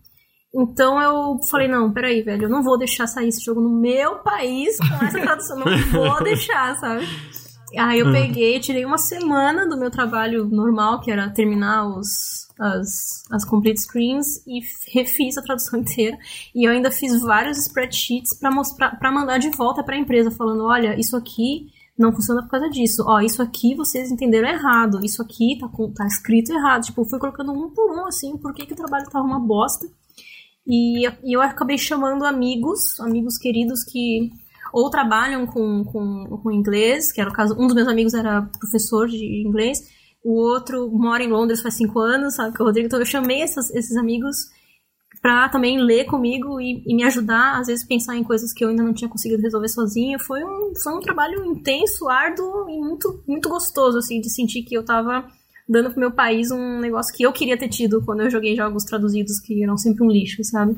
[0.53, 4.17] Então eu falei, não, peraí, velho, eu não vou deixar sair esse jogo no meu
[4.19, 7.05] país com essa tradução, não vou deixar, sabe?
[7.77, 8.11] Aí eu hum.
[8.11, 13.81] peguei, tirei uma semana do meu trabalho normal, que era terminar os, as, as complete
[13.81, 16.17] screens, e refiz a tradução inteira.
[16.55, 20.31] E eu ainda fiz vários spreadsheets para mostrar, para mandar de volta para a empresa,
[20.31, 23.03] falando, olha, isso aqui não funciona por causa disso.
[23.05, 26.85] Ó, isso aqui vocês entenderam errado, isso aqui tá, tá escrito errado.
[26.85, 29.85] Tipo, fui colocando um por um, assim, por que, que o trabalho tava uma bosta.
[30.69, 34.29] E, eu acabei chamando amigos, amigos queridos que
[34.71, 38.43] ou trabalham com, com, com inglês, que era o caso, um dos meus amigos era
[38.59, 39.79] professor de inglês,
[40.23, 43.05] o outro mora em Londres faz cinco anos, sabe, que é o Rodrigo, então eu
[43.05, 44.35] chamei essas, esses amigos
[45.21, 48.69] para também ler comigo e, e, me ajudar, às vezes pensar em coisas que eu
[48.69, 50.17] ainda não tinha conseguido resolver sozinha.
[50.19, 54.75] Foi um, foi um trabalho intenso, árduo e muito, muito gostoso, assim, de sentir que
[54.75, 55.27] eu tava
[55.69, 58.83] dando pro meu país um negócio que eu queria ter tido quando eu joguei jogos
[58.83, 60.75] traduzidos que eram sempre um lixo, sabe?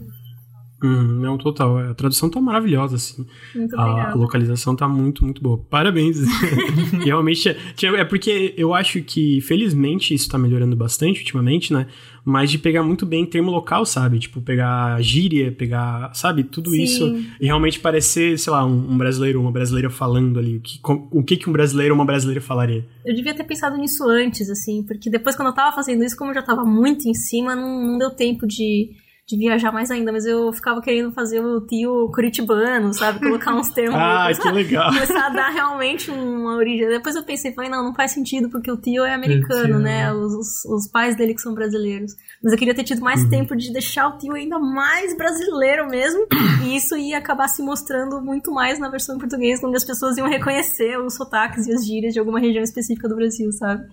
[0.84, 1.78] Hum, não, total.
[1.78, 3.24] A tradução tá maravilhosa, assim.
[3.54, 5.60] Muito a, a localização tá muito, muito boa.
[5.70, 6.18] Parabéns.
[7.06, 7.56] Realmente, é,
[7.86, 11.86] é porque eu acho que, felizmente, isso tá melhorando bastante ultimamente, né?
[12.26, 14.18] Mas de pegar muito bem termo local, sabe?
[14.18, 16.44] Tipo, pegar gíria, pegar, sabe?
[16.44, 16.84] Tudo Sim.
[16.84, 17.26] isso.
[17.40, 20.58] E realmente parecer, sei lá, um, um brasileiro ou uma brasileira falando ali.
[20.58, 20.80] O que,
[21.12, 22.84] o que, que um brasileiro ou uma brasileira falaria.
[23.06, 24.84] Eu devia ter pensado nisso antes, assim.
[24.84, 27.86] Porque depois, quando eu tava fazendo isso, como eu já tava muito em cima, não,
[27.86, 28.90] não deu tempo de
[29.28, 33.20] de viajar mais ainda, mas eu ficava querendo fazer o tio curitibano, sabe?
[33.20, 33.96] Colocar uns termos.
[33.98, 34.92] ah, que legal.
[34.92, 36.88] Começar a dar realmente uma origem.
[36.90, 40.12] Depois eu pensei, falei, não, não faz sentido, porque o tio é americano, né?
[40.14, 42.14] Os, os, os, pais dele que são brasileiros.
[42.44, 43.30] Mas eu queria ter tido mais uhum.
[43.30, 46.28] tempo de deixar o tio ainda mais brasileiro mesmo.
[46.66, 50.18] e isso ia acabar se mostrando muito mais na versão em português, onde as pessoas
[50.18, 53.86] iam reconhecer os sotaques e as gírias de alguma região específica do Brasil, sabe?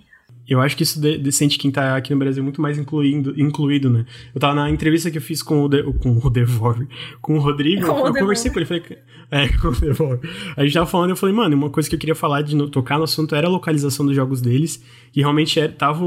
[0.49, 3.35] Eu acho que isso de, de, sente quem tá aqui no Brasil muito mais incluindo,
[3.39, 4.07] incluído, né?
[4.35, 6.87] Eu tava na entrevista que eu fiz com o, de, com o Devor,
[7.21, 8.83] com o Rodrigo, com eu, eu conversei com ele, falei,
[9.31, 10.21] é, com o Devor.
[10.57, 12.69] A gente tava falando, eu falei, mano, uma coisa que eu queria falar de no,
[12.69, 14.83] tocar no assunto era a localização dos jogos deles,
[15.15, 16.03] e realmente era, tava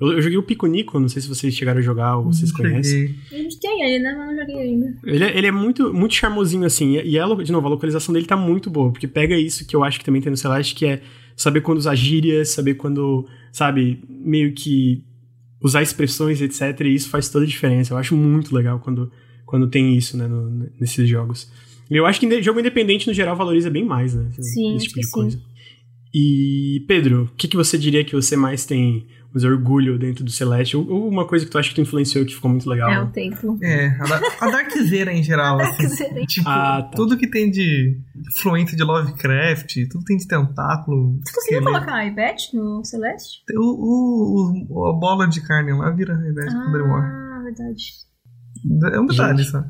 [0.00, 2.52] eu, eu, joguei o Pico Nico, não sei se vocês chegaram a jogar ou vocês
[2.52, 3.14] conhecem.
[3.32, 4.14] A gente tem ele, né?
[4.14, 4.94] Mas não joguei ainda.
[5.04, 6.96] Ele, é, ele é muito, muito charmosinho, assim.
[6.98, 9.82] E, a, de novo, a localização dele tá muito boa, porque pega isso que eu
[9.82, 11.00] acho que também tem no Celeste, que é
[11.34, 13.26] saber quando usar gírias, saber quando,
[13.56, 15.02] sabe, meio que
[15.62, 16.78] usar expressões, etc.
[16.82, 17.94] E isso faz toda a diferença.
[17.94, 19.10] Eu acho muito legal quando,
[19.46, 21.50] quando tem isso, né, no, nesses jogos.
[21.90, 24.28] Eu acho que jogo independente, no geral, valoriza bem mais, né?
[24.38, 25.40] Sim, esse tipo de coisa.
[26.12, 30.30] E, Pedro, o que, que você diria que você mais tem dizer, orgulho dentro do
[30.30, 30.76] Celeste?
[30.76, 32.90] Ou, ou, uma coisa que tu acha que tu influenciou que ficou muito legal?
[32.90, 33.58] É o templo.
[33.62, 35.82] É, a, a Darkzera em geral, A assim.
[35.84, 36.26] Darkzera.
[36.26, 36.96] Tipo, Ah, tá.
[36.96, 37.98] tudo que tem de
[38.36, 41.18] influência de Lovecraft, tudo tem de tentáculo.
[41.24, 43.42] Você conseguiu colocar a Ivete no Celeste?
[43.56, 47.06] O, o, o- a bola de carne lá vira a Ivete quando ele morre.
[47.08, 47.82] Ah, verdade.
[48.94, 49.62] É um detalhe só.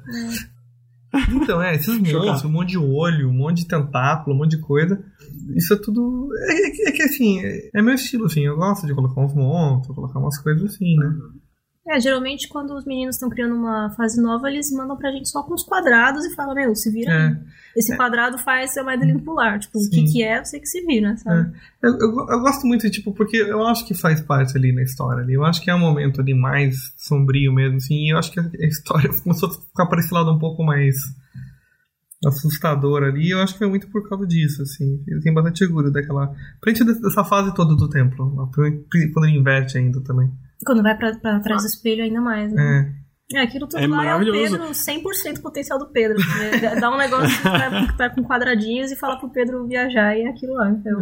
[1.33, 1.87] Então, é, esses
[2.27, 5.03] monstros, um monte de olho, um monte de tentáculo, um monte de coisa.
[5.55, 6.29] Isso é tudo.
[6.49, 8.41] É, é que- é que assim, é, é meu estilo, assim.
[8.45, 11.15] Eu gosto de colocar uns monstros, colocar umas coisas assim, né?
[11.89, 15.43] É, geralmente quando os meninos estão criando uma fase nova, eles mandam pra gente só
[15.45, 17.13] com os quadrados e falam, meu, se vira.
[17.13, 17.57] É.
[17.77, 19.59] Esse quadrado faz a moeda limpular.
[19.61, 20.13] Tipo, o que Sim.
[20.13, 21.53] que é, você que se vira, sabe?
[21.83, 25.23] Eu, eu, eu gosto muito, tipo, porque eu acho que faz parte ali na história
[25.23, 25.35] ali.
[25.35, 28.07] Eu acho que é um momento ali mais sombrio mesmo, assim.
[28.07, 30.97] E eu acho que a história começou a ficar para esse lado um pouco mais
[32.25, 33.31] assustador ali.
[33.31, 35.05] Eu acho que foi muito por causa disso, assim.
[35.07, 36.35] Eu tenho bastante orgulho daquela.
[36.65, 38.51] Frente dessa fase toda do templo.
[38.53, 40.33] Quando ele inverte ainda também.
[40.65, 42.93] Quando vai pra, pra trás do espelho, ainda mais, né?
[43.03, 43.07] É.
[43.33, 44.21] É, aquilo tudo É lá é o.
[44.33, 46.17] Pedro, 100% potencial do Pedro.
[46.17, 46.77] né?
[46.81, 50.55] Dá um negócio pra, pra, com quadradinhos e fala pro Pedro viajar e é aquilo
[50.55, 50.71] lá.
[50.71, 50.97] Então.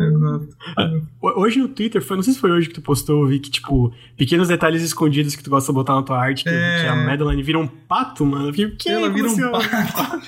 [1.23, 3.39] Ho- Hoje no Twitter, foi, não sei se foi hoje que tu postou, eu vi
[3.41, 6.81] que, tipo, pequenos detalhes escondidos que tu gosta de botar na tua arte, que, É.
[6.83, 8.49] que a Madeline vira um pato, mano.
[8.49, 8.89] Eu fiquei, o que?
[8.89, 10.23] Ela vira um assim, pato.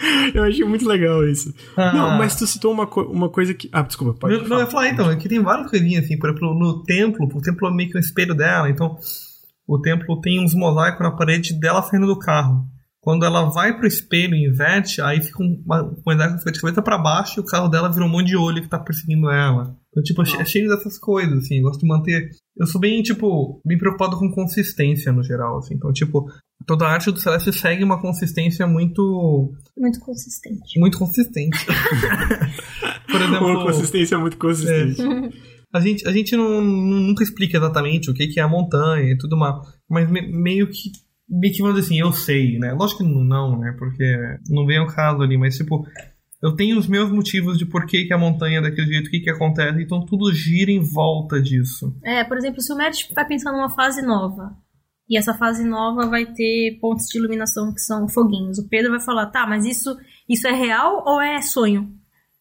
[0.34, 1.52] Eu achei muito legal isso.
[1.76, 1.92] Ah.
[1.92, 3.68] Não, mas tu citou uma, co- uma coisa que.
[3.72, 6.30] Ah, desculpa, pode Não, não, eu ia falar então, aqui tem várias coisinhas assim, por
[6.30, 8.96] exemplo, no templo, o templo é meio que um espelho dela, então
[9.66, 12.64] o templo tem uns mosaicos na parede dela saindo do carro.
[13.02, 16.52] Quando ela vai pro espelho e inverte, aí fica um uma- um mosaico que fica
[16.52, 18.78] de cabeça pra baixo e o carro dela vira um monte de olho que tá
[18.78, 19.74] perseguindo ela.
[19.90, 22.28] Então, tipo, é cheio dessas coisas, assim, eu gosto de manter.
[22.56, 25.74] Eu sou bem, tipo, bem preocupado com consistência no geral, assim.
[25.74, 26.30] Então, tipo,
[26.66, 29.52] toda a arte do Celeste segue uma consistência muito.
[29.76, 30.78] muito consistente.
[30.78, 31.58] muito consistente.
[33.10, 33.46] por exemplo.
[33.46, 35.02] Uma consistência muito consistente.
[35.72, 39.16] A gente, a gente não, nunca explica exatamente o que, que é a montanha e
[39.16, 39.54] tudo mais,
[39.88, 40.90] mas me- meio que
[41.28, 42.72] meio que vamos dizer assim, eu sei, né?
[42.72, 43.72] Lógico que não, né?
[43.78, 44.04] Porque
[44.48, 45.86] não vem ao caso ali, mas tipo,
[46.42, 49.10] eu tenho os meus motivos de por que, que a montanha é daquele jeito, o
[49.10, 51.94] que, que acontece, então tudo gira em volta disso.
[52.02, 54.56] É, por exemplo, se o Matt vai pensar numa fase nova,
[55.10, 59.00] e essa fase nova vai ter pontos de iluminação que são foguinhos, o Pedro vai
[59.00, 59.94] falar, tá, mas isso,
[60.28, 61.92] isso é real ou é sonho?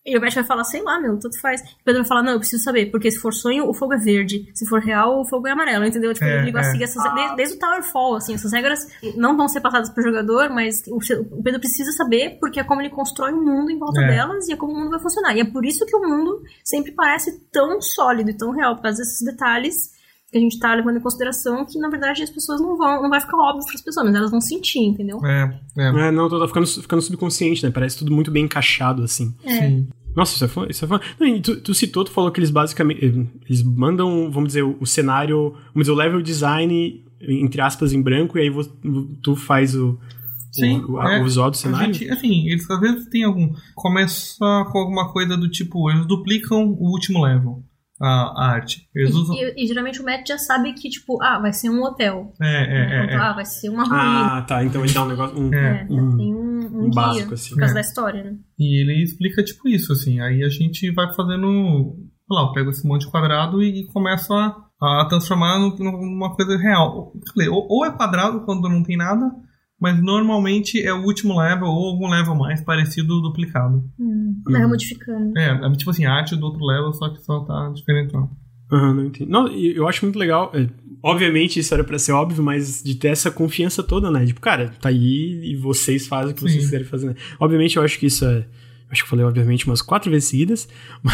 [0.05, 1.61] E o Matt vai falar, sei lá, meu, tanto faz.
[1.61, 3.97] O Pedro vai falar, não, eu preciso saber, porque se for sonho, o fogo é
[3.97, 4.49] verde.
[4.55, 6.13] Se for real, o fogo é amarelo, entendeu?
[6.13, 6.87] Tipo, É, ele gosta de é.
[6.87, 8.79] seguir desde, desde o Towerfall, assim, essas regras
[9.17, 10.97] não vão ser passadas pro jogador, mas o,
[11.37, 14.07] o Pedro precisa saber, porque é como ele constrói o mundo em volta É.
[14.07, 15.35] delas e é como o mundo vai funcionar.
[15.35, 18.83] E é por isso que o mundo sempre parece tão sólido e tão real, por
[18.83, 19.98] causa desses detalhes
[20.31, 23.09] que a gente tá levando em consideração que, na verdade, as pessoas não vão, não
[23.09, 25.19] vai ficar óbvio para as pessoas, mas elas vão sentir, entendeu?
[25.25, 26.07] É, é.
[26.07, 27.71] É, não, tá ficando, ficando subconsciente, né?
[27.71, 29.33] Parece tudo muito bem encaixado, assim.
[29.47, 29.87] Sim.
[30.15, 30.65] Nossa, isso é fã.
[30.69, 30.99] Isso é fã.
[31.19, 33.05] Não, e tu, tu citou, tu falou que eles basicamente.
[33.05, 35.51] eh, Eles mandam, vamos dizer, o, o cenário.
[35.73, 38.65] Vamos dizer, o level design, entre aspas, em branco, e aí vo-
[39.21, 39.97] tu faz o.
[40.51, 41.21] Sim, o, é.
[41.21, 41.93] o visual do cenário.
[41.93, 43.53] gente, assim, eles às vezes tem algum.
[43.75, 44.35] Começa
[44.71, 47.63] com alguma coisa do tipo, eles duplicam o último level,
[48.01, 48.87] a, a arte.
[48.95, 49.35] Eles usam.
[49.35, 52.33] E, e geralmente o Matt já sabe que, tipo, ah, vai ser um hotel.
[52.41, 53.13] É, é, é.
[53.13, 53.15] é.
[53.15, 54.37] Ah, vai ser uma ruína.
[54.37, 54.63] Ah, tá.
[54.63, 55.39] Então ele dá um negócio.
[55.39, 55.81] Um, É.
[55.89, 57.49] É, um- tem um, um, um guia básico, assim.
[57.51, 57.75] por causa É.
[57.75, 58.37] da história, né?
[58.57, 60.19] E ele explica tipo isso, assim.
[60.21, 61.95] Aí a gente vai fazendo.
[61.95, 66.55] Sei lá, eu pego esse monte de quadrado e começo a, a transformar numa coisa
[66.57, 67.11] real.
[67.51, 69.31] Ou, ou é quadrado quando não tem nada,
[69.79, 73.83] mas normalmente é o último level ou algum level mais parecido duplicado.
[73.99, 74.69] Hum, vai Uhum.
[74.69, 75.37] modificando.
[75.37, 78.29] É, é tipo assim, a arte do outro level, só que só tá diferentão.
[78.71, 79.29] Aham, não entendi.
[79.31, 80.51] Não, eu acho muito legal.
[80.53, 80.67] é,
[81.01, 84.25] obviamente isso era pra ser óbvio, mas de ter essa confiança toda, né?
[84.25, 86.47] Tipo, cara, tá aí e vocês fazem o que Sim.
[86.49, 87.07] vocês quiserem fazer.
[87.07, 87.15] Né?
[87.39, 88.45] Obviamente eu acho que isso é.
[88.91, 90.67] Acho que eu falei, obviamente, umas quatro vezes seguidas.
[91.03, 91.13] Mas.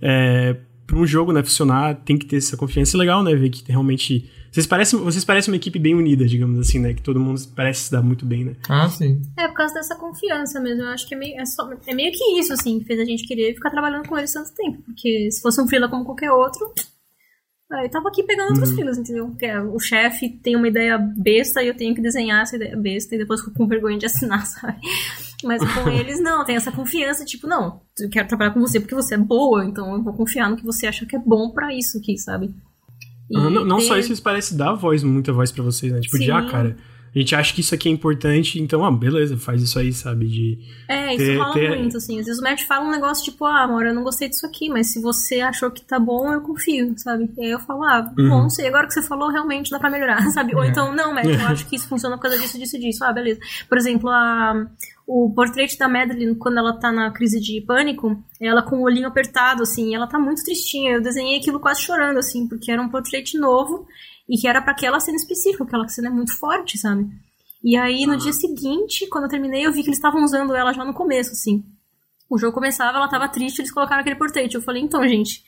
[0.00, 2.96] É, pra um jogo né, funcionar, tem que ter essa confiança.
[2.96, 3.34] É legal, né?
[3.34, 4.28] Ver que realmente.
[4.56, 6.94] Vocês parecem, vocês parecem uma equipe bem unida, digamos assim, né?
[6.94, 8.56] Que todo mundo parece se dar muito bem, né?
[8.70, 9.20] Ah, sim.
[9.36, 10.82] É, por causa dessa confiança mesmo.
[10.82, 13.04] Eu acho que é meio, é só- é meio que isso, assim, que fez a
[13.04, 14.80] gente querer ficar trabalhando com eles tanto tempo.
[14.80, 16.72] Porque se fosse um freela como qualquer outro,
[17.70, 19.28] aí tava aqui pegando outros freelas, entendeu?
[19.28, 22.74] Porque é, o chefe tem uma ideia besta e eu tenho que desenhar essa ideia
[22.78, 24.80] besta e depois fico com vergonha de assinar, sabe?
[25.44, 28.94] Mas com eles, não, tem essa confiança, tipo, não, eu quero trabalhar com você porque
[28.94, 31.74] você é boa, então eu vou confiar no que você acha que é bom pra
[31.74, 32.54] isso aqui, sabe?
[33.30, 36.00] Não não só ter- isso, eles parecem dar voz, muita voz pra vocês, né?
[36.00, 36.30] Tipo, de, Sim.
[36.30, 36.76] ah, cara,
[37.16, 40.26] a gente acha que isso aqui é importante, então, ah, beleza, faz isso aí, sabe?
[40.26, 41.78] De é, isso ter, rola ter...
[41.78, 42.20] muito, assim.
[42.20, 44.68] Às vezes o Matt fala um negócio tipo, ah, amor, eu não gostei disso aqui,
[44.68, 47.30] mas se você achou que tá bom, eu confio, sabe?
[47.38, 48.28] E aí eu falo, ah, uhum.
[48.28, 50.54] bom, sei, agora que você falou, realmente dá pra melhorar, sabe?
[50.54, 50.68] Ou é.
[50.68, 53.02] então, não, Matt, eu acho que isso funciona por causa disso, disso, disso.
[53.02, 53.40] Ah, beleza.
[53.66, 54.66] Por exemplo, a
[55.06, 59.06] o portrait da Madeline, quando ela tá na crise de pânico, ela com o olhinho
[59.06, 60.94] apertado, assim, ela tá muito tristinha.
[60.94, 63.86] Eu desenhei aquilo quase chorando, assim, porque era um portrait novo
[64.28, 67.08] e que era para aquela cena específica, aquela cena é muito forte, sabe?
[67.62, 70.72] E aí, no dia seguinte, quando eu terminei, eu vi que eles estavam usando ela
[70.72, 71.64] já no começo, assim.
[72.28, 74.52] O jogo começava, ela tava triste, eles colocaram aquele portrait.
[74.54, 75.42] Eu falei, então, gente,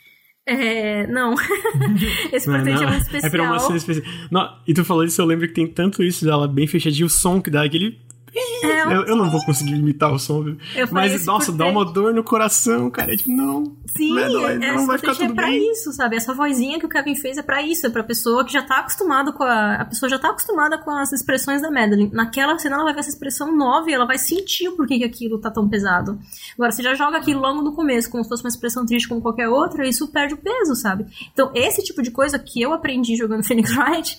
[0.46, 1.34] é, não.
[2.32, 3.26] Esse portrait é muito especial.
[3.26, 4.06] É pra uma cena especial.
[4.30, 7.10] Não, e tu falou isso, eu lembro que tem tanto isso dela bem fechadinho, o
[7.10, 8.00] som que dá, aquele
[8.62, 10.56] é, eu, eu, não vou conseguir imitar o som,
[10.90, 13.16] mas nossa, dá uma dor no coração, cara.
[13.16, 13.76] Tipo, não.
[13.96, 15.72] Sim, não, não, é, não vai ficar tudo é pra bem.
[15.72, 16.16] isso, sabe?
[16.16, 18.78] Essa vozinha que o Kevin fez é pra isso, é pra pessoa que já tá
[18.78, 19.74] acostumada com a.
[19.74, 22.10] A pessoa já tá acostumada com as expressões da Madeline.
[22.12, 25.04] Naquela cena ela vai ver essa expressão nova e ela vai sentir o porquê que
[25.04, 26.18] aquilo tá tão pesado.
[26.54, 29.20] Agora, você já joga aquilo logo no começo, como se fosse uma expressão triste como
[29.20, 31.06] qualquer outra, isso perde o peso, sabe?
[31.32, 34.18] Então, esse tipo de coisa que eu aprendi jogando Phoenix Wright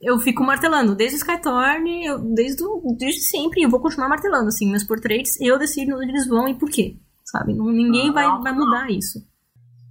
[0.00, 0.94] eu fico martelando.
[0.94, 2.62] Desde o Skytorn, eu, desde,
[2.98, 6.54] desde sempre, eu vou continuar martelando, assim, meus portraits, eu decido onde eles vão e
[6.54, 7.54] por quê, sabe?
[7.54, 9.20] Ninguém vai, vai mudar isso.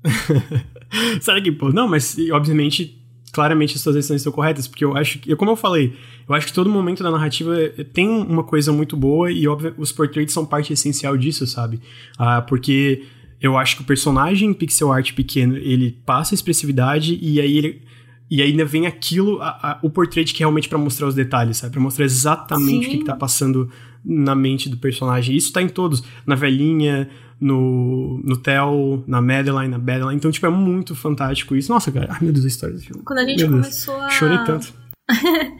[1.21, 3.03] Sabe que, pô, não, mas obviamente,
[3.33, 6.47] claramente as suas decisões estão corretas, porque eu acho que, como eu falei, eu acho
[6.47, 7.55] que todo momento da narrativa
[7.91, 11.81] tem uma coisa muito boa e, óbvio, os portraits são parte essencial disso, sabe?
[12.17, 13.03] Ah, porque
[13.41, 17.81] eu acho que o personagem pixel art pequeno, ele passa expressividade e aí ele
[18.29, 21.57] e ainda vem aquilo, a, a, o portrait que é realmente para mostrar os detalhes,
[21.57, 21.73] sabe?
[21.73, 22.87] Pra mostrar exatamente Sim.
[22.87, 23.69] o que, que tá passando
[24.03, 25.35] na mente do personagem.
[25.35, 26.03] Isso tá em todos.
[26.25, 30.15] Na velhinha, no, no Theo, na Madeline, na Madeline.
[30.15, 31.71] Então, tipo, é muito fantástico isso.
[31.71, 33.03] Nossa, cara, ai meu Deus, a história desse filme.
[33.03, 34.05] Quando a gente meu começou Deus.
[34.05, 34.09] a.
[34.09, 34.73] Chorei tanto.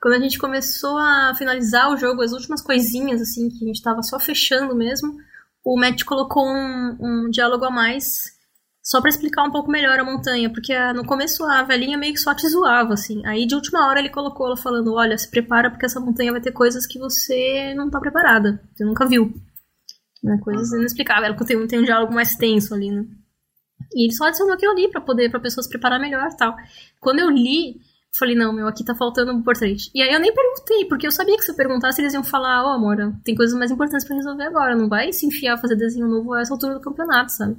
[0.00, 3.82] Quando a gente começou a finalizar o jogo, as últimas coisinhas, assim, que a gente
[3.82, 5.16] tava só fechando mesmo,
[5.64, 8.35] o Matt colocou um, um diálogo a mais
[8.86, 12.20] só para explicar um pouco melhor a montanha, porque no começo a velhinha meio que
[12.20, 13.20] só te zoava, assim.
[13.26, 16.40] Aí de última hora ele colocou ela falando: Olha, se prepara porque essa montanha vai
[16.40, 19.34] ter coisas que você não tá preparada, você nunca viu.
[20.22, 20.38] Né?
[20.40, 21.34] Coisas inexplicáveis.
[21.34, 23.04] Ela tem, tem um diálogo mais tenso ali, né?
[23.92, 26.54] E ele só adicionou aquilo ali para poder, pra pessoa se preparar melhor tal.
[27.00, 27.80] Quando eu li,
[28.16, 29.90] falei, não, meu, aqui tá faltando um portrait.
[29.92, 32.64] E aí eu nem perguntei, porque eu sabia que se eu perguntasse, eles iam falar,
[32.64, 35.74] ó, oh, amor, tem coisas mais importantes para resolver agora, não vai se enfiar fazer
[35.74, 37.56] desenho novo a essa altura do campeonato, sabe?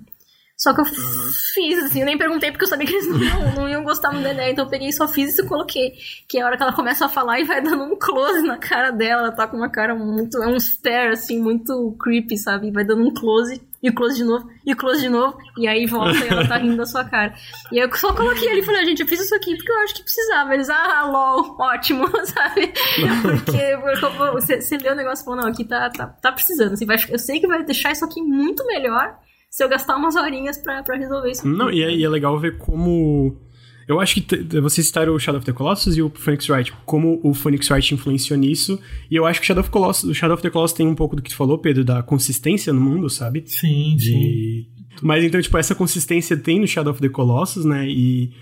[0.57, 1.31] Só que eu uhum.
[1.53, 4.09] fiz, assim, eu nem perguntei porque eu sabia que eles não iam, não iam gostar
[4.09, 4.51] da ideia.
[4.51, 5.93] Então eu peguei só fiz e coloquei.
[6.27, 8.57] Que é a hora que ela começa a falar e vai dando um close na
[8.57, 9.27] cara dela.
[9.27, 10.41] Ela tá com uma cara muito.
[10.41, 12.69] É um stare, assim, muito creepy, sabe?
[12.69, 13.61] E vai dando um close.
[13.83, 16.47] E o close de novo, e o close de novo, e aí volta e ela
[16.47, 17.35] tá rindo da sua cara.
[17.71, 19.71] E aí eu só coloquei ali e falei, ah, gente, eu fiz isso aqui porque
[19.71, 20.55] eu acho que precisava.
[20.55, 22.73] Eles, ah, lol, ótimo, sabe?
[23.21, 23.77] Porque
[24.33, 26.73] você, você lê o negócio e falou, não, aqui tá, tá, tá precisando.
[26.73, 29.15] Assim, vai, eu sei que vai deixar isso aqui muito melhor
[29.49, 31.47] se eu gastar umas horinhas pra, pra resolver isso.
[31.47, 33.35] Não, e é, e é legal ver como.
[33.87, 37.21] Eu acho que vocês citaram o Shadow of the Colossus e o Phoenix Wright, como
[37.23, 38.77] o Phoenix Wright influenciou nisso.
[39.09, 40.95] E eu acho que o Shadow of, Colossus, o Shadow of the Colossus tem um
[40.95, 43.43] pouco do que tu falou, Pedro, da consistência no mundo, sabe?
[43.45, 44.05] Sim, De...
[44.05, 44.67] sim.
[45.01, 47.87] Mas então, tipo, essa consistência tem no Shadow of the Colossus, né?
[47.87, 48.33] E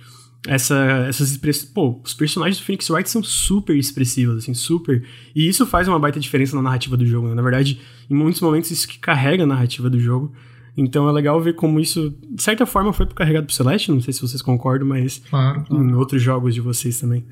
[0.48, 1.72] essa, essas expressões.
[1.72, 5.04] Pô, os personagens do Phoenix Wright são super expressivos, assim, super.
[5.36, 7.36] E isso faz uma baita diferença na narrativa do jogo, né?
[7.36, 7.80] Na verdade,
[8.10, 10.34] em muitos momentos, isso que carrega a narrativa do jogo.
[10.78, 13.92] Então é legal ver como isso, de certa forma, foi carregado pro Celeste.
[13.92, 15.84] Não sei se vocês concordam, mas claro, claro.
[15.84, 17.26] em outros jogos de vocês também.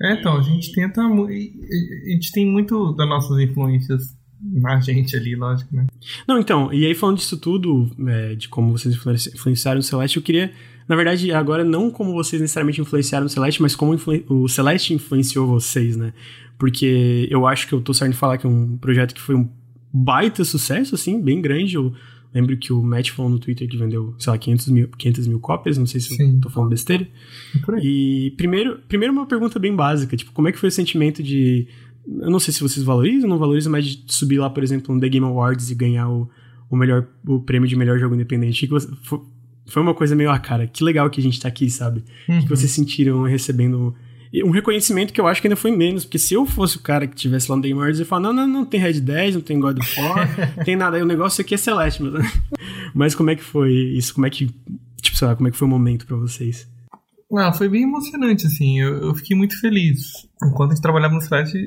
[0.00, 1.00] É, então, a gente tenta.
[1.00, 4.02] A gente tem muito das nossas influências
[4.40, 5.86] na gente ali, lógico, né?
[6.28, 8.94] Não, então, e aí falando disso tudo, é, de como vocês
[9.34, 10.52] influenciaram o Celeste, eu queria,
[10.86, 13.96] na verdade, agora não como vocês necessariamente influenciaram o Celeste, mas como
[14.28, 16.12] o Celeste influenciou vocês, né?
[16.58, 19.34] Porque eu acho que eu tô certo de falar que é um projeto que foi
[19.34, 19.48] um
[19.92, 21.76] baita sucesso, assim, bem grande.
[21.76, 21.92] Eu
[22.36, 25.40] Lembro que o Matt falou no Twitter que vendeu, sei lá, 500 mil, 500 mil
[25.40, 26.34] cópias, não sei se Sim.
[26.34, 27.08] eu tô falando besteira.
[27.78, 31.22] É e primeiro, primeiro uma pergunta bem básica, tipo, como é que foi o sentimento
[31.22, 31.66] de...
[32.06, 34.94] Eu não sei se vocês valorizam ou não valorizam, mas de subir lá, por exemplo,
[34.94, 36.28] no The Game Awards e ganhar o,
[36.68, 38.66] o, melhor, o prêmio de melhor jogo independente.
[38.66, 38.86] Que você,
[39.64, 42.04] foi uma coisa meio, ah, cara, que legal que a gente tá aqui, sabe?
[42.28, 42.42] Uhum.
[42.42, 43.94] que vocês sentiram recebendo
[44.34, 47.06] um reconhecimento que eu acho que ainda foi menos, porque se eu fosse o cara
[47.06, 49.36] que tivesse lá no Game Awards, eu ia falar, não, não, não tem Red 10,
[49.36, 50.28] não tem God of War,
[50.64, 52.40] tem nada, aí o negócio aqui é Celeste, mas...
[52.94, 54.14] mas como é que foi isso?
[54.14, 54.50] Como é que,
[55.00, 56.68] tipo, sei lá, como é que foi o momento para vocês?
[57.34, 60.28] Ah, foi bem emocionante, assim, eu, eu, fiquei muito feliz.
[60.44, 61.58] Enquanto a gente trabalhava no Celeste,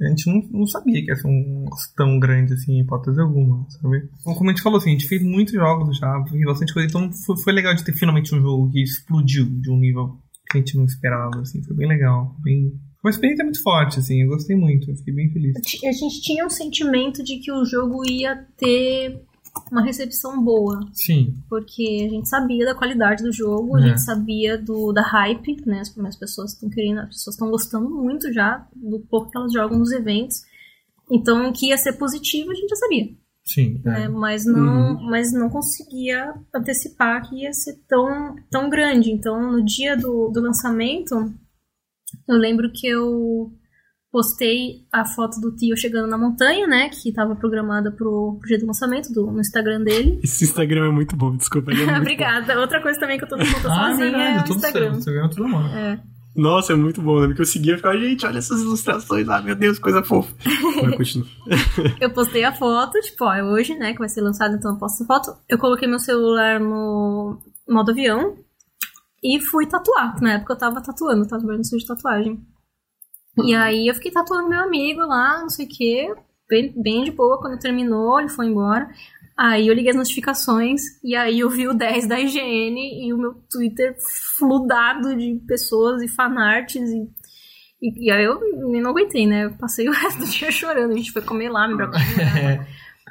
[0.00, 1.66] a gente não, não sabia que ia ser um
[1.96, 4.08] tão grande, assim, em hipótese alguma, sabe?
[4.24, 7.12] Como a gente falou, assim, a gente fez muitos jogos já, fez bastante coisa, então
[7.12, 10.18] foi, foi legal de ter finalmente um jogo que explodiu de um nível
[10.54, 12.72] que a gente não esperava, assim, foi bem legal, bem,
[13.02, 15.54] uma experiência muito forte, assim, eu gostei muito, eu fiquei bem feliz.
[15.56, 19.20] A gente tinha um sentimento de que o jogo ia ter
[19.70, 20.80] uma recepção boa.
[20.92, 21.34] Sim.
[21.48, 23.82] Porque a gente sabia da qualidade do jogo, É.
[23.82, 25.80] a gente sabia do, da hype, né?
[25.80, 29.52] As as pessoas estão querendo, as pessoas estão gostando muito já do pouco que elas
[29.52, 30.42] jogam nos eventos.
[31.10, 33.08] Então, que ia ser positivo, a gente já sabia.
[33.44, 33.80] Sim.
[33.84, 33.90] é.
[33.90, 34.08] né?
[34.08, 39.10] Mas não, mas não conseguia antecipar que ia ser tão, tão grande.
[39.10, 41.14] Então, no dia do, do lançamento,
[42.28, 43.52] eu lembro que eu
[44.10, 46.88] postei a foto do tio chegando na montanha, né?
[46.88, 50.20] Que estava programada pro, pro dia do lançamento do, no Instagram dele.
[50.24, 51.72] Esse Instagram é muito bom, desculpa.
[51.72, 52.60] é muito Obrigada.
[52.60, 54.84] Outra coisa também que eu tô conta Ah, é sozinha verdade, é o Instagram.
[54.84, 54.98] certo.
[54.98, 55.66] Instagram é tudo bom.
[55.66, 56.13] É.
[56.34, 57.20] Nossa, é muito bom.
[57.20, 57.26] né?
[57.28, 60.34] Porque eu seguia e ficava, gente, olha essas ilustrações lá, meu Deus, coisa fofa.
[60.82, 61.26] Vai, continua.
[62.00, 64.78] Eu postei a foto, tipo, ó, é hoje, né, que vai ser lançado, então eu
[64.78, 65.36] posto a foto.
[65.48, 67.38] Eu coloquei meu celular no
[67.68, 68.36] modo avião
[69.22, 70.20] e fui tatuar.
[70.20, 72.46] Na época eu tava tatuando, tava trabalhando no estúdio de tatuagem.
[73.42, 76.14] E aí eu fiquei tatuando meu amigo lá, não sei o quê,
[76.48, 77.40] bem, bem de boa.
[77.40, 78.88] Quando terminou, ele foi embora.
[79.36, 83.18] Aí eu liguei as notificações e aí eu vi o 10 da IGN e o
[83.18, 83.96] meu Twitter
[84.38, 87.08] fludado de pessoas e fanarts e
[87.84, 88.40] e, e aí eu
[88.82, 89.44] não aguentei, né?
[89.44, 90.92] Eu passei o resto do dia chorando.
[90.92, 91.74] A gente foi comer lá, me.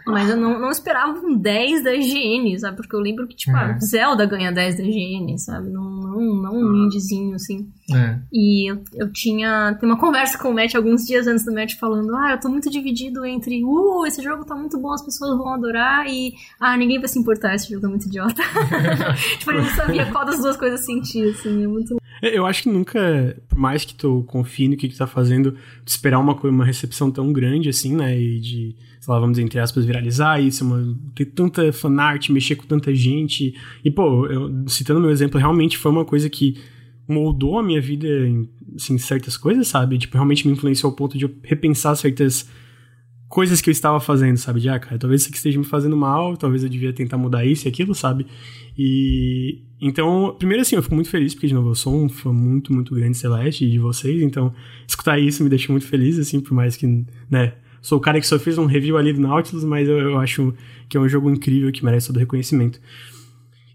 [0.05, 2.77] Mas eu não, não esperava um 10 da IGN, sabe?
[2.77, 5.69] Porque eu lembro que, tipo, ah, Zelda ganha 10 da IGN, sabe?
[5.69, 7.69] Não, não, não um indiezinho, assim.
[7.93, 8.17] É.
[8.31, 11.75] E eu, eu tinha tem uma conversa com o Matt alguns dias antes do Matt
[11.75, 15.37] falando: Ah, eu tô muito dividido entre uh, esse jogo tá muito bom, as pessoas
[15.37, 18.41] vão adorar, e ah, ninguém vai se importar, esse jogo é muito idiota.
[19.39, 21.97] tipo, ele não sabia qual das duas coisas sentir, assim, é muito.
[22.23, 25.55] É, Eu acho que nunca, por mais que tu confie no que tu tá fazendo,
[25.85, 28.17] esperar uma, uma recepção tão grande assim, né?
[28.17, 32.65] E de, sei lá, vamos entre aspas, viralizar isso, uma, ter tanta fanart, mexer com
[32.65, 33.53] tanta gente.
[33.83, 36.55] E, pô, eu, citando meu exemplo, realmente foi uma coisa que
[37.05, 39.97] moldou a minha vida em assim, certas coisas, sabe?
[39.97, 42.49] Tipo, realmente me influenciou ao ponto de eu repensar certas
[43.33, 44.59] coisas que eu estava fazendo, sabe?
[44.59, 47.43] De, ah, cara, talvez isso aqui esteja me fazendo mal, talvez eu devia tentar mudar
[47.43, 48.27] isso e aquilo, sabe?
[48.77, 52.31] E então, primeiro assim, eu fico muito feliz porque de novo eu sou um fã
[52.31, 54.53] muito, muito grande de Celeste e de vocês, então
[54.87, 56.85] escutar isso me deixa muito feliz assim, por mais que,
[57.27, 60.19] né, sou o cara que só fez um review ali do Nautilus, mas eu, eu
[60.19, 60.53] acho
[60.87, 62.79] que é um jogo incrível que merece todo reconhecimento.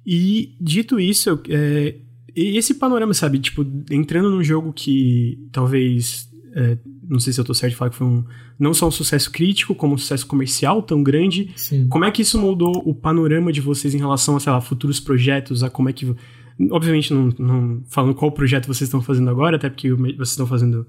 [0.06, 1.96] E dito isso, é,
[2.32, 6.28] esse panorama, sabe, tipo, entrando num jogo que talvez
[6.58, 6.76] é,
[7.08, 8.24] não sei se eu tô certo de falar que foi um
[8.58, 11.86] não só um sucesso crítico, como um sucesso comercial tão grande, Sim.
[11.88, 14.98] como é que isso moldou o panorama de vocês em relação a, sei lá, futuros
[14.98, 16.12] projetos, a como é que.
[16.72, 20.84] Obviamente, não, não falando qual projeto vocês estão fazendo agora, até porque vocês estão fazendo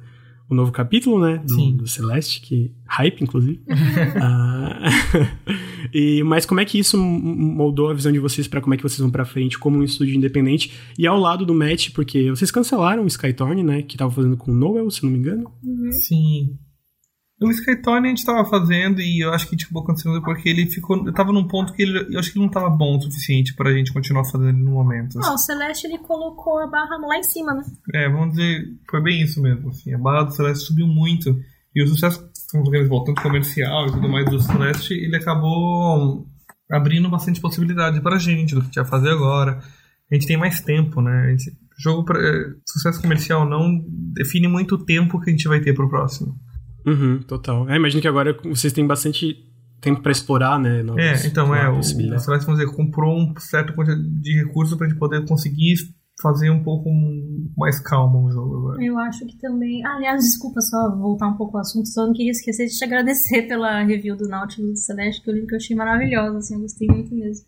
[0.49, 1.37] o novo capítulo, né?
[1.37, 1.77] Do, Sim.
[1.77, 2.73] do Celeste, que.
[2.87, 3.61] Hype, inclusive.
[4.21, 4.89] Ah,
[5.93, 8.83] e, mas como é que isso moldou a visão de vocês pra como é que
[8.83, 10.73] vocês vão pra frente como um estúdio independente?
[10.97, 13.81] E ao lado do Match, porque vocês cancelaram o Skytorn, né?
[13.81, 15.51] Que tava fazendo com o Noel, se não me engano.
[15.91, 16.57] Sim.
[17.41, 21.05] O Skytone a gente tava fazendo e eu acho que tipo, aconteceu porque ele ficou.
[21.05, 23.53] Eu tava num ponto que ele, eu acho que ele não tava bom o suficiente
[23.55, 25.17] pra gente continuar fazendo ele no momento.
[25.23, 27.63] Ah, o Celeste ele colocou a barra lá em cima, né?
[27.93, 29.69] É, vamos dizer, foi bem isso mesmo.
[29.69, 31.39] Assim, a barra do Celeste subiu muito.
[31.73, 32.27] E o sucesso,
[32.89, 36.25] voltando comercial e tudo mais do Celeste, ele acabou
[36.69, 39.59] abrindo bastante possibilidade pra gente do que a gente vai fazer agora.
[40.11, 41.27] A gente tem mais tempo, né?
[41.27, 42.33] A gente- jogo pra, é,
[42.67, 43.81] sucesso comercial não
[44.13, 46.35] define muito o tempo que a gente vai ter pro próximo.
[46.85, 47.69] Uhum, total.
[47.69, 49.45] É, imagino que agora vocês têm bastante
[49.81, 50.83] tempo pra explorar, né?
[50.83, 52.25] novas- É, então é, o, o possibilidades.
[52.25, 55.75] Celeste, vamos dizer, comprou um certo quantidade de recursos pra gente poder conseguir
[56.21, 56.89] fazer um pouco
[57.57, 58.83] mais calmo o jogo agora.
[58.83, 59.85] Eu acho que também.
[59.85, 62.83] Ah, aliás, desculpa só voltar um pouco ao assunto, só não queria esquecer de te
[62.83, 66.55] agradecer pela review do Nautilus do Celeste, que eu lembro que eu achei maravilhosa, assim,
[66.55, 67.45] eu gostei muito mesmo.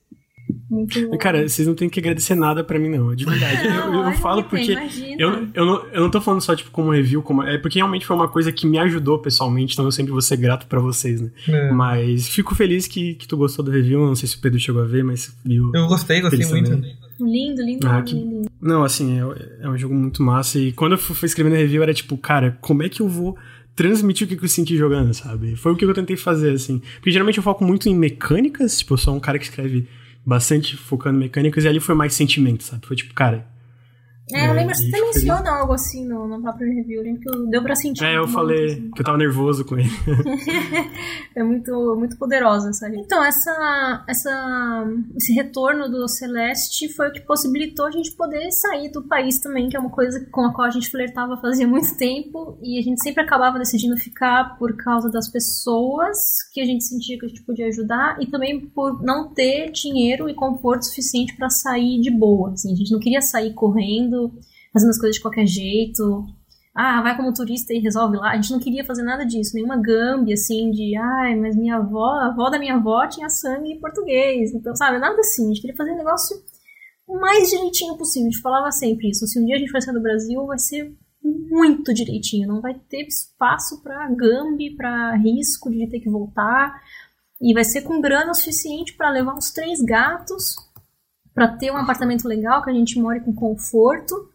[0.69, 1.17] Muito.
[1.17, 3.13] Cara, vocês não têm que agradecer nada pra mim, não.
[3.15, 3.65] De verdade.
[3.65, 4.71] Eu, eu, Não, falo tem, porque.
[5.17, 8.05] Eu, eu, não, eu não tô falando só, tipo, como review, como, é porque realmente
[8.05, 11.21] foi uma coisa que me ajudou pessoalmente, então eu sempre vou ser grato pra vocês,
[11.21, 11.29] né?
[11.47, 11.71] É.
[11.71, 14.81] Mas fico feliz que, que tu gostou do review, não sei se o Pedro chegou
[14.81, 15.71] a ver, mas viu.
[15.73, 16.69] Eu gostei, gostei Feliz muito.
[16.71, 16.95] também.
[17.19, 18.49] Lindo, lindo, Ah, lindo, que- lindo.
[18.59, 20.57] Não, assim, é, é um jogo muito massa.
[20.57, 23.07] E quando eu fui fui escrevendo a review, era tipo, cara, como é que eu
[23.07, 23.37] vou
[23.75, 25.55] transmitir o que que eu senti jogando, sabe?
[25.55, 26.81] Foi o que eu tentei fazer, assim.
[26.95, 29.87] Porque geralmente eu foco muito em mecânicas, tipo, eu sou um cara que escreve
[30.26, 32.85] bastante focando mecânicas, e ali foi mais sentimento, sabe?
[32.85, 33.50] Foi tipo, cara.
[34.33, 37.45] É, eu lembro que você menciona algo assim no, no próprio review, lembro que eu-
[37.47, 38.03] deu pra sentir.
[38.03, 38.91] É, eu falei assim.
[38.91, 39.89] que eu tava nervoso com ele.
[41.33, 42.89] É muito, muito poderosa essa.
[42.89, 44.85] Então, essa, essa,
[45.15, 49.69] esse retorno do Celeste foi o que possibilitou a gente poder sair do país também,
[49.69, 52.81] que é uma coisa com a qual a gente flertava fazia muito tempo, e a
[52.81, 56.17] gente sempre acabava decidindo ficar por causa das pessoas
[56.53, 60.27] que a gente sentia que a gente podia ajudar, e também por não ter dinheiro
[60.29, 62.51] e conforto suficiente para sair de boa.
[62.51, 64.20] Assim, a gente não queria sair correndo,
[64.73, 66.26] fazendo as coisas de qualquer jeito.
[66.76, 68.31] ah, vai como turista e resolve lá.
[68.31, 72.06] A gente não queria fazer nada disso, nenhuma gambi assim de, ai, mas minha avó,
[72.06, 75.45] a avó da minha avó tinha sangue português, então, sabe, nada assim.
[75.45, 76.38] A gente queria fazer um negócio
[77.07, 78.27] o mais direitinho possível.
[78.27, 79.27] A gente falava sempre isso.
[79.27, 82.73] Se um dia a gente for sair do Brasil, vai ser muito direitinho, não vai
[82.73, 86.81] ter espaço para gambi, para risco de ter que voltar.
[87.41, 90.56] E vai ser com grana suficiente para levar uns três gatos,
[91.33, 94.31] para ter um apartamento legal que a gente more com conforto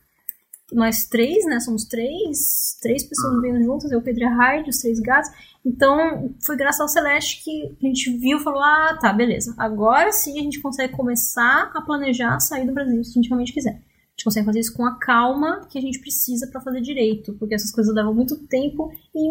[0.72, 1.60] nós três, né?
[1.60, 5.30] Somos três, três pessoas vivendo juntas, eu, Pedro e a Raid, os três gatos.
[5.64, 9.54] Então, foi graças ao Celeste que a gente viu e falou: ah, tá, beleza.
[9.56, 13.52] Agora sim a gente consegue começar a planejar sair do Brasil, se a gente realmente
[13.52, 13.70] quiser.
[13.70, 17.34] A gente consegue fazer isso com a calma que a gente precisa para fazer direito,
[17.34, 19.28] porque essas coisas levam muito tempo e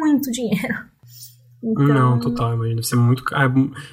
[0.00, 0.74] muito dinheiro.
[1.60, 1.88] Então...
[1.88, 2.82] Não, total, imagina.
[2.82, 3.24] Ser muito.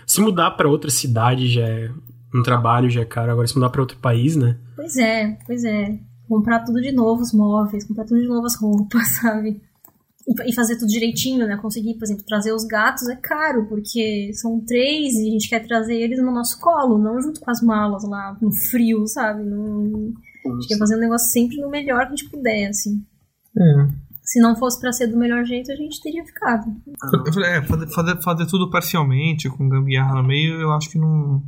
[0.06, 1.92] Se mudar para outra cidade já é
[2.40, 3.32] um trabalho, já é caro.
[3.32, 4.58] Agora, se mudar para outro país, né?
[4.76, 8.56] Pois é, pois é comprar tudo de novo, os móveis, comprar tudo de novo as
[8.56, 9.62] roupas, sabe?
[10.28, 11.56] E, fazer tudo direitinho, né?
[11.58, 15.60] Conseguir, por exemplo, trazer os gatos é caro, porque são três e a gente quer
[15.60, 19.44] trazer eles no nosso colo, não junto com as malas lá, no frio, sabe?
[19.44, 20.14] Não...
[20.48, 23.04] A gente quer fazer um negócio sempre no melhor que a gente puder, assim.
[23.56, 23.88] É.
[24.24, 26.76] Se não fosse para ser do melhor jeito, a gente teria ficado.
[27.46, 31.44] É, fazer, fazer, fazer tudo parcialmente, com gambiarra no meio, eu acho que não,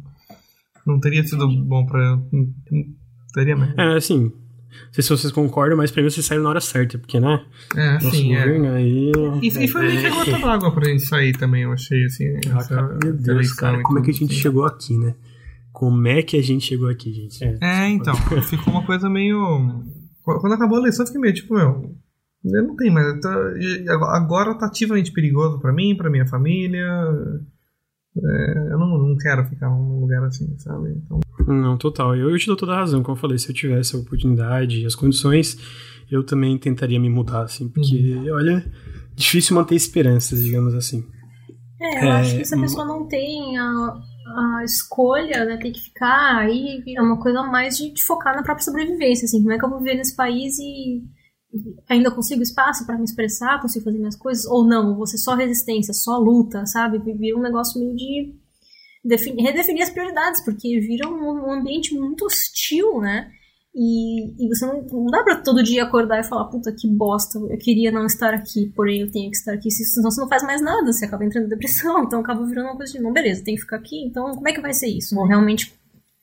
[0.88, 2.20] não teria sido bom pra.
[3.34, 3.80] Teria mesmo.
[3.80, 4.32] É, assim,
[4.86, 7.46] não sei se vocês concordam, mas pra mim vocês saíram na hora certa, porque, né?
[7.76, 8.36] É, sim.
[8.36, 8.44] É.
[8.44, 9.12] Aí...
[9.42, 12.26] E, e foi meio que a gota d'água pra gente sair também, eu achei, assim.
[12.52, 14.42] Ah, essa, meu Deus, cara, como é que a gente assim.
[14.42, 15.16] chegou aqui, né?
[15.72, 17.44] Como é que a gente chegou aqui, gente?
[17.44, 19.84] É, é então, ficou uma coisa meio.
[20.24, 21.96] Quando acabou a eleição, eu fiquei meio tipo, meu.
[22.44, 23.20] Eu não tenho mais.
[23.20, 23.30] Tá,
[24.16, 26.84] agora tá ativamente perigoso pra mim, pra minha família.
[28.24, 30.90] É, eu não, não quero ficar num lugar assim, sabe?
[30.90, 31.20] Então...
[31.48, 32.16] Não, total.
[32.16, 33.04] Eu, eu te dou toda a razão.
[33.04, 35.58] Como eu falei, se eu tivesse a oportunidade e as condições,
[36.10, 38.34] eu também tentaria me mudar, assim, porque, uhum.
[38.34, 38.66] olha,
[39.16, 41.06] difícil manter esperanças, digamos assim.
[41.80, 43.94] É, eu é, acho que se a pessoa não tem a,
[44.28, 48.44] a escolha, né, tem que ficar aí, é uma coisa mais de, de focar na
[48.44, 51.04] própria sobrevivência, assim, como é que eu vou viver nesse país e
[51.90, 55.94] ainda consigo espaço para me expressar, consigo fazer minhas coisas, ou não, ser só resistência,
[55.94, 57.00] só luta, sabe?
[57.00, 58.34] Vira um negócio meio de
[59.04, 63.32] definir, redefinir as prioridades, porque vira um, um ambiente muito hostil, né?
[63.80, 67.38] E, e você não, não dá pra todo dia acordar e falar, puta, que bosta,
[67.38, 70.42] eu queria não estar aqui, porém eu tenho que estar aqui, senão você não faz
[70.42, 73.44] mais nada, você acaba entrando em depressão, então acaba virando uma coisa de, não, beleza,
[73.44, 75.14] tenho que ficar aqui, então como é que vai ser isso?
[75.14, 75.76] Vou realmente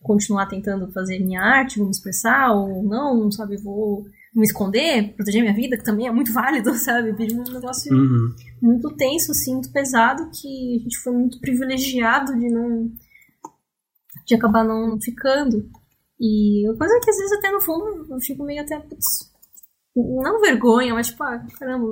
[0.03, 4.05] continuar tentando fazer minha arte, vou me expressar, ou não, sabe, vou
[4.35, 7.13] me esconder, proteger minha vida, que também é muito válido, sabe?
[7.13, 8.35] Vira um negócio uhum.
[8.61, 12.91] muito tenso, assim, muito pesado, que a gente foi muito privilegiado de não.
[14.27, 15.69] de acabar não ficando.
[16.21, 18.79] E coisa que às vezes até no fundo eu fico meio até.
[18.81, 19.33] Putz,
[19.95, 21.87] não vergonha, mas tipo, ah, caramba,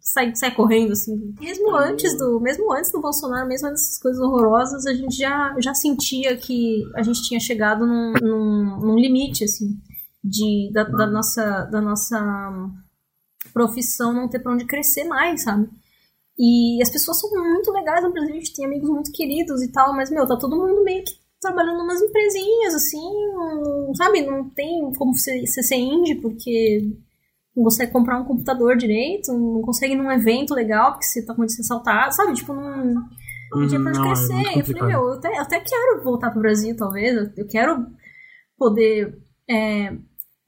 [0.00, 1.34] sai, sai correndo, assim.
[1.40, 2.38] Mesmo antes do.
[2.40, 6.84] Mesmo antes do Bolsonaro, mesmo antes dessas coisas horrorosas, a gente já, já sentia que
[6.94, 9.76] a gente tinha chegado num, num, num limite, assim
[10.22, 12.70] de, da, da, nossa, da nossa
[13.52, 15.68] profissão não ter pra onde crescer mais, sabe?
[16.38, 19.70] E as pessoas são muito legais no Brasil, a gente tem amigos muito queridos e
[19.70, 23.00] tal, mas, meu, tá todo mundo meio que trabalhando umas empresinhas, assim,
[23.96, 24.24] sabe?
[24.24, 26.88] Não tem como você, você ser indie porque
[27.54, 31.34] não consegue comprar um computador direito, não consegue ir num evento legal porque você tá
[31.34, 32.32] com de ser assaltado, sabe?
[32.32, 32.94] Tipo, não,
[33.52, 34.56] não tinha pra onde é crescer.
[34.56, 37.86] É eu falei, meu, eu até, eu até quero voltar pro Brasil, talvez, eu, quero
[38.56, 39.18] poder
[39.50, 39.92] é,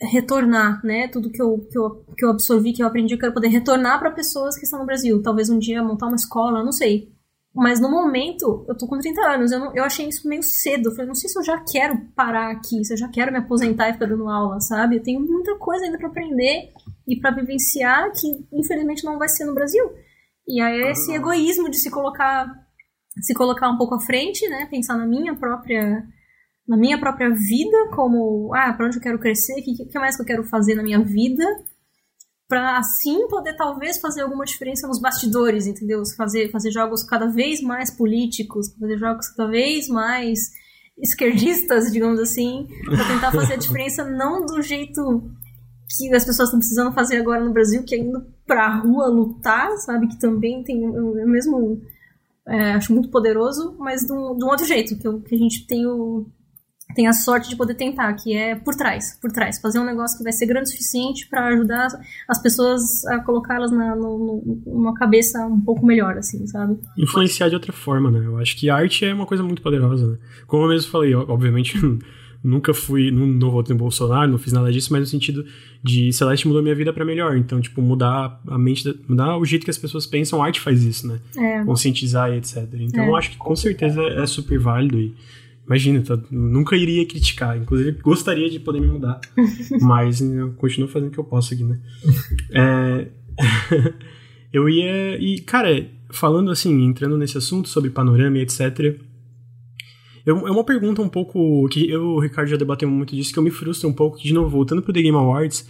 [0.00, 1.08] retornar, né?
[1.08, 3.98] Tudo que eu, que, eu, que eu absorvi, que eu aprendi, eu quero poder retornar
[3.98, 5.22] para pessoas que estão no Brasil.
[5.22, 7.12] Talvez um dia montar uma escola, não sei.
[7.54, 10.88] Mas no momento, eu tô com 30 anos, eu, não, eu achei isso meio cedo.
[10.88, 13.38] Eu falei, não sei se eu já quero parar aqui, se eu já quero me
[13.38, 14.96] aposentar e ficar dando aula, sabe?
[14.96, 16.72] Eu tenho muita coisa ainda para aprender
[17.06, 19.84] e para vivenciar que infelizmente não vai ser no Brasil.
[20.48, 22.64] E aí é esse egoísmo de se colocar
[23.20, 24.66] se colocar um pouco à frente, né?
[24.66, 26.04] Pensar na minha própria
[26.66, 30.16] na minha própria vida, como, ah, para onde eu quero crescer, o que, que mais
[30.16, 31.44] que eu quero fazer na minha vida,
[32.48, 36.02] para assim poder talvez fazer alguma diferença nos bastidores, entendeu?
[36.16, 40.38] Fazer, fazer jogos cada vez mais políticos, fazer jogos cada vez mais
[40.96, 45.30] esquerdistas, digamos assim, para tentar fazer a diferença não do jeito
[45.96, 49.70] que as pessoas estão precisando fazer agora no Brasil, que é indo pra rua lutar,
[49.78, 50.08] sabe?
[50.08, 51.80] Que também tem o mesmo.
[52.46, 56.26] É, acho muito poderoso, mas de um, outro jeito, que, que a gente tem o,
[56.94, 60.16] tem a sorte de poder tentar, que é por trás, por trás, fazer um negócio
[60.18, 61.88] que vai ser grande o suficiente para ajudar
[62.28, 66.78] as pessoas a colocá-las na, no, numa cabeça um pouco melhor, assim, sabe?
[66.98, 68.24] Influenciar de outra forma, né?
[68.24, 70.18] Eu acho que arte é uma coisa muito poderosa, né?
[70.46, 71.74] Como eu mesmo falei, obviamente
[72.44, 75.44] nunca fui, não, não votei no Bolsonaro, não fiz nada disso, mas no sentido
[75.82, 77.36] de Celeste mudou minha vida para melhor.
[77.38, 80.82] Então, tipo, mudar a mente, mudar o jeito que as pessoas pensam, a arte faz
[80.84, 81.18] isso, né?
[81.36, 81.64] É.
[81.64, 82.68] Conscientizar e etc.
[82.74, 83.08] Então, É.
[83.08, 85.14] eu acho que com certeza é super válido e
[85.66, 89.20] imagina, tá, nunca iria criticar, inclusive gostaria de poder me mudar,
[89.80, 91.80] mas eu continuo fazendo o que eu posso aqui, né?
[92.52, 93.08] É,
[94.52, 99.00] eu ia e cara, falando assim, entrando nesse assunto sobre panorama e etc.
[100.24, 103.38] Eu, é uma pergunta um pouco que eu o Ricardo já debatemos muito disso, que
[103.38, 105.68] eu me frustro um pouco, de novo, voltando pro The Game Awards,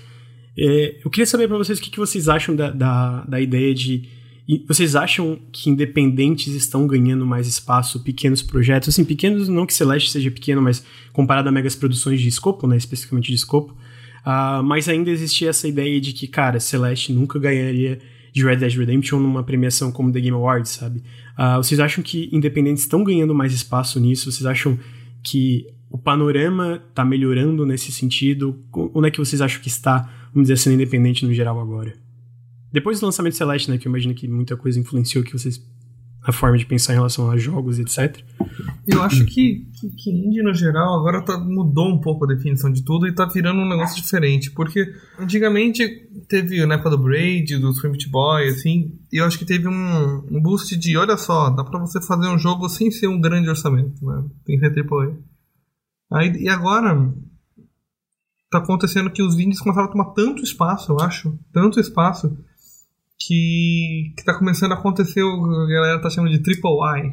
[0.56, 3.74] é, eu queria saber pra vocês o que, que vocês acham da, da, da ideia
[3.74, 4.08] de.
[4.46, 8.90] E Vocês acham que independentes estão ganhando mais espaço, pequenos projetos?
[8.90, 12.76] Assim, pequenos, não que Celeste seja pequeno, mas comparado a megas produções de escopo, né?
[12.76, 13.74] Especificamente de escopo.
[14.24, 17.98] Ah, mas ainda existia essa ideia de que, cara, Celeste nunca ganharia
[18.32, 21.02] de Red Dead Redemption numa premiação como The Game Awards, sabe?
[21.36, 24.30] Ah, vocês acham que independentes estão ganhando mais espaço nisso?
[24.30, 24.78] Vocês acham
[25.22, 28.58] que o panorama tá melhorando nesse sentido?
[28.72, 31.94] Onde é que vocês acham que está, vamos dizer, sendo independente no geral agora?
[32.74, 35.62] Depois do lançamento Celeste, né, que eu imagino que muita coisa influenciou que vocês
[36.24, 38.18] a forma de pensar em relação a jogos, etc.
[38.84, 42.72] Eu acho que, que, que indie no geral agora tá, mudou um pouco a definição
[42.72, 44.50] de tudo e tá virando um negócio diferente.
[44.50, 45.86] Porque antigamente
[46.28, 50.26] teve na época do Braid, do Swimp Boy, assim, e eu acho que teve um,
[50.28, 53.48] um boost de, olha só, dá pra você fazer um jogo sem ser um grande
[53.48, 54.24] orçamento, né?
[54.44, 55.16] Tem que ser AAA.
[56.10, 57.14] Aí, e agora
[58.50, 62.36] tá acontecendo que os indies começaram a tomar tanto espaço, eu acho, tanto espaço,
[63.18, 67.10] que, que tá começando a acontecer a galera tá chamando de triple I,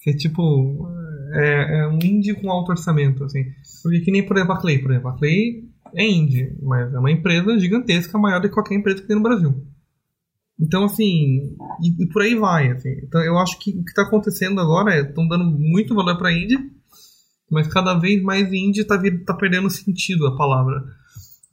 [0.00, 0.88] que é tipo
[1.32, 3.44] é, é um indie com alto orçamento, assim.
[3.82, 5.64] Porque que nem por exemplo a Clay, por exemplo, a Clay
[5.94, 9.22] é indie, mas é uma empresa gigantesca, maior do que qualquer empresa que tem no
[9.22, 9.64] Brasil.
[10.58, 12.88] Então, assim, e, e por aí vai, assim.
[13.02, 16.32] Então, eu acho que o que tá acontecendo agora é estão dando muito valor pra
[16.32, 16.58] indie,
[17.50, 20.82] mas cada vez mais indie tá, vir- tá perdendo sentido a palavra.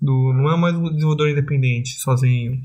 [0.01, 2.59] Do, não é mais um desenvolvedor independente, sozinho.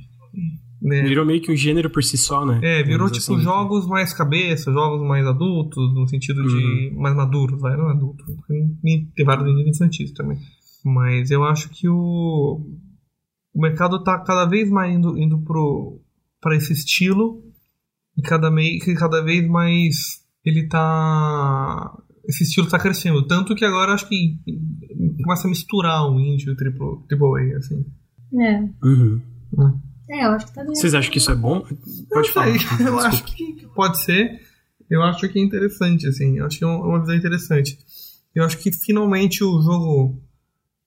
[0.81, 1.03] Né?
[1.03, 2.61] Virou meio que um gênero por si só, né?
[2.63, 3.41] É, virou tipo assim.
[3.41, 8.25] jogos mais cabeça, jogos mais adultos, no sentido de mais maduros, vai, não adulto.
[8.83, 10.39] Tem tem vários infantis também.
[10.85, 12.61] Mas eu acho que o,
[13.53, 16.01] o mercado tá cada vez mais indo, indo pro,
[16.41, 17.43] pra esse estilo
[18.17, 21.97] e cada, mei, que cada vez mais ele tá.
[22.29, 23.27] Esse estilo tá crescendo.
[23.27, 24.39] Tanto que agora acho que
[25.23, 27.87] começa a misturar o indie e o triple, triple A, assim.
[28.39, 28.61] É.
[28.85, 29.21] Uhum.
[29.59, 30.65] É, eu acho que tá.
[30.65, 31.65] Vocês acham que isso é bom?
[32.11, 32.59] Pode falar.
[32.59, 34.41] sei, Eu acho que pode ser.
[34.91, 36.39] Eu acho que é interessante, assim.
[36.39, 37.79] Eu acho que é uma visão interessante.
[38.35, 40.21] Eu acho que finalmente o jogo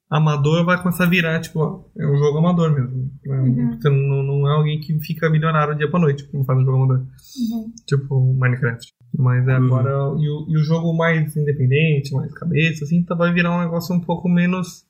[0.09, 3.11] amador vai começar a virar, tipo, ó, é um jogo amador mesmo.
[3.25, 3.77] Uhum.
[3.79, 6.77] Você não, não é alguém que fica milionário dia pra noite quando faz um jogo
[6.83, 6.97] amador.
[6.99, 7.71] Uhum.
[7.87, 8.93] Tipo Minecraft.
[9.17, 9.65] Mas é Uhum.
[9.65, 9.89] agora.
[10.19, 13.95] E, o, e o jogo mais independente, mais cabeça, assim, tá, vai virar um negócio
[13.95, 14.85] um pouco menos.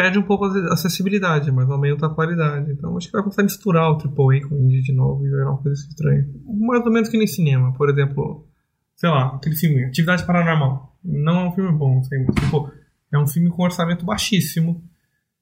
[0.00, 2.72] Perde um pouco a acessibilidade, mas aumenta a qualidade.
[2.72, 5.28] Então acho que vai começar a misturar o AAA com o indie de novo e
[5.28, 6.26] virar uma coisa estranha.
[6.58, 8.48] Mais ou menos que nem cinema, por exemplo.
[8.96, 10.96] Sei lá, aquele filme, Atividade Paranormal.
[11.04, 12.72] Não é um filme bom, sei, mas, tipo,
[13.12, 14.82] é um filme com orçamento baixíssimo,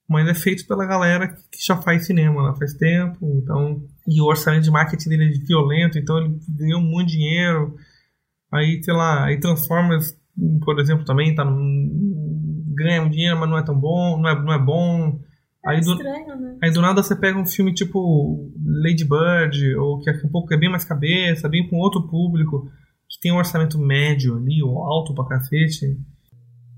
[0.09, 4.25] mas é feito pela galera que já faz cinema lá faz tempo, então e o
[4.25, 7.77] orçamento de marketing dele é violento, então ele ganhou muito dinheiro.
[8.51, 10.17] Aí, sei lá, aí Transformers,
[10.65, 12.48] por exemplo, também tá num,
[12.79, 15.21] ganha um dinheiro, mas não é tão bom, não é, não é bom.
[15.67, 16.57] É Aí do, estranho, né?
[16.63, 20.53] aí do nada você pega um filme tipo Lady Bird, ou que é um pouco
[20.55, 22.71] é bem mais cabeça, bem com outro público,
[23.09, 25.97] que tem um orçamento médio ali, ou alto pra cacete.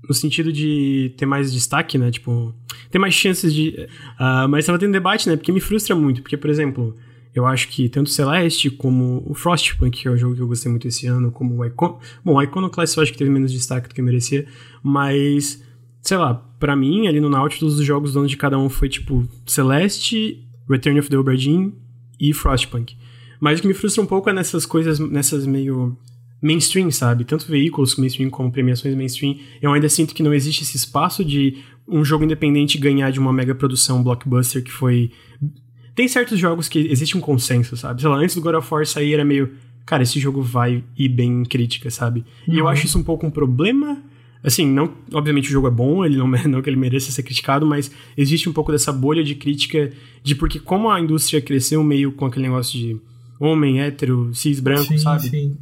[0.07, 2.09] no sentido de ter mais destaque, né?
[2.09, 2.53] Tipo,
[2.89, 3.87] ter mais chances de.
[4.17, 5.35] ah, mas tava tendo debate, né?
[5.35, 6.21] Porque me frustra muito.
[6.21, 6.95] Porque, por exemplo,
[7.33, 10.69] eu acho que tanto Celeste como o Frostpunk, que é o jogo que eu gostei
[10.69, 11.99] muito esse ano, como o Icon.
[12.25, 14.45] Bom, o Iconoclast eu acho que teve menos destaque do que merecia,
[14.83, 15.63] mas.
[16.01, 19.27] Sei lá, pra mim, ali no Nautilus, os jogos donos de cada um foi tipo
[19.45, 21.71] Celeste, Return of the Obra Dinn
[22.19, 22.95] e Frostpunk.
[23.39, 25.97] Mas o que me frustra um pouco é nessas coisas, nessas meio
[26.41, 27.23] mainstream, sabe?
[27.23, 29.37] Tanto veículos mainstream como premiações mainstream.
[29.61, 31.57] Eu ainda sinto que não existe esse espaço de
[31.87, 35.11] um jogo independente ganhar de uma mega produção blockbuster que foi.
[35.93, 38.01] Tem certos jogos que existe um consenso, sabe?
[38.01, 39.53] Sei lá, antes do God of War sair era meio.
[39.85, 42.23] Cara, esse jogo vai ir bem em crítica, sabe?
[42.47, 44.01] E eu acho isso um pouco um problema.
[44.43, 47.65] Assim, não, obviamente o jogo é bom, ele não, não que ele mereça ser criticado,
[47.65, 49.91] mas existe um pouco dessa bolha de crítica
[50.23, 52.99] de porque como a indústria cresceu meio com aquele negócio de
[53.39, 55.27] homem, hétero, cis, branco, sim, sabe?
[55.29, 55.57] sim.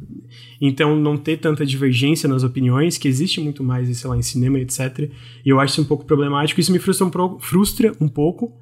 [0.60, 4.58] Então não ter tanta divergência nas opiniões, que existe muito mais, sei lá, em cinema,
[4.60, 5.10] etc.
[5.44, 6.60] E eu acho isso um pouco problemático.
[6.60, 8.52] Isso me frustra um, pro- frustra um pouco,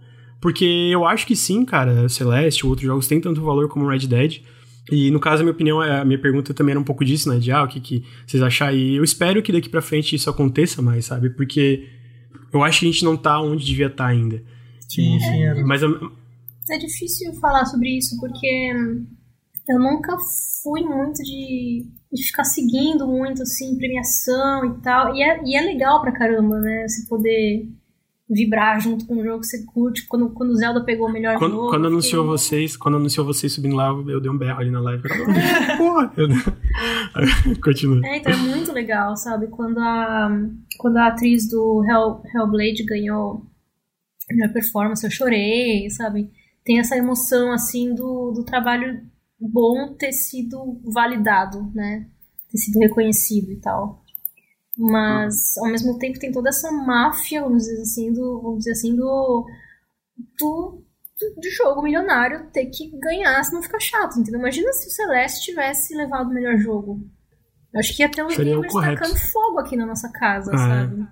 [0.41, 4.07] porque eu acho que sim, cara, Celeste ou outros jogos têm tanto valor como Red
[4.07, 4.37] Dead,
[4.91, 7.39] E no caso, a minha opinião, a minha pergunta também era um pouco disso, né?
[7.39, 8.71] De ah, o que, que vocês acham?
[8.73, 11.31] E eu espero que daqui pra frente isso aconteça mais, sabe?
[11.31, 11.89] Porque
[12.53, 14.43] eu acho que a gente não tá onde devia estar tá ainda.
[14.89, 15.45] Sim, sim.
[15.45, 18.73] É, mas é difícil falar sobre isso, porque
[19.69, 20.17] eu nunca
[20.63, 25.15] fui muito de, de ficar seguindo muito, assim, premiação e tal.
[25.15, 26.87] E é, e é legal pra caramba, né?
[26.89, 27.69] Você poder
[28.29, 30.07] vibrar junto com o jogo que você curte.
[30.07, 31.71] Quando, quando o Zelda pegou o melhor quando, jogo.
[31.71, 35.03] Quando anunciou vocês, quando anunciou vocês subindo lá, eu dei um berro ali na live.
[35.79, 36.13] Porra!
[37.65, 38.07] Continua.
[38.07, 39.47] É, então é muito legal, sabe?
[39.49, 40.31] Quando a,
[40.79, 43.47] quando a atriz do Hell, Hellblade ganhou
[44.31, 46.31] a melhor performance, eu chorei, sabe?
[46.65, 49.01] Tem essa emoção, assim, do, do trabalho
[49.41, 52.07] bom ter sido validado, né?
[52.51, 54.05] Ter sido reconhecido e tal.
[54.79, 58.95] Mas, ao mesmo tempo, tem toda essa máfia, vamos dizer assim, do, vamos dizer assim,
[58.95, 59.45] do,
[60.39, 60.85] do,
[61.37, 64.39] do jogo milionário ter que ganhar, senão fica chato, entendeu?
[64.39, 67.01] Imagina se o Celeste tivesse levado o melhor jogo.
[67.75, 71.07] Eu acho que ia ter Seria gamers tacando fogo aqui na nossa casa, ah, sabe?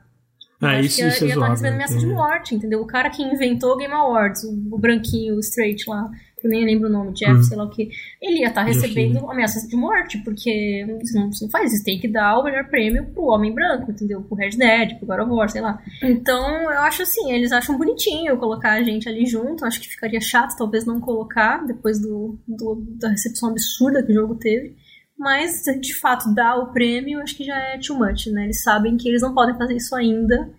[0.60, 2.80] Ah, isso, ia, isso é ia estar recebendo ameaça de morte, entendeu?
[2.80, 6.08] O cara que inventou o Game Awards, o, o branquinho, o straight lá,
[6.46, 7.42] que eu nem lembro o nome, Jeff, uhum.
[7.42, 7.90] sei lá o que,
[8.20, 11.98] ele ia estar tá recebendo ameaças de morte, porque você não, não faz isso, tem
[11.98, 14.22] que dar o melhor prêmio pro homem branco, entendeu?
[14.22, 15.82] Pro Red Dead, pro God of War, sei lá.
[16.02, 20.20] Então, eu acho assim, eles acham bonitinho colocar a gente ali junto, acho que ficaria
[20.20, 24.76] chato talvez não colocar, depois do, do da recepção absurda que o jogo teve.
[25.18, 28.44] Mas, de fato, dar o prêmio, acho que já é too much, né?
[28.44, 30.50] Eles sabem que eles não podem fazer isso ainda.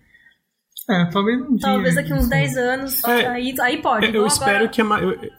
[0.90, 4.06] É, talvez não Talvez daqui uns 10 anos, é, aí, aí pode.
[4.06, 4.68] Eu, eu espero agora...
[4.68, 5.30] que a, eu, é,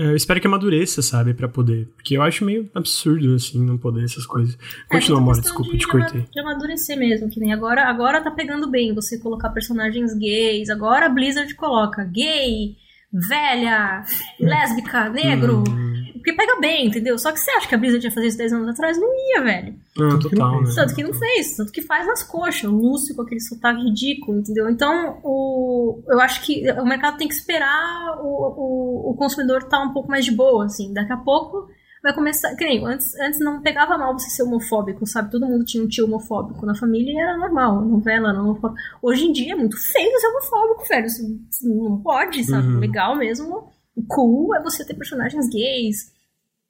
[0.00, 1.88] eu espero que amadureça, sabe, para poder.
[1.96, 4.56] Porque eu acho meio absurdo, assim, não poder essas coisas.
[4.90, 6.24] É, Continua, é, Mora, desculpa, de, te cortei.
[6.32, 10.70] De amadurecer mesmo, que nem agora, agora tá pegando bem você colocar personagens gays.
[10.70, 12.76] Agora a Blizzard coloca gay,
[13.12, 14.04] velha,
[14.38, 15.64] lésbica, negro.
[15.68, 15.89] Hum.
[16.20, 17.18] Porque pega bem, entendeu?
[17.18, 18.98] Só que você acha que a Blizzard ia fazer isso 10 anos atrás?
[18.98, 19.74] Não ia, velho.
[19.96, 20.70] Não, total, né?
[20.74, 22.64] Tanto que não fez, tanto que faz nas coxas.
[22.64, 24.68] O Lúcio com aquele sotaque ridículo, entendeu?
[24.68, 29.78] Então, o, eu acho que o mercado tem que esperar o, o, o consumidor estar
[29.78, 30.92] tá um pouco mais de boa, assim.
[30.92, 31.68] Daqui a pouco
[32.02, 32.54] vai começar.
[32.54, 35.30] Que nem, antes, antes não pegava mal você ser homofóbico, sabe?
[35.30, 38.78] Todo mundo tinha um tio homofóbico na família e era normal, novela, não homofóbico.
[39.00, 41.08] Hoje em dia é muito feio ser homofóbico, velho.
[41.08, 41.22] Você
[41.66, 42.68] não pode, sabe?
[42.68, 42.78] Uhum.
[42.78, 46.12] Legal mesmo cool é você ter personagens gays.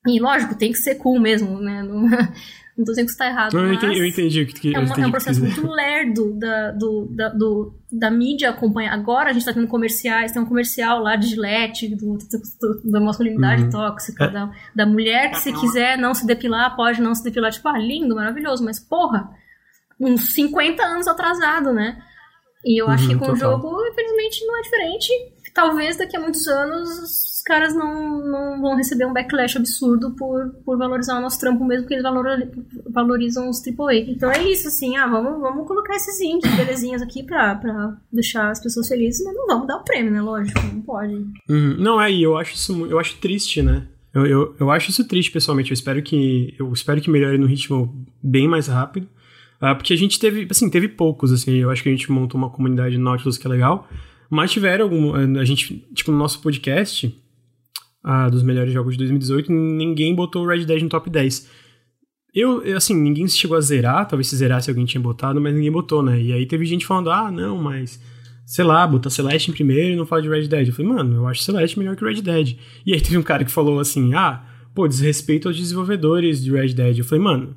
[0.07, 1.82] E lógico, tem que ser cool mesmo, né?
[1.82, 2.02] Não,
[2.77, 3.52] não tô dizendo que isso tá errado.
[3.52, 7.07] Não, eu entendi, eu entendi que, é, uma, é um processo muito lerdo da, do,
[7.15, 8.94] da, do, da mídia acompanhar.
[8.94, 13.01] Agora a gente tá tendo comerciais, tem um comercial lá de Gillette, do, do, da
[13.01, 13.70] masculinidade uhum.
[13.70, 14.31] tóxica, é.
[14.31, 17.52] da, da mulher que se quiser não se depilar, pode não se depilar.
[17.52, 19.31] Tipo, ah, lindo, maravilhoso, mas porra,
[20.01, 22.02] uns 50 anos atrasado, né?
[22.65, 25.12] E eu uhum, acho que com o jogo, infelizmente, não é diferente
[25.61, 30.51] talvez daqui a muitos anos os caras não, não vão receber um backlash absurdo por,
[30.65, 32.05] por valorizar o nosso trampo mesmo que eles
[32.91, 33.97] valorizam os AAA.
[34.09, 38.51] Então é isso, assim, ah, vamos, vamos colocar esses indies, belezinhas aqui pra, pra deixar
[38.51, 40.20] as pessoas felizes, mas não vamos dar o prêmio, né?
[40.20, 41.15] Lógico, não pode.
[41.15, 41.77] Uhum.
[41.78, 43.87] Não, é, e eu acho isso eu acho triste, né?
[44.15, 45.70] Eu, eu, eu acho isso triste, pessoalmente.
[45.70, 49.07] Eu espero que eu espero que melhore no ritmo bem mais rápido.
[49.62, 51.57] Uh, porque a gente teve, assim, teve poucos, assim.
[51.57, 53.87] Eu acho que a gente montou uma comunidade Nautilus que é legal.
[54.31, 55.15] Mas tiveram algum.
[55.39, 57.12] A gente, tipo, no nosso podcast
[58.02, 61.48] ah, dos melhores jogos de 2018, ninguém botou o Red Dead no top 10.
[62.32, 66.01] Eu, assim, ninguém chegou a zerar, talvez se zerasse alguém tinha botado, mas ninguém botou,
[66.01, 66.20] né?
[66.20, 68.01] E aí teve gente falando, ah, não, mas
[68.47, 70.69] sei lá, botar Celeste em primeiro e não falar de Red Dead.
[70.69, 72.57] Eu falei, mano, eu acho Celeste melhor que Red Dead.
[72.86, 74.44] E aí teve um cara que falou assim, ah,
[74.74, 76.98] pô, desrespeito aos desenvolvedores de Red Dead.
[76.98, 77.57] Eu falei, mano,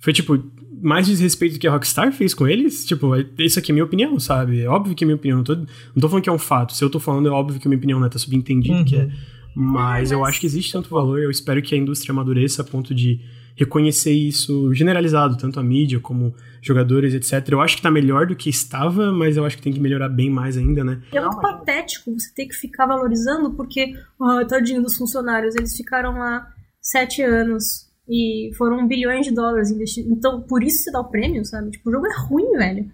[0.00, 0.42] foi tipo,
[0.82, 4.18] mais desrespeito que a Rockstar fez com eles, tipo, é, isso aqui é minha opinião,
[4.18, 4.62] sabe?
[4.62, 5.38] É óbvio que é minha opinião.
[5.38, 5.66] Não tô, não
[6.00, 6.74] tô falando que é um fato.
[6.74, 8.08] Se eu tô falando, é óbvio que é minha opinião, né?
[8.08, 8.84] Tá subentendido uhum.
[8.84, 9.08] que é.
[9.54, 12.94] Mas eu acho que existe tanto valor, eu espero que a indústria amadureça a ponto
[12.94, 13.20] de
[13.54, 17.52] reconhecer isso generalizado, tanto a mídia como jogadores, etc.
[17.52, 20.08] Eu acho que tá melhor do que estava, mas eu acho que tem que melhorar
[20.08, 21.02] bem mais ainda, né?
[21.12, 26.18] É muito patético você ter que ficar valorizando, porque, oh, tadinho dos funcionários, eles ficaram
[26.18, 26.48] lá
[26.80, 30.10] sete anos e foram bilhões de dólares investidos.
[30.10, 31.70] Então, por isso você dá o prêmio, sabe?
[31.70, 32.90] Tipo, o jogo é ruim, velho.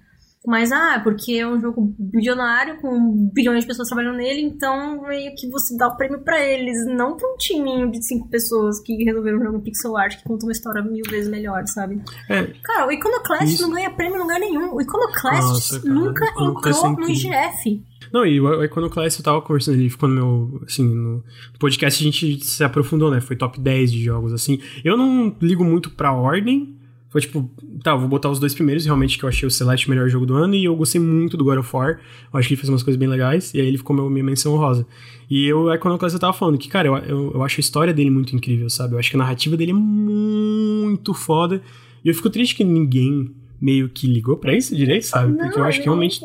[0.47, 5.35] Mas, ah, porque é um jogo bilionário, com bilhões de pessoas trabalhando nele, então meio
[5.35, 9.05] que você dá o prêmio para eles, não pra um timinho de cinco pessoas que
[9.05, 12.01] resolveram um jogo pixel art que conta uma história mil vezes melhor, sabe?
[12.31, 12.45] É.
[12.63, 13.63] Cara, o Iconoclast isso.
[13.63, 14.75] não ganha prêmio em lugar nenhum.
[14.75, 17.85] O Iconoclast Nossa, nunca Iconoclast entrou é no IGF.
[18.13, 21.23] Não, e o Iconoclast eu tava conversando, ele ficou no meu, assim, no
[21.59, 23.21] podcast a gente se aprofundou, né?
[23.21, 24.61] Foi top 10 de jogos, assim.
[24.85, 26.75] Eu não ligo muito pra ordem,
[27.11, 27.51] Foi tipo,
[27.83, 30.27] tá, vou botar os dois primeiros, realmente que eu achei o Celeste o melhor jogo
[30.27, 32.01] do ano, e eu gostei muito do God of War.
[32.33, 34.25] Eu acho que ele fez umas coisas bem legais, e aí ele ficou meu, minha
[34.25, 34.87] menção honrosa.
[35.31, 37.95] E eu, é quando eu tava falando que, cara, eu, eu, eu acho a história
[37.95, 38.95] dele muito incrível, sabe?
[38.95, 41.63] Eu acho que a narrativa dele é muito foda.
[42.05, 45.33] E eu fico triste que ninguém meio que ligou para isso direito, sabe?
[45.33, 46.21] Não, Porque eu acho que realmente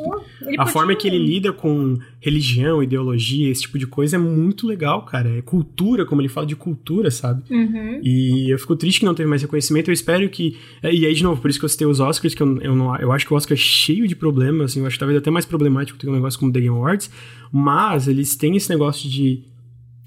[0.58, 5.04] a forma que ele lida com religião, ideologia, esse tipo de coisa é muito legal,
[5.04, 5.38] cara.
[5.38, 7.44] É cultura, como ele fala de cultura, sabe?
[7.50, 8.00] Uhum.
[8.04, 9.90] E eu fico triste que não teve mais reconhecimento.
[9.90, 10.58] Eu espero que.
[10.84, 12.96] E aí, de novo, por isso que eu citei os Oscars, que eu, eu, não,
[12.98, 15.46] eu acho que o Oscar é cheio de problemas, assim, eu acho talvez até mais
[15.46, 17.10] problemático que um negócio como The Game Awards,
[17.52, 19.44] mas eles têm esse negócio de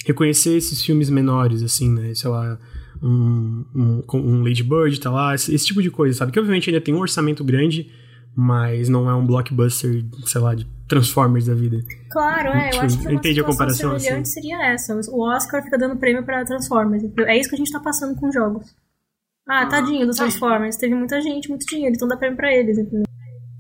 [0.05, 2.15] reconhecer esses filmes menores, assim, né?
[2.15, 2.59] Sei lá
[3.03, 6.33] um, um, um Lady Bird tá lá, esse, esse, tipo de coisa, sabe?
[6.33, 7.91] Que obviamente ainda tem um orçamento grande,
[8.35, 11.79] mas não é um blockbuster, sei lá, de Transformers da vida.
[12.11, 14.33] Claro, é, eu acho que entende a comparação, semelhante assim?
[14.33, 14.95] seria essa.
[15.11, 17.03] O Oscar fica dando prêmio pra Transformers.
[17.27, 18.75] É isso que a gente tá passando com jogos.
[19.49, 20.77] Ah, tadinho dos Transformers.
[20.77, 23.05] Teve muita gente, muito dinheiro, então dá prêmio pra eles, entendeu?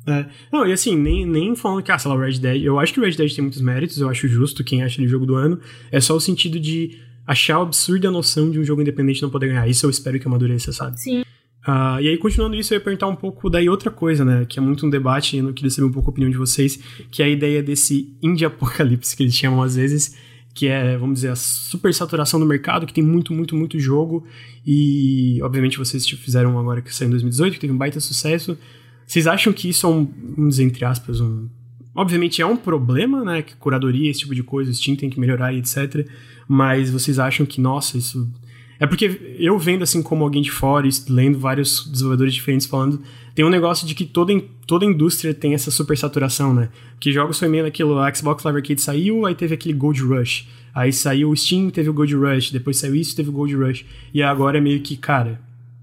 [0.09, 0.27] É.
[0.53, 2.63] Não, e assim, nem, nem falando que, ah, sei lá, o Red Dead.
[2.63, 5.09] Eu acho que o Red Dead tem muitos méritos, eu acho justo quem acha ele
[5.09, 5.61] jogo do ano.
[5.91, 9.49] É só o sentido de achar absurda a noção de um jogo independente não poder
[9.49, 9.69] ganhar.
[9.69, 11.01] Isso eu espero que amadureça, sabe?
[11.01, 11.25] Sim.
[11.67, 14.47] Ah, e aí, continuando isso, eu ia perguntar um pouco daí outra coisa, né?
[14.49, 16.79] Que é muito um debate, e eu queria saber um pouco a opinião de vocês,
[17.11, 20.17] que é a ideia desse indie apocalipse que eles chamam às vezes,
[20.55, 24.25] que é, vamos dizer, a super saturação do mercado, que tem muito, muito, muito jogo.
[24.65, 28.57] E, obviamente, vocês fizeram agora que saiu em 2018, que teve um baita sucesso.
[29.05, 31.49] Vocês acham que isso é um, vamos dizer, entre aspas, um.
[31.95, 33.43] Obviamente é um problema, né?
[33.43, 36.07] Que curadoria, esse tipo de coisa, o Steam tem que melhorar e etc.
[36.49, 38.31] Mas vocês acham que, nossa, isso.
[38.79, 43.01] É porque eu vendo assim como alguém de fora, lendo vários desenvolvedores diferentes falando,
[43.35, 44.33] tem um negócio de que toda,
[44.67, 46.69] toda indústria tem essa super saturação, né?
[46.93, 50.47] Porque jogos foi meio naquilo, a Xbox Live Arcade saiu, aí teve aquele Gold Rush.
[50.75, 52.51] Aí saiu o Steam, teve o Gold Rush.
[52.51, 53.85] Depois saiu isso, teve o Gold Rush.
[54.13, 55.41] E agora é meio que, cara,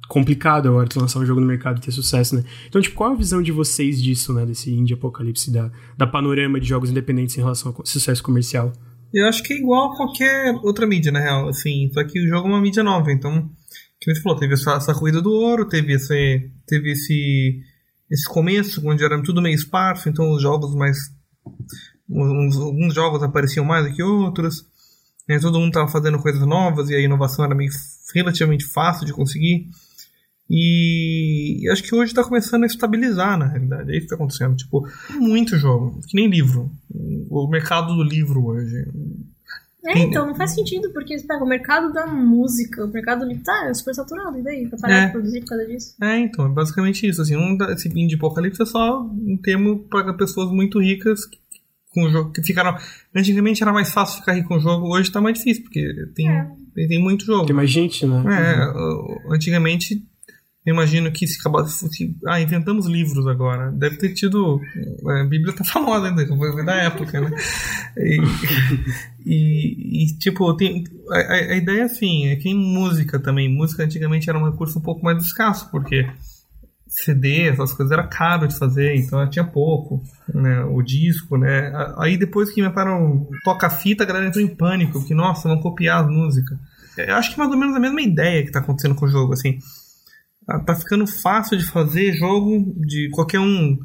[0.08, 2.44] complicado agora tu lançar um jogo no mercado e ter sucesso, né?
[2.68, 4.46] Então, tipo, qual a visão de vocês disso, né?
[4.46, 8.72] Desse indie apocalipse, da, da panorama de jogos independentes em relação ao sucesso comercial?
[9.14, 11.48] Eu acho que é igual a qualquer outra mídia, na real.
[11.48, 13.50] Assim, só que o jogo é uma mídia nova, então.
[14.04, 16.52] Como você falou, teve essa, essa corrida do ouro, teve esse.
[16.66, 17.62] Teve esse.
[18.10, 20.98] Esse começo, onde era tudo meio esparso, então os jogos mais.
[22.10, 24.66] Uns, alguns jogos apareciam mais do que outros.
[25.28, 27.72] né, todo mundo estava fazendo coisas novas e a inovação era meio
[28.14, 29.70] relativamente fácil de conseguir.
[30.50, 33.90] E acho que hoje está começando a estabilizar, na realidade.
[33.92, 34.56] É isso que está acontecendo.
[34.56, 34.88] Tipo,
[35.20, 36.72] muito jogo, que nem livro.
[37.30, 38.86] O mercado do livro hoje.
[39.86, 43.44] É, então, não faz sentido, porque pega o mercado da música, o mercado do livro,
[43.44, 44.66] tá, é super saturado, e daí?
[44.66, 45.06] Vai parar É.
[45.08, 45.96] de produzir por causa disso?
[46.02, 47.22] É, então, é basicamente isso.
[47.22, 51.38] Assim, um, esse indie apocalipse é só um termo para pessoas muito ricas que,
[51.94, 52.78] com o jogo, que ficaram.
[53.14, 56.30] Antigamente era mais fácil ficar rico com o jogo, hoje tá mais difícil, porque tem,
[56.30, 56.50] É.
[56.74, 57.46] tem, tem muito jogo.
[57.46, 58.24] Tem mais gente, né?
[58.26, 60.02] É, uh, antigamente,
[60.66, 61.88] eu imagino que se acabasse.
[61.90, 63.72] se- Ah, inventamos livros agora.
[63.72, 64.60] Deve ter tido.
[65.08, 67.32] é, A Bíblia tá famosa ainda, foi da época, né?
[67.98, 68.18] E,
[69.26, 73.50] e- e, tipo, tem, a, a- ideia assim, é que em música também.
[73.54, 76.08] Música antigamente era um recurso um pouco mais escasso, porque
[76.88, 80.02] CD, essas coisas era caro de fazer, então tinha pouco,
[80.34, 80.64] né?
[80.66, 81.72] O disco, né?
[81.98, 86.10] Aí depois que inventaram toca-fita, a galera entrou em pânico, porque, nossa, vão copiar as
[86.10, 86.58] músicas.
[86.98, 89.34] Eu acho que mais ou menos a mesma ideia que tá acontecendo com o jogo,
[89.34, 89.58] assim.
[90.48, 93.78] Ah, Tá ficando fácil de fazer jogo de qualquer um.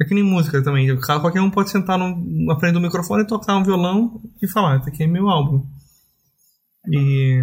[0.00, 0.96] É que nem música também.
[1.00, 5.02] Qualquer um pode sentar na frente do microfone tocar um violão e falar, esse aqui
[5.02, 5.66] é meu álbum.
[6.88, 7.42] E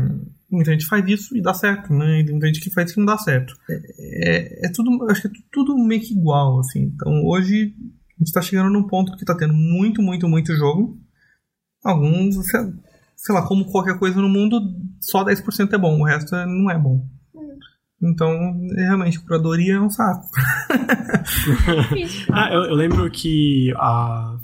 [0.49, 2.21] muita gente faz isso e dá certo, né?
[2.21, 3.53] E muita gente que faz isso e não dá certo.
[3.69, 6.83] É, é tudo, acho que é tudo meio que igual, assim.
[6.95, 7.73] Então hoje
[8.17, 10.97] a gente tá chegando num ponto que tá tendo muito, muito, muito jogo.
[11.83, 12.61] Alguns, sei,
[13.17, 14.59] sei lá, como qualquer coisa no mundo,
[15.01, 17.05] só 10% é bom, o resto é- não é bom.
[18.03, 18.29] Então,
[18.77, 20.27] é, realmente, curadoria é um saco.
[21.89, 22.25] Difícil.
[22.33, 24.37] Ah, eu, eu lembro que a.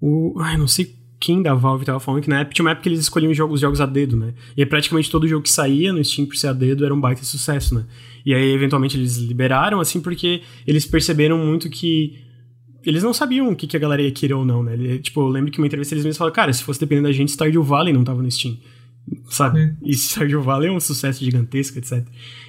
[0.00, 2.84] O, ai, não sei quem da Valve tava falando que na época tinha uma época
[2.84, 4.32] que eles escolhiam jogos, os jogos a dedo, né?
[4.56, 7.00] E aí praticamente todo jogo que saía no Steam por ser a dedo era um
[7.00, 7.84] baita sucesso, né?
[8.24, 12.18] E aí eventualmente eles liberaram, assim, porque eles perceberam muito que.
[12.82, 14.72] Eles não sabiam o que, que a galera ia querer ou não, né?
[14.72, 17.12] Ele- tipo, eu lembro que uma entrevista eles mesmos falaram, cara, se fosse dependendo da
[17.12, 18.56] gente, Stardew Valley não tava no Steam.
[19.28, 19.60] Sabe?
[19.60, 19.74] É.
[19.82, 22.04] E Stardew Valley é um sucesso gigantesco, etc.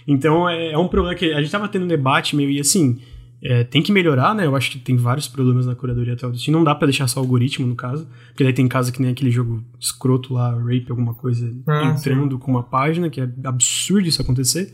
[0.07, 2.99] Então é, é um problema que a gente tava tendo um debate meio e assim.
[3.43, 4.45] é, tem que melhorar, né?
[4.45, 6.53] Eu acho que tem vários problemas na curadoria atual do Steam.
[6.55, 8.07] Não dá pra deixar só o algoritmo, no caso.
[8.27, 12.37] Porque daí tem caso que nem aquele jogo escroto lá, Rape, alguma coisa, Ah, entrando
[12.37, 14.71] com uma página, que é absurdo isso acontecer.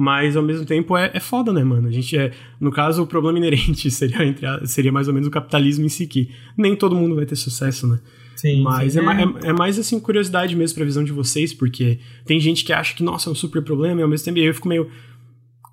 [0.00, 1.88] Mas ao mesmo tempo é, é foda, né, mano?
[1.88, 2.30] A gente é.
[2.60, 5.88] No caso, o problema inerente seria, entre a- seria mais ou menos o capitalismo em
[5.88, 7.98] si, que nem todo mundo vai ter sucesso, né?
[8.38, 9.00] Sim, Mas sim.
[9.00, 12.64] é, ma- é- é mais assim, curiosidade mesmo pra visão de vocês, porque tem gente
[12.64, 14.88] que acha que, nossa, é um super problema, e ao mesmo tempo eu fico meio.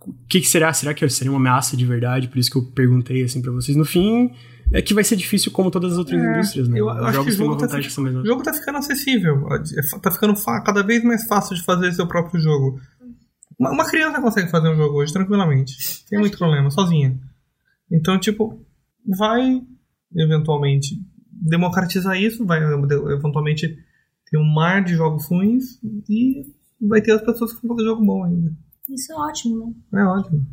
[0.08, 0.74] o que, que, será?
[0.74, 2.28] Será que seria uma ameaça de verdade?
[2.28, 3.78] Por isso que eu perguntei assim para vocês.
[3.78, 4.32] No fim,
[4.72, 6.80] é que vai ser difícil como todas as outras é, indústrias, né?
[6.80, 9.48] Eu, eu acho que o jogo, tá, o jogo tá ficando acessível.
[9.52, 10.34] É, tá ficando
[10.64, 12.80] cada vez mais fácil de fazer seu próprio jogo.
[13.60, 15.72] Uma, uma criança consegue fazer um jogo hoje tranquilamente.
[16.08, 17.16] Sem muito problema, sozinha.
[17.92, 18.60] Então, tipo,
[19.08, 19.62] vai
[20.16, 20.96] eventualmente
[21.36, 23.78] democratizar isso, vai eventualmente
[24.30, 25.80] ter um mar de jogos ruins
[26.10, 26.44] e
[26.82, 28.54] vai ter as pessoas que vão fazer jogo bom ainda.
[28.90, 30.02] Isso é ótimo, né?
[30.02, 30.46] É ótimo.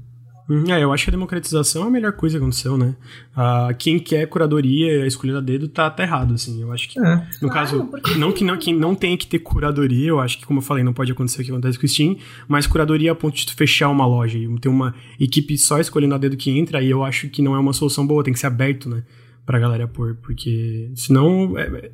[0.50, 2.96] Hum, é, eu acho que a democratização é a melhor coisa que aconteceu, né?
[3.34, 6.60] Ah, quem quer curadoria, escolher a dedo, tá, tá errado, assim.
[6.60, 7.16] Eu acho que, é.
[7.40, 8.14] no claro, caso, porque...
[8.16, 10.82] não que não, quem não tem que ter curadoria, eu acho que, como eu falei,
[10.82, 12.16] não pode acontecer o que acontece com o Steam,
[12.48, 16.18] mas curadoria a ponto de fechar uma loja e ter uma equipe só escolhendo a
[16.18, 18.48] dedo que entra, aí eu acho que não é uma solução boa, tem que ser
[18.48, 19.04] aberto, né?
[19.44, 21.58] Pra galera pôr, porque senão.
[21.58, 21.92] É, é,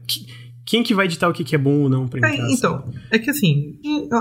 [0.66, 2.46] quem que vai ditar o que, que é bom ou não pra entrar?
[2.46, 3.78] É, então, é que assim,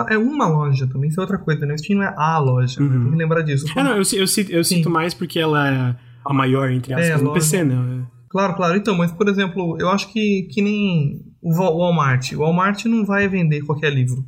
[0.09, 1.73] é uma loja também, isso é outra coisa, né?
[1.73, 2.87] O Steam não é a loja, uhum.
[2.87, 2.99] né?
[3.01, 3.65] tem que lembrar disso.
[3.75, 7.23] É, não, eu, eu, eu, sinto mais porque ela é a maior, entre aspas, é,
[7.23, 8.07] no PC, né?
[8.29, 8.77] Claro, claro.
[8.77, 12.31] Então, mas por exemplo, eu acho que, que nem o Walmart.
[12.33, 14.25] O Walmart não vai vender qualquer livro.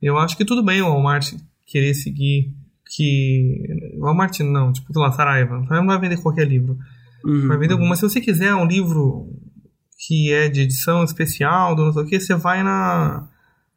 [0.00, 1.32] Eu acho que tudo bem o Walmart
[1.66, 2.52] querer seguir
[2.86, 3.62] que.
[3.98, 5.62] Walmart não, tipo, sei lá, Saraiva.
[5.62, 6.76] Saraiva não vai vender qualquer livro.
[7.24, 7.48] Uhum.
[7.48, 7.96] Vai vender.
[7.96, 9.28] Se você quiser um livro
[10.06, 13.28] que é de edição especial, do não sei o que, você vai na,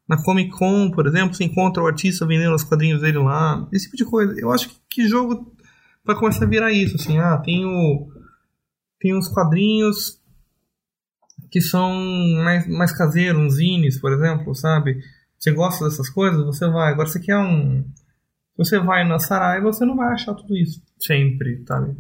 [0.07, 3.86] na Comic Con, por exemplo, você encontra o artista vendendo os quadrinhos dele lá, esse
[3.86, 4.34] tipo de coisa.
[4.40, 5.53] Eu acho que, jogo
[6.06, 8.11] vai começar a virar isso, assim, ah, tem o
[8.99, 10.18] tem uns quadrinhos
[11.52, 11.94] que são
[12.44, 14.98] mais, mais caseiros, uns zines, por exemplo, sabe?
[15.38, 16.94] Você gosta dessas coisas, você vai.
[16.94, 17.86] Agora você quer um.
[18.57, 21.98] Você vai na Saraiva, você não vai achar tudo isso sempre, sabe?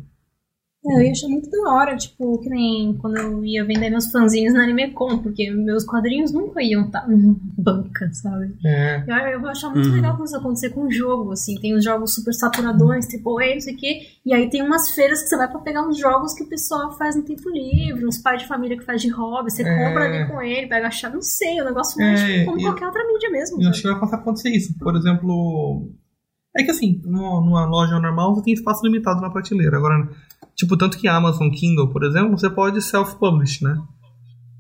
[0.85, 4.53] Eu ia achar muito da hora, tipo, que nem quando eu ia vender meus fanzinhos
[4.53, 8.53] na AnimeCon, porque meus quadrinhos nunca iam estar numa banca, sabe?
[8.65, 9.03] É.
[9.07, 9.95] Eu, eu vou achar muito uhum.
[9.95, 11.55] legal quando isso acontecer com um jogo, assim.
[11.55, 14.01] Tem os jogos super saturadões, tipo, ei, não sei o quê.
[14.25, 16.91] E aí tem umas feiras que você vai pra pegar uns jogos que o pessoal
[16.97, 19.87] faz no tempo livre, uns pais de família que faz de hobby, você é.
[19.87, 22.87] compra ali com ele, pega achar, não sei, o negócio mais é, tipo, como qualquer
[22.87, 23.61] outra mídia mesmo.
[23.61, 24.77] Eu acho que vai passar a acontecer isso.
[24.77, 25.89] Por exemplo,
[26.55, 29.77] é que assim, numa loja normal você tem espaço limitado na prateleira.
[29.77, 30.07] Agora,
[30.55, 33.81] Tipo, tanto que Amazon Kindle, por exemplo, você pode self-publish, né?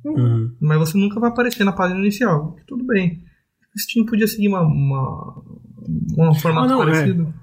[0.03, 0.51] Uhum.
[0.59, 2.55] Mas você nunca vai aparecer na página inicial.
[2.67, 3.23] Tudo bem.
[3.75, 5.43] O Steam podia seguir uma, uma,
[6.17, 6.85] um formato ah, não, é.
[6.85, 7.33] parecido.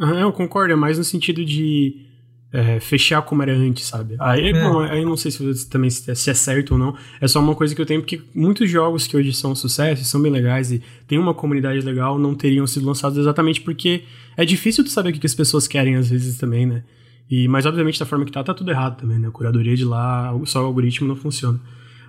[0.00, 0.22] É.
[0.22, 2.06] Eu concordo, é mais no sentido de
[2.54, 4.14] é, fechar como era antes, sabe?
[4.20, 4.52] Aí, é.
[4.52, 6.96] bom, aí não sei se também se é certo ou não.
[7.20, 10.04] É só uma coisa que eu tenho, porque muitos jogos que hoje são um sucesso,
[10.04, 14.04] são bem legais e tem uma comunidade legal, não teriam sido lançados exatamente porque
[14.36, 16.84] é difícil de saber o que as pessoas querem às vezes também, né?
[17.28, 19.26] E, mas, obviamente, da forma que tá, tá tudo errado também, né?
[19.26, 21.60] A curadoria de lá, só o algoritmo não funciona.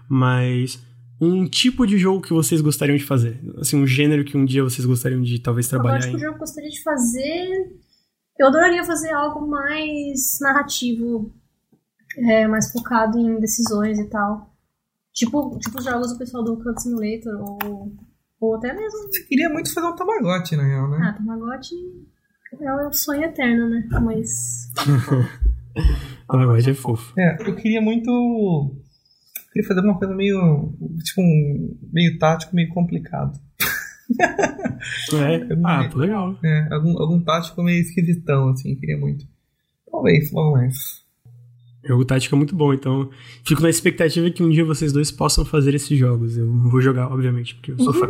[0.07, 0.79] Mas
[1.19, 3.39] um tipo de jogo que vocês gostariam de fazer?
[3.57, 6.19] Assim, um gênero que um dia vocês gostariam de talvez trabalhar eu acho que o
[6.19, 7.84] jogo que eu gostaria de fazer...
[8.37, 11.33] Eu adoraria fazer algo mais narrativo,
[12.17, 14.53] é, mais focado em decisões e tal.
[15.13, 17.91] Tipo, tipo os jogos do pessoal do Cut Simulator, ou,
[18.39, 18.99] ou até mesmo...
[19.07, 20.97] Você queria muito fazer um Tamagotchi, na real, né?
[21.01, 21.75] Ah, Tamagotchi
[22.61, 23.87] é um sonho eterno, né?
[24.01, 24.71] Mas.
[26.27, 27.13] Tamagotchi é fofo.
[27.19, 28.09] É, eu queria muito.
[28.09, 30.73] Eu queria fazer uma coisa meio.
[31.03, 33.37] Tipo, um, meio tático, meio complicado.
[35.13, 35.47] É?
[35.63, 36.37] Ah, pô, legal.
[36.43, 39.25] É, algum, algum tático meio esquisitão, assim, queria muito.
[39.89, 41.03] Talvez, logo mais.
[41.83, 43.09] Jogo tático é muito bom, então
[43.43, 46.35] fico na expectativa que um dia vocês dois possam fazer esses jogos.
[46.35, 48.07] Eu não vou jogar, obviamente, porque eu sou fã.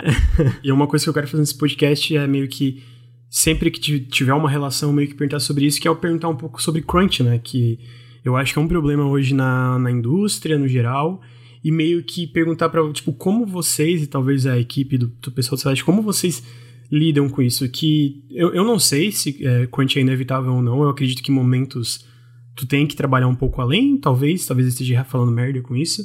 [0.62, 2.82] e uma coisa que eu quero fazer nesse podcast é meio que
[3.30, 6.36] sempre que tiver uma relação, meio que perguntar sobre isso, que é eu perguntar um
[6.36, 7.38] pouco sobre crunch, né?
[7.42, 7.78] Que
[8.22, 11.20] eu acho que é um problema hoje na, na indústria, no geral,
[11.62, 15.56] e meio que perguntar para tipo, como vocês, e talvez a equipe do, do pessoal
[15.56, 16.42] do site, como vocês
[16.90, 17.68] lidam com isso?
[17.68, 21.30] Que eu, eu não sei se é, crunch é inevitável ou não, eu acredito que
[21.30, 22.06] momentos
[22.54, 26.02] tu tem que trabalhar um pouco além, talvez, talvez eu esteja falando merda com isso,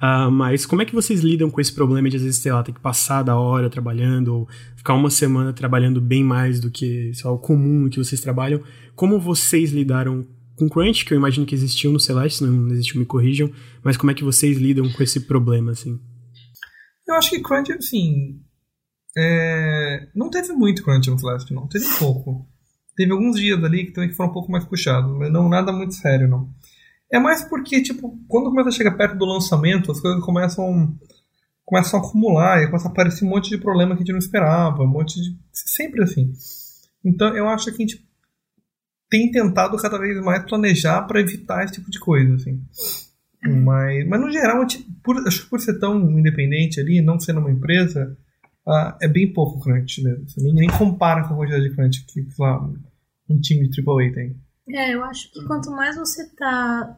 [0.00, 2.62] Uh, mas como é que vocês lidam com esse problema de às vezes, sei lá,
[2.62, 7.12] ter que passar da hora trabalhando ou ficar uma semana trabalhando bem mais do que
[7.12, 8.62] sei lá, o comum que vocês trabalham?
[8.96, 10.26] Como vocês lidaram
[10.60, 13.50] com crunch, que eu imagino que existiu no Celeste, não existiu, me corrijam,
[13.82, 15.98] mas como é que vocês lidam com esse problema, assim?
[17.08, 18.40] Eu acho que crunch, assim,
[19.16, 20.08] é...
[20.14, 21.66] não teve muito crunch no Celeste, não.
[21.66, 22.46] Teve pouco.
[22.94, 25.94] Teve alguns dias ali que também foram um pouco mais puxados, mas não nada muito
[25.94, 26.50] sério, não.
[27.10, 30.96] É mais porque, tipo, quando começa a chegar perto do lançamento, as coisas começam,
[31.64, 34.18] começam a acumular e começa a aparecer um monte de problema que a gente não
[34.18, 35.36] esperava, um monte de.
[35.52, 36.32] Sempre assim.
[37.04, 38.09] Então eu acho que a gente
[39.10, 42.62] tem tentado cada vez mais planejar para evitar esse tipo de coisa, assim.
[43.42, 44.64] Mas, mas no geral,
[45.02, 48.16] por, acho que por ser tão independente ali, não sendo uma empresa,
[48.66, 50.28] uh, é bem pouco crunch mesmo.
[50.28, 52.70] Você nem, nem compara com a quantidade de crunch que, sei lá,
[53.28, 54.36] um time de AAA tem.
[54.68, 56.96] É, eu acho que quanto mais você tá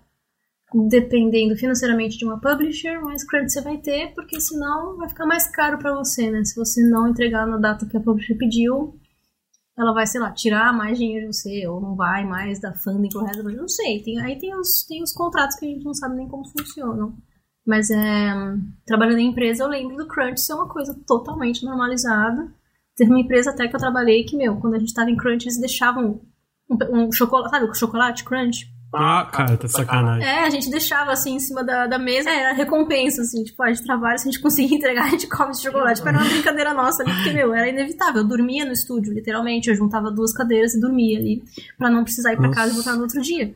[0.89, 5.47] dependendo financeiramente de uma publisher, mais crunch você vai ter, porque senão vai ficar mais
[5.51, 6.45] caro para você, né?
[6.45, 8.99] Se você não entregar na data que a publisher pediu,
[9.77, 13.09] ela vai, sei lá, tirar mais dinheiro de você, ou não vai mais dar funding
[13.09, 15.95] pro resto Não sei, tem, aí tem os, tem os contratos que a gente não
[15.95, 17.17] sabe nem como funcionam.
[17.67, 18.35] Mas é,
[18.85, 22.53] trabalhando em empresa, eu lembro do crunch ser uma coisa totalmente normalizada.
[22.97, 25.45] Teve uma empresa até que eu trabalhei que, meu, quando a gente tava em crunch,
[25.47, 26.21] eles deixavam
[26.69, 28.72] um, um chocolate, sabe, o chocolate crunch?
[28.95, 30.29] Ah, cara, tá sacanagem.
[30.29, 33.73] É, a gente deixava assim em cima da, da mesa, era recompensa, assim, tipo, a
[33.73, 35.97] gente trabalha, se a gente conseguir entregar, a gente come esse chocolate.
[35.97, 38.23] Tipo, era uma brincadeira nossa ali, porque, meu, era inevitável.
[38.23, 41.43] Eu dormia no estúdio, literalmente, eu juntava duas cadeiras e dormia ali,
[41.79, 43.55] pra não precisar ir pra casa e voltar no outro dia.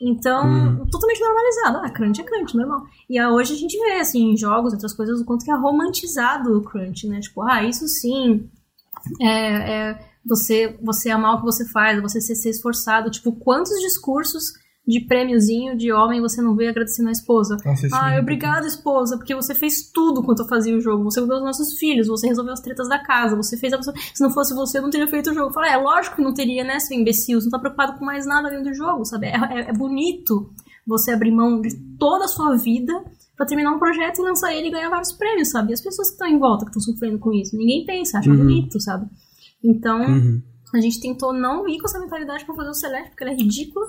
[0.00, 0.86] Então, hum.
[0.90, 1.78] totalmente normalizado.
[1.84, 2.86] Ah, crunch é crunch, normal.
[3.08, 6.56] E hoje a gente vê, assim, em jogos, outras coisas, o quanto que é romantizado
[6.56, 7.20] o crunch, né?
[7.20, 8.48] Tipo, ah, isso sim,
[9.20, 13.10] é, é você, você amar o que você faz, você ser, ser esforçado.
[13.10, 14.54] Tipo, quantos discursos
[14.86, 17.56] de prêmiozinho de homem você não vê agradecendo a esposa.
[17.64, 21.04] Nossa, ah, obrigada, esposa, porque você fez tudo quanto eu fazia o jogo.
[21.04, 23.94] Você cuidou dos nossos filhos, você resolveu as tretas da casa, você fez a pessoa...
[24.14, 25.52] Se não fosse você, eu não teria feito o jogo.
[25.52, 27.40] Fala, é lógico que não teria, né, seu imbecil?
[27.40, 29.26] Você não tá preocupado com mais nada além do jogo, sabe?
[29.26, 30.50] É, é, é bonito
[30.86, 32.92] você abrir mão de toda a sua vida
[33.36, 35.70] para terminar um projeto e lançar ele e ganhar vários prêmios, sabe?
[35.70, 38.30] E as pessoas que estão em volta, que estão sofrendo com isso, ninguém pensa, acha
[38.30, 38.36] uhum.
[38.36, 39.06] bonito, sabe?
[39.62, 40.42] Então, uhum.
[40.74, 43.36] a gente tentou não ir com essa mentalidade para fazer o Celeste, porque ela é
[43.36, 43.86] ridícula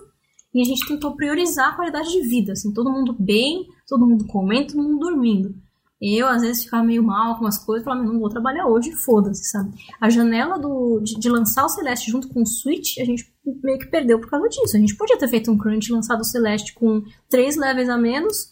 [0.53, 4.25] e a gente tentou priorizar a qualidade de vida, assim, todo mundo bem, todo mundo
[4.25, 5.55] comendo, todo mundo dormindo.
[6.01, 9.43] Eu, às vezes, ficava meio mal com as coisas, falava, não vou trabalhar hoje, foda-se,
[9.51, 9.71] sabe?
[9.99, 13.31] A janela do, de, de, lançar o Celeste junto com o Switch, a gente
[13.63, 14.75] meio que perdeu por causa disso.
[14.75, 18.49] A gente podia ter feito um crunch lançado o Celeste com 3 levels a menos,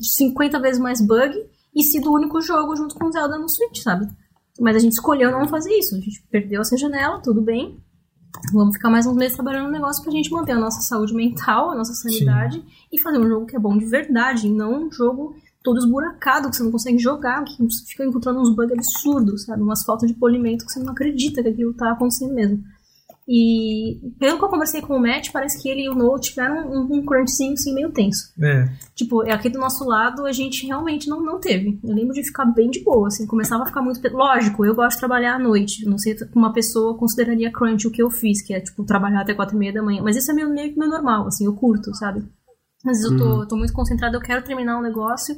[0.00, 1.34] 50 vezes mais bug,
[1.76, 4.08] e sido o único jogo junto com o Zelda no Switch, sabe?
[4.58, 5.94] Mas a gente escolheu não fazer isso.
[5.94, 7.78] A gente perdeu essa janela, tudo bem.
[8.52, 11.70] Vamos ficar mais uns meses trabalhando no negócio pra gente manter a nossa saúde mental,
[11.70, 12.66] a nossa sanidade Sim.
[12.92, 16.48] e fazer um jogo que é bom de verdade, e não um jogo todo esburacado
[16.48, 19.62] que você não consegue jogar, que você fica encontrando uns bugs absurdos, sabe?
[19.62, 22.64] Umas faltas de polimento que você não acredita que aquilo tá acontecendo mesmo.
[23.30, 26.66] E pelo que eu conversei com o Matt, parece que ele e o Noah tiveram
[26.66, 28.32] um, um crunchzinho assim meio tenso.
[28.42, 28.66] É.
[28.94, 31.78] Tipo, aqui do nosso lado a gente realmente não, não teve.
[31.84, 34.00] Eu lembro de ficar bem de boa, assim, começava a ficar muito.
[34.08, 35.84] Lógico, eu gosto de trabalhar à noite.
[35.84, 39.34] Não sei uma pessoa consideraria crunch o que eu fiz, que é, tipo, trabalhar até
[39.34, 40.02] quatro e meia da manhã.
[40.02, 42.20] Mas isso é meio, meio que meu normal, assim, eu curto, sabe?
[42.86, 43.46] Às vezes eu tô, uhum.
[43.46, 45.36] tô muito concentrada, eu quero terminar um negócio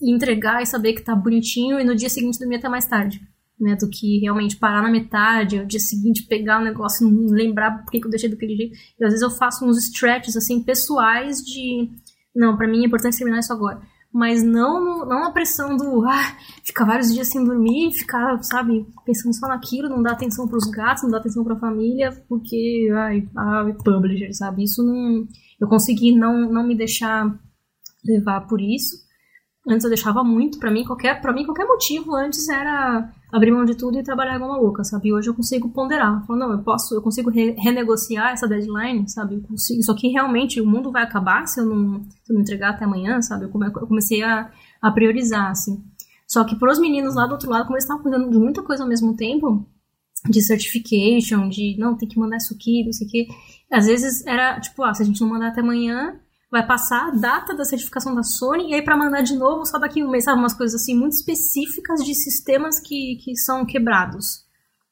[0.00, 3.20] e entregar e saber que tá bonitinho e no dia seguinte dormir até mais tarde
[3.58, 7.26] né, do que realmente parar na metade, o dia seguinte pegar o negócio e não
[7.32, 8.76] lembrar por que eu deixei daquele jeito.
[8.98, 11.90] E às vezes eu faço uns stretches, assim, pessoais de,
[12.34, 13.80] não, para mim é importante terminar isso agora.
[14.12, 18.86] Mas não, no, não a pressão do, ah, ficar vários dias sem dormir, ficar, sabe,
[19.04, 23.28] pensando só naquilo, não dar atenção pros gatos, não dar atenção pra família, porque, ai,
[23.36, 24.64] ai, publisher, sabe?
[24.64, 25.26] Isso não,
[25.60, 27.26] eu consegui não, não me deixar
[28.04, 28.96] levar por isso.
[29.68, 33.64] Antes eu deixava muito, para mim qualquer, para mim qualquer motivo antes era abrir mão
[33.64, 35.08] de tudo e trabalhar igual uma louca, sabe?
[35.08, 36.24] E hoje eu consigo ponderar.
[36.26, 39.34] Falo, não, eu posso, eu consigo re renegociar essa deadline, sabe?
[39.34, 42.40] Eu consigo, isso aqui realmente o mundo vai acabar se eu não, se eu não
[42.42, 43.44] entregar até amanhã, sabe?
[43.44, 44.50] Eu, eu comecei a,
[44.80, 45.82] a priorizar, assim.
[46.26, 48.82] Só que pros meninos lá do outro lado, como eles estavam cuidando de muita coisa
[48.82, 49.66] ao mesmo tempo,
[50.28, 53.28] de certification, de não, tem que mandar isso aqui, não sei o quê.
[53.70, 56.18] Às vezes era tipo, ah, se a gente não mandar até amanhã,
[56.50, 59.78] vai passar a data da certificação da Sony e aí para mandar de novo só
[59.78, 60.38] daqui um mês, sabe?
[60.38, 64.44] Umas coisas assim muito específicas de sistemas que, que são quebrados.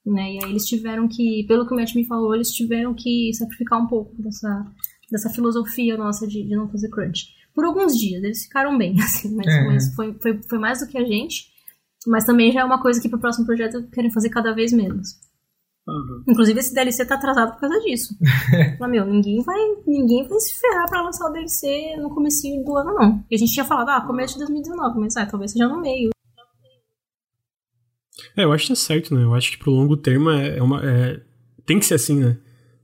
[0.05, 0.35] Né?
[0.35, 3.81] E aí eles tiveram que, pelo que o Matt me falou, eles tiveram que sacrificar
[3.81, 4.67] um pouco dessa,
[5.11, 7.29] dessa filosofia nossa de, de não fazer crunch.
[7.55, 9.65] Por alguns dias, eles ficaram bem, assim, mas, é.
[9.65, 11.53] mas foi, foi, foi mais do que a gente.
[12.07, 15.19] Mas também já é uma coisa que pro próximo projeto querem fazer cada vez menos.
[15.87, 16.25] Uhum.
[16.27, 18.15] Inclusive esse DLC tá atrasado por causa disso.
[18.81, 22.77] Mas, meu, ninguém vai, ninguém vai se ferrar pra lançar o DLC no começo do
[22.77, 23.25] ano, não.
[23.31, 26.11] E a gente tinha falado, ah, começo de 2019, mas ah, talvez seja no meio.
[28.37, 29.23] É, eu acho que tá certo, né?
[29.23, 30.81] Eu acho que pro longo termo é, é uma.
[30.83, 31.21] É,
[31.67, 32.39] tem que ser assim, né?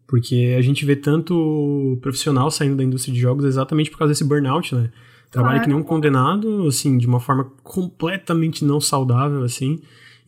[0.07, 4.25] Porque a gente vê tanto profissional saindo da indústria de jogos exatamente por causa desse
[4.25, 4.91] burnout, né?
[5.31, 5.65] Trabalha claro.
[5.65, 9.81] que nem um condenado, assim, de uma forma completamente não saudável, assim.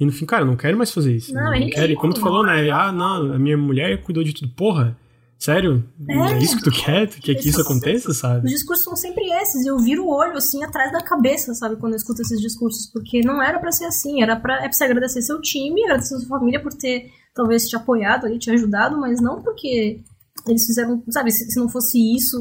[0.02, 1.32] E no fim, cara, eu não quero mais fazer isso.
[1.32, 1.92] Não, não quero.
[1.92, 2.68] E como tu falou, né?
[2.70, 4.52] Ah, não, a minha mulher cuidou de tudo.
[4.52, 4.98] Porra,
[5.38, 5.88] sério?
[6.08, 7.08] É, é isso que tu quer?
[7.08, 8.46] Tu quer que isso aconteça, sabe?
[8.46, 9.64] Os discursos são sempre esses.
[9.64, 11.76] Eu viro o olho, assim, atrás da cabeça, sabe?
[11.76, 12.90] Quando eu escuto esses discursos.
[12.92, 14.24] Porque não era para ser assim.
[14.24, 17.76] Era pra, é pra você agradecer seu time, agradecer sua família por ter, talvez, te
[17.76, 20.00] apoiado ali, te ajudado, mas não porque
[20.48, 21.30] eles fizeram, sabe?
[21.30, 22.36] Se, se não fosse isso,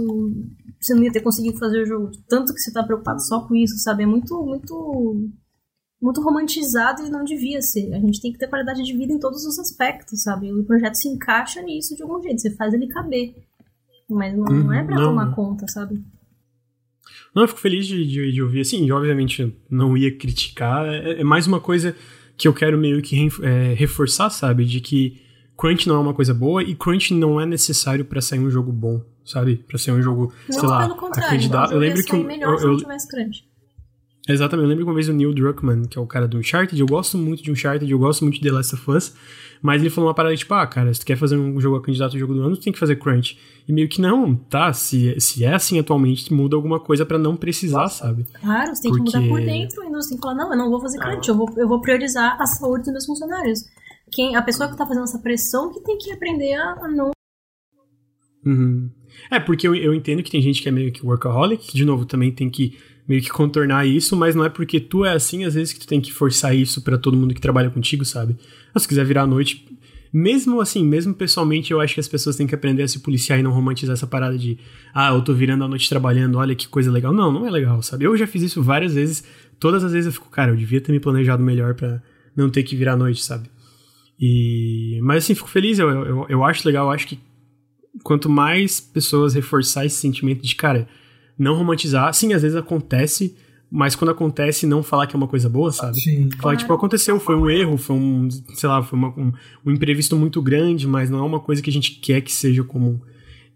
[0.80, 2.10] você não ia ter conseguido fazer o jogo.
[2.28, 4.02] Tanto que você tá preocupado só com isso, sabe?
[4.02, 5.30] É muito, muito
[6.02, 7.94] muito romantizado e não devia ser.
[7.94, 10.52] A gente tem que ter qualidade de vida em todos os aspectos, sabe?
[10.52, 13.36] O projeto se encaixa nisso de algum jeito, você faz ele caber.
[14.10, 15.10] Mas não, não é pra Uhum, não.
[15.10, 16.02] tomar conta, sabe?
[17.34, 20.86] Não, eu fico feliz de, de, de ouvir assim, e obviamente eu não ia criticar.
[20.86, 21.96] É, é mais uma coisa
[22.36, 24.66] que eu quero meio que é, reforçar, sabe?
[24.66, 25.22] De que
[25.58, 28.72] crunch não é uma coisa boa e crunch não é necessário pra sair um jogo
[28.72, 29.58] bom, sabe?
[29.68, 31.28] Pra ser um jogo, sei lá, pelo contrário.
[31.28, 31.72] acreditado.
[31.74, 33.46] Eu lembro que melhor eu- se não eu- tivesse crunch.
[34.30, 36.80] Exatamente, eu lembro que uma vez o Neil Druckmann, que é o cara do Uncharted,
[36.80, 39.16] eu gosto muito de Uncharted, eu gosto muito de The Last of Us,
[39.62, 41.82] mas ele falou uma parada tipo, ah, cara, se tu quer fazer um jogo a
[41.82, 43.38] candidato ao jogo do ano, tu tem que fazer crunch.
[43.68, 47.36] E meio que não, tá, se, se é assim atualmente, muda alguma coisa pra não
[47.36, 48.26] precisar, sabe?
[48.40, 50.58] Claro, você tem que mudar Porque- por dentro, a indústria tem que falar, não, eu
[50.58, 53.60] não vou fazer crunch, eu vou, eu vou priorizar a saúde dos meus funcionários.
[54.12, 57.12] Quem, a pessoa que tá fazendo essa pressão que tem que aprender a, a não
[58.46, 58.90] Uhum.
[59.30, 61.86] É, porque eu, eu entendo que tem gente que é meio que workaholic, que, de
[61.86, 62.78] novo, também tem que
[63.12, 65.88] meio que contornar isso, mas não é porque tu é assim, às vezes, que tu
[65.88, 68.38] tem que forçar isso pra todo mundo que trabalha contigo, sabe?
[68.74, 69.68] Mas se quiser virar à noite,
[70.14, 73.38] mesmo assim, mesmo pessoalmente, eu acho que as pessoas têm que aprender a se policiar
[73.38, 74.58] e não romantizar essa parada de,
[74.94, 77.14] ah, eu tô virando a noite trabalhando, olha que coisa legal.
[77.14, 78.06] Não, não é legal, sabe?
[78.06, 79.26] Eu já fiz isso várias vezes,
[79.60, 82.02] todas as vezes eu fico, cara, eu devia ter me planejado melhor pra
[82.34, 83.50] não ter que virar à noite, sabe?
[84.18, 87.20] E, mas assim, fico feliz, eu, eu, eu acho legal, eu acho que
[88.04, 90.88] quanto mais pessoas reforçar esse sentimento de, cara,
[91.38, 93.36] não romantizar, sim, às vezes acontece,
[93.70, 96.00] mas quando acontece, não falar que é uma coisa boa, sabe?
[96.00, 96.30] Sim.
[96.40, 99.32] Falar, tipo, aconteceu, foi um erro, foi um, sei lá, foi uma- um,
[99.66, 102.64] um imprevisto muito grande, mas não é uma coisa que a gente quer que seja
[102.64, 103.00] comum.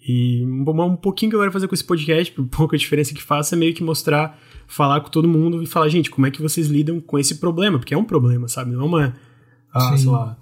[0.08, 3.22] E um, um pouquinho que eu quero fazer com esse podcast, por pouca diferença que
[3.22, 6.42] faça, é meio que mostrar, falar com todo mundo e falar, gente, como é que
[6.42, 7.78] vocês lidam com esse problema?
[7.78, 8.72] Porque é um problema, sabe?
[8.72, 9.14] Não é uma,
[9.74, 10.38] ah, sei lá,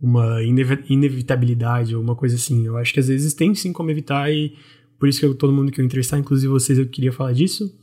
[0.00, 2.64] uma inevi- inevitabilidade ou uma coisa assim.
[2.66, 4.54] Eu acho que às vezes tem sim como evitar e
[5.00, 7.74] por isso que eu, todo mundo que eu entrevistar, inclusive vocês, eu queria falar disso.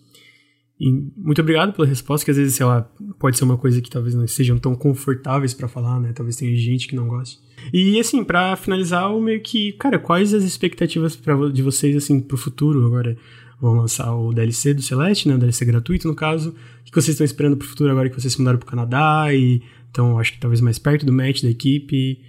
[0.80, 2.84] E muito obrigado pela resposta, que às vezes, sei lá,
[3.18, 6.14] pode ser uma coisa que talvez não sejam tão confortáveis pra falar, né?
[6.14, 7.40] Talvez tenha gente que não goste.
[7.74, 12.20] E assim, pra finalizar, o meio que, cara, quais as expectativas pra, de vocês assim
[12.20, 12.86] pro futuro?
[12.86, 13.18] Agora
[13.60, 15.34] vão lançar o DLC do Celeste, né?
[15.34, 16.50] O DLC gratuito, no caso.
[16.52, 19.64] O que vocês estão esperando pro futuro agora que vocês se mudaram pro Canadá e
[19.90, 22.22] então acho que talvez mais perto do match da equipe?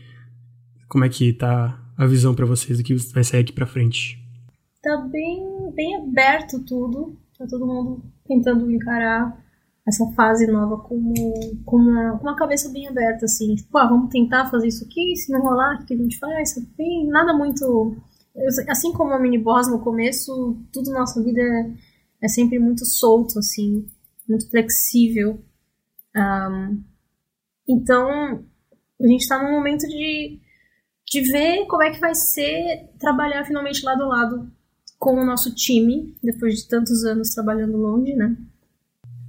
[0.89, 4.19] Como é que tá a visão pra vocês do que vai sair aqui pra frente?
[4.83, 7.19] Tá bem, bem aberto tudo.
[7.39, 9.45] Tá todo mundo tentando encarar
[9.87, 11.15] essa fase nova com,
[11.65, 13.55] com, uma, com uma cabeça bem aberta, assim.
[13.55, 16.55] Tipo, ah, vamos tentar fazer isso aqui, se não rolar, o que a gente faz?
[16.77, 17.97] Bem, nada muito...
[18.69, 21.73] Assim como a mini boss no começo, tudo na nossa vida é,
[22.23, 23.87] é sempre muito solto, assim.
[24.29, 25.41] Muito flexível.
[26.15, 26.79] Ahn,
[27.67, 28.45] então,
[29.01, 30.41] a gente tá num momento de,
[31.07, 34.58] de ver como é que vai ser trabalhar finalmente lado a lado
[34.99, 38.37] com o nosso time, depois de tantos anos trabalhando longe, né?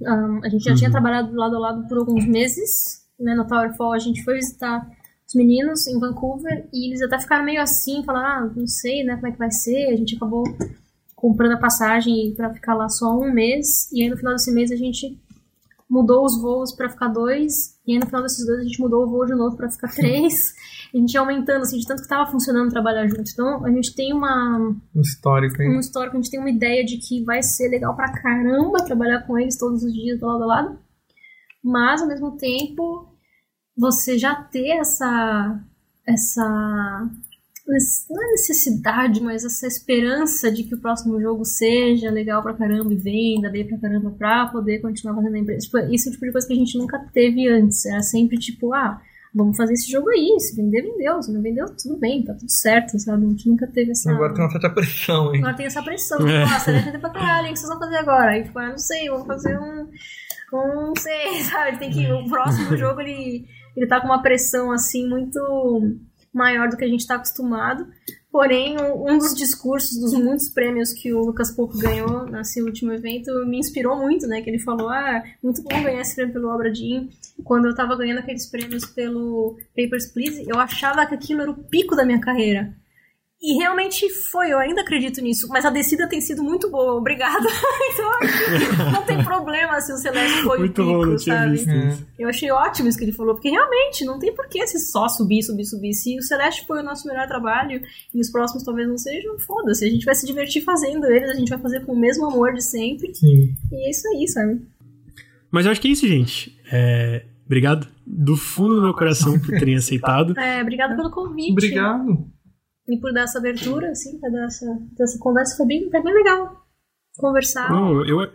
[0.04, 3.34] Ahn, a gente já tinha trabalhado lado a lado por alguns meses, né?
[3.34, 4.90] No Towerfall a gente foi visitar
[5.26, 9.14] os meninos em Vancouver e eles até ficaram meio assim, falaram, ah, não sei, né,
[9.14, 9.86] como é que vai ser.
[9.86, 10.42] A gente acabou
[11.14, 14.72] comprando a passagem pra ficar lá só um mês e aí no final desse mês
[14.72, 15.16] a gente
[15.90, 19.04] mudou os voos pra ficar dois e aí no final desses dois a gente mudou
[19.04, 20.54] o voo de novo pra ficar três.
[20.94, 23.30] A gente ia aumentando, assim, de tanto que tava funcionando trabalhar junto.
[23.30, 24.58] Então, a gente tem uma,
[24.94, 25.76] Um histórico, hein?
[25.76, 29.20] um histórico, a gente tem uma ideia de que vai ser legal pra caramba trabalhar
[29.26, 30.78] com eles todos os dias, do lado a lado.
[31.62, 33.08] Mas, ao mesmo tempo,
[33.76, 35.60] você já ter essa.
[36.06, 37.08] essa.
[38.10, 42.92] Não é necessidade, mas essa esperança de que o próximo jogo seja legal pra caramba
[42.92, 45.66] e venda bem pra caramba pra poder continuar fazendo a empresa.
[45.66, 47.86] Tipo, isso é o tipo de coisa que a gente nunca teve antes.
[47.86, 49.00] Era sempre tipo, ah,
[49.34, 50.38] vamos fazer esse jogo aí.
[50.38, 51.22] Se vender, vendeu.
[51.22, 53.24] Se não vendeu, tudo bem, tá tudo certo, sabe?
[53.24, 54.10] A gente nunca teve essa.
[54.10, 55.40] Agora tem uma certa pressão, hein?
[55.40, 56.18] Agora tem essa pressão.
[56.30, 56.44] É.
[56.44, 56.90] Nossa, né?
[56.90, 58.30] Tem pra caralho, o que vocês vão fazer agora?
[58.32, 59.88] Aí, tipo, ah, não sei, vamos fazer um.
[60.52, 61.78] um não sei, sabe?
[61.78, 62.10] Tem que.
[62.12, 65.38] O próximo jogo ele, ele tá com uma pressão assim muito
[66.32, 67.86] maior do que a gente tá acostumado.
[68.30, 73.44] Porém, um dos discursos dos muitos prêmios que o Lucas Pouco ganhou nesse último evento
[73.44, 74.40] me inspirou muito, né?
[74.40, 77.08] Que ele falou, ah, muito bom ganhar esse prêmio pelo Obra Dinn.
[77.42, 81.64] Quando eu tava ganhando aqueles prêmios pelo Papers, Please, eu achava que aquilo era o
[81.64, 82.72] pico da minha carreira.
[83.42, 85.48] E realmente foi, eu ainda acredito nisso.
[85.48, 87.48] Mas a descida tem sido muito boa, obrigada.
[87.92, 91.52] então acho não tem problema se o Celeste foi Muito o pico, bom, sabe?
[91.52, 91.88] visto É.
[91.88, 92.06] isso.
[92.18, 95.08] Eu achei ótimo isso que ele falou, porque realmente não tem por que se só
[95.08, 95.94] subir, subir, subir.
[95.94, 97.80] Se o Celeste foi o nosso melhor trabalho
[98.14, 99.86] e os próximos talvez não sejam, foda-se.
[99.86, 102.52] A gente vai se divertir fazendo eles, a gente vai fazer com o mesmo amor
[102.52, 103.14] de sempre.
[103.14, 103.54] Sim.
[103.72, 104.60] E é isso aí, sabe?
[105.50, 106.60] Mas eu acho que é isso, gente.
[106.70, 110.38] É, Obrigado do fundo do meu coração por terem aceitado.
[110.38, 111.50] É, obrigada pelo convite.
[111.50, 112.24] Obrigado.
[112.90, 114.66] E por dar essa abertura, assim, pra dar essa,
[114.98, 115.56] essa conversa.
[115.56, 116.60] Foi bem, foi bem legal
[117.16, 117.70] conversar.
[117.70, 118.28] Não, eu,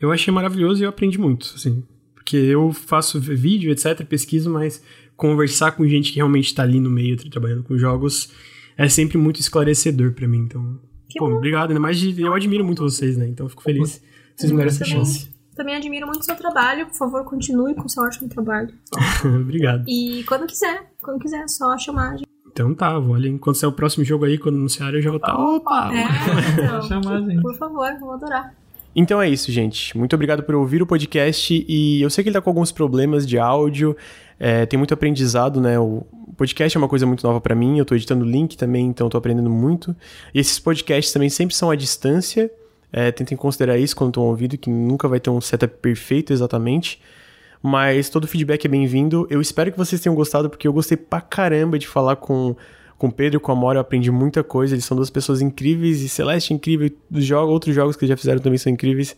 [0.00, 1.84] eu achei maravilhoso e eu aprendi muito, assim.
[2.14, 4.82] Porque eu faço vídeo, etc, pesquiso, mas
[5.16, 8.30] conversar com gente que realmente tá ali no meio trabalhando com jogos
[8.76, 10.38] é sempre muito esclarecedor para mim.
[10.38, 11.36] Então, que pô, bom.
[11.36, 11.70] obrigado.
[11.70, 13.26] Ainda mais de, eu admiro muito vocês, né?
[13.26, 14.00] Então, eu fico feliz.
[14.36, 15.28] Vocês me deram essa chance.
[15.56, 16.86] Também admiro muito o seu trabalho.
[16.86, 18.72] Por favor, continue com o seu ótimo trabalho.
[19.42, 19.84] obrigado.
[19.88, 22.28] E quando quiser, quando quiser, é só chamar a gente.
[22.58, 23.38] Então tá, vou ali.
[23.38, 25.32] Quando sair o próximo jogo aí, quando anunciar, eu já vou estar.
[25.32, 25.90] Tá, opa!
[25.94, 26.02] É,
[26.64, 27.40] então, chamar, gente.
[27.40, 28.52] Por favor, vou adorar.
[28.96, 29.96] Então é isso, gente.
[29.96, 31.64] Muito obrigado por ouvir o podcast.
[31.68, 33.96] E eu sei que ele tá com alguns problemas de áudio.
[34.40, 35.78] É, tem muito aprendizado, né?
[35.78, 36.04] O
[36.36, 37.78] podcast é uma coisa muito nova para mim.
[37.78, 39.94] Eu tô editando link também, então eu tô aprendendo muito.
[40.34, 42.50] E esses podcasts também sempre são à distância.
[42.92, 47.00] É, tentem considerar isso quando estão ouvindo, que nunca vai ter um setup perfeito exatamente.
[47.62, 49.26] Mas todo feedback é bem-vindo.
[49.30, 52.56] Eu espero que vocês tenham gostado, porque eu gostei pra caramba de falar com
[52.98, 54.74] com o Pedro e com a Mora eu aprendi muita coisa.
[54.74, 56.90] Eles são duas pessoas incríveis e Celeste é incrível.
[57.10, 59.16] Os jogos, outros jogos que já fizeram também são incríveis.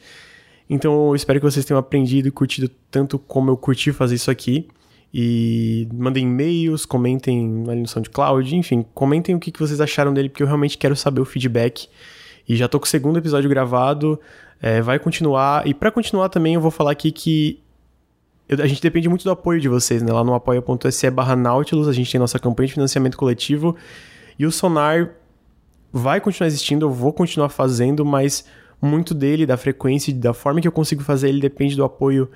[0.69, 4.31] Então eu espero que vocês tenham aprendido e curtido tanto como eu curti fazer isso
[4.31, 4.69] aqui.
[5.13, 10.29] E mandem e-mails, comentem ali no SoundCloud, enfim, comentem o que, que vocês acharam dele,
[10.29, 11.89] porque eu realmente quero saber o feedback.
[12.49, 14.21] E já tô com o segundo episódio gravado,
[14.63, 15.67] é, vai continuar.
[15.67, 17.59] E para continuar também eu vou falar aqui que
[18.51, 20.13] eu, a gente depende muito do apoio de vocês, né?
[20.13, 23.77] Lá no apoia.se barra Nautilus, a gente tem nossa campanha de financiamento coletivo.
[24.37, 25.11] E o Sonar
[25.93, 28.45] vai continuar existindo, eu vou continuar fazendo, mas
[28.83, 32.29] muito dele, da frequência, da forma que eu consigo fazer, ele depende do apoio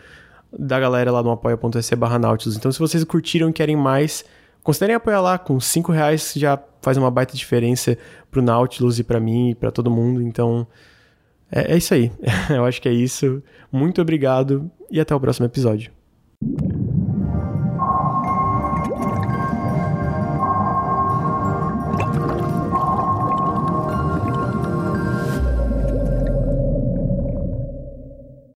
[0.56, 2.56] da galera lá no apoia.se barra Nautilus.
[2.56, 4.24] Então, se vocês curtiram e querem mais,
[4.62, 5.36] considerem apoiar lá.
[5.36, 7.98] Com 5 reais já faz uma baita diferença
[8.30, 10.22] pro Nautilus e para mim e para todo mundo.
[10.22, 10.64] Então,
[11.50, 12.12] é, é isso aí.
[12.50, 13.42] eu acho que é isso.
[13.72, 15.90] Muito obrigado e até o próximo episódio.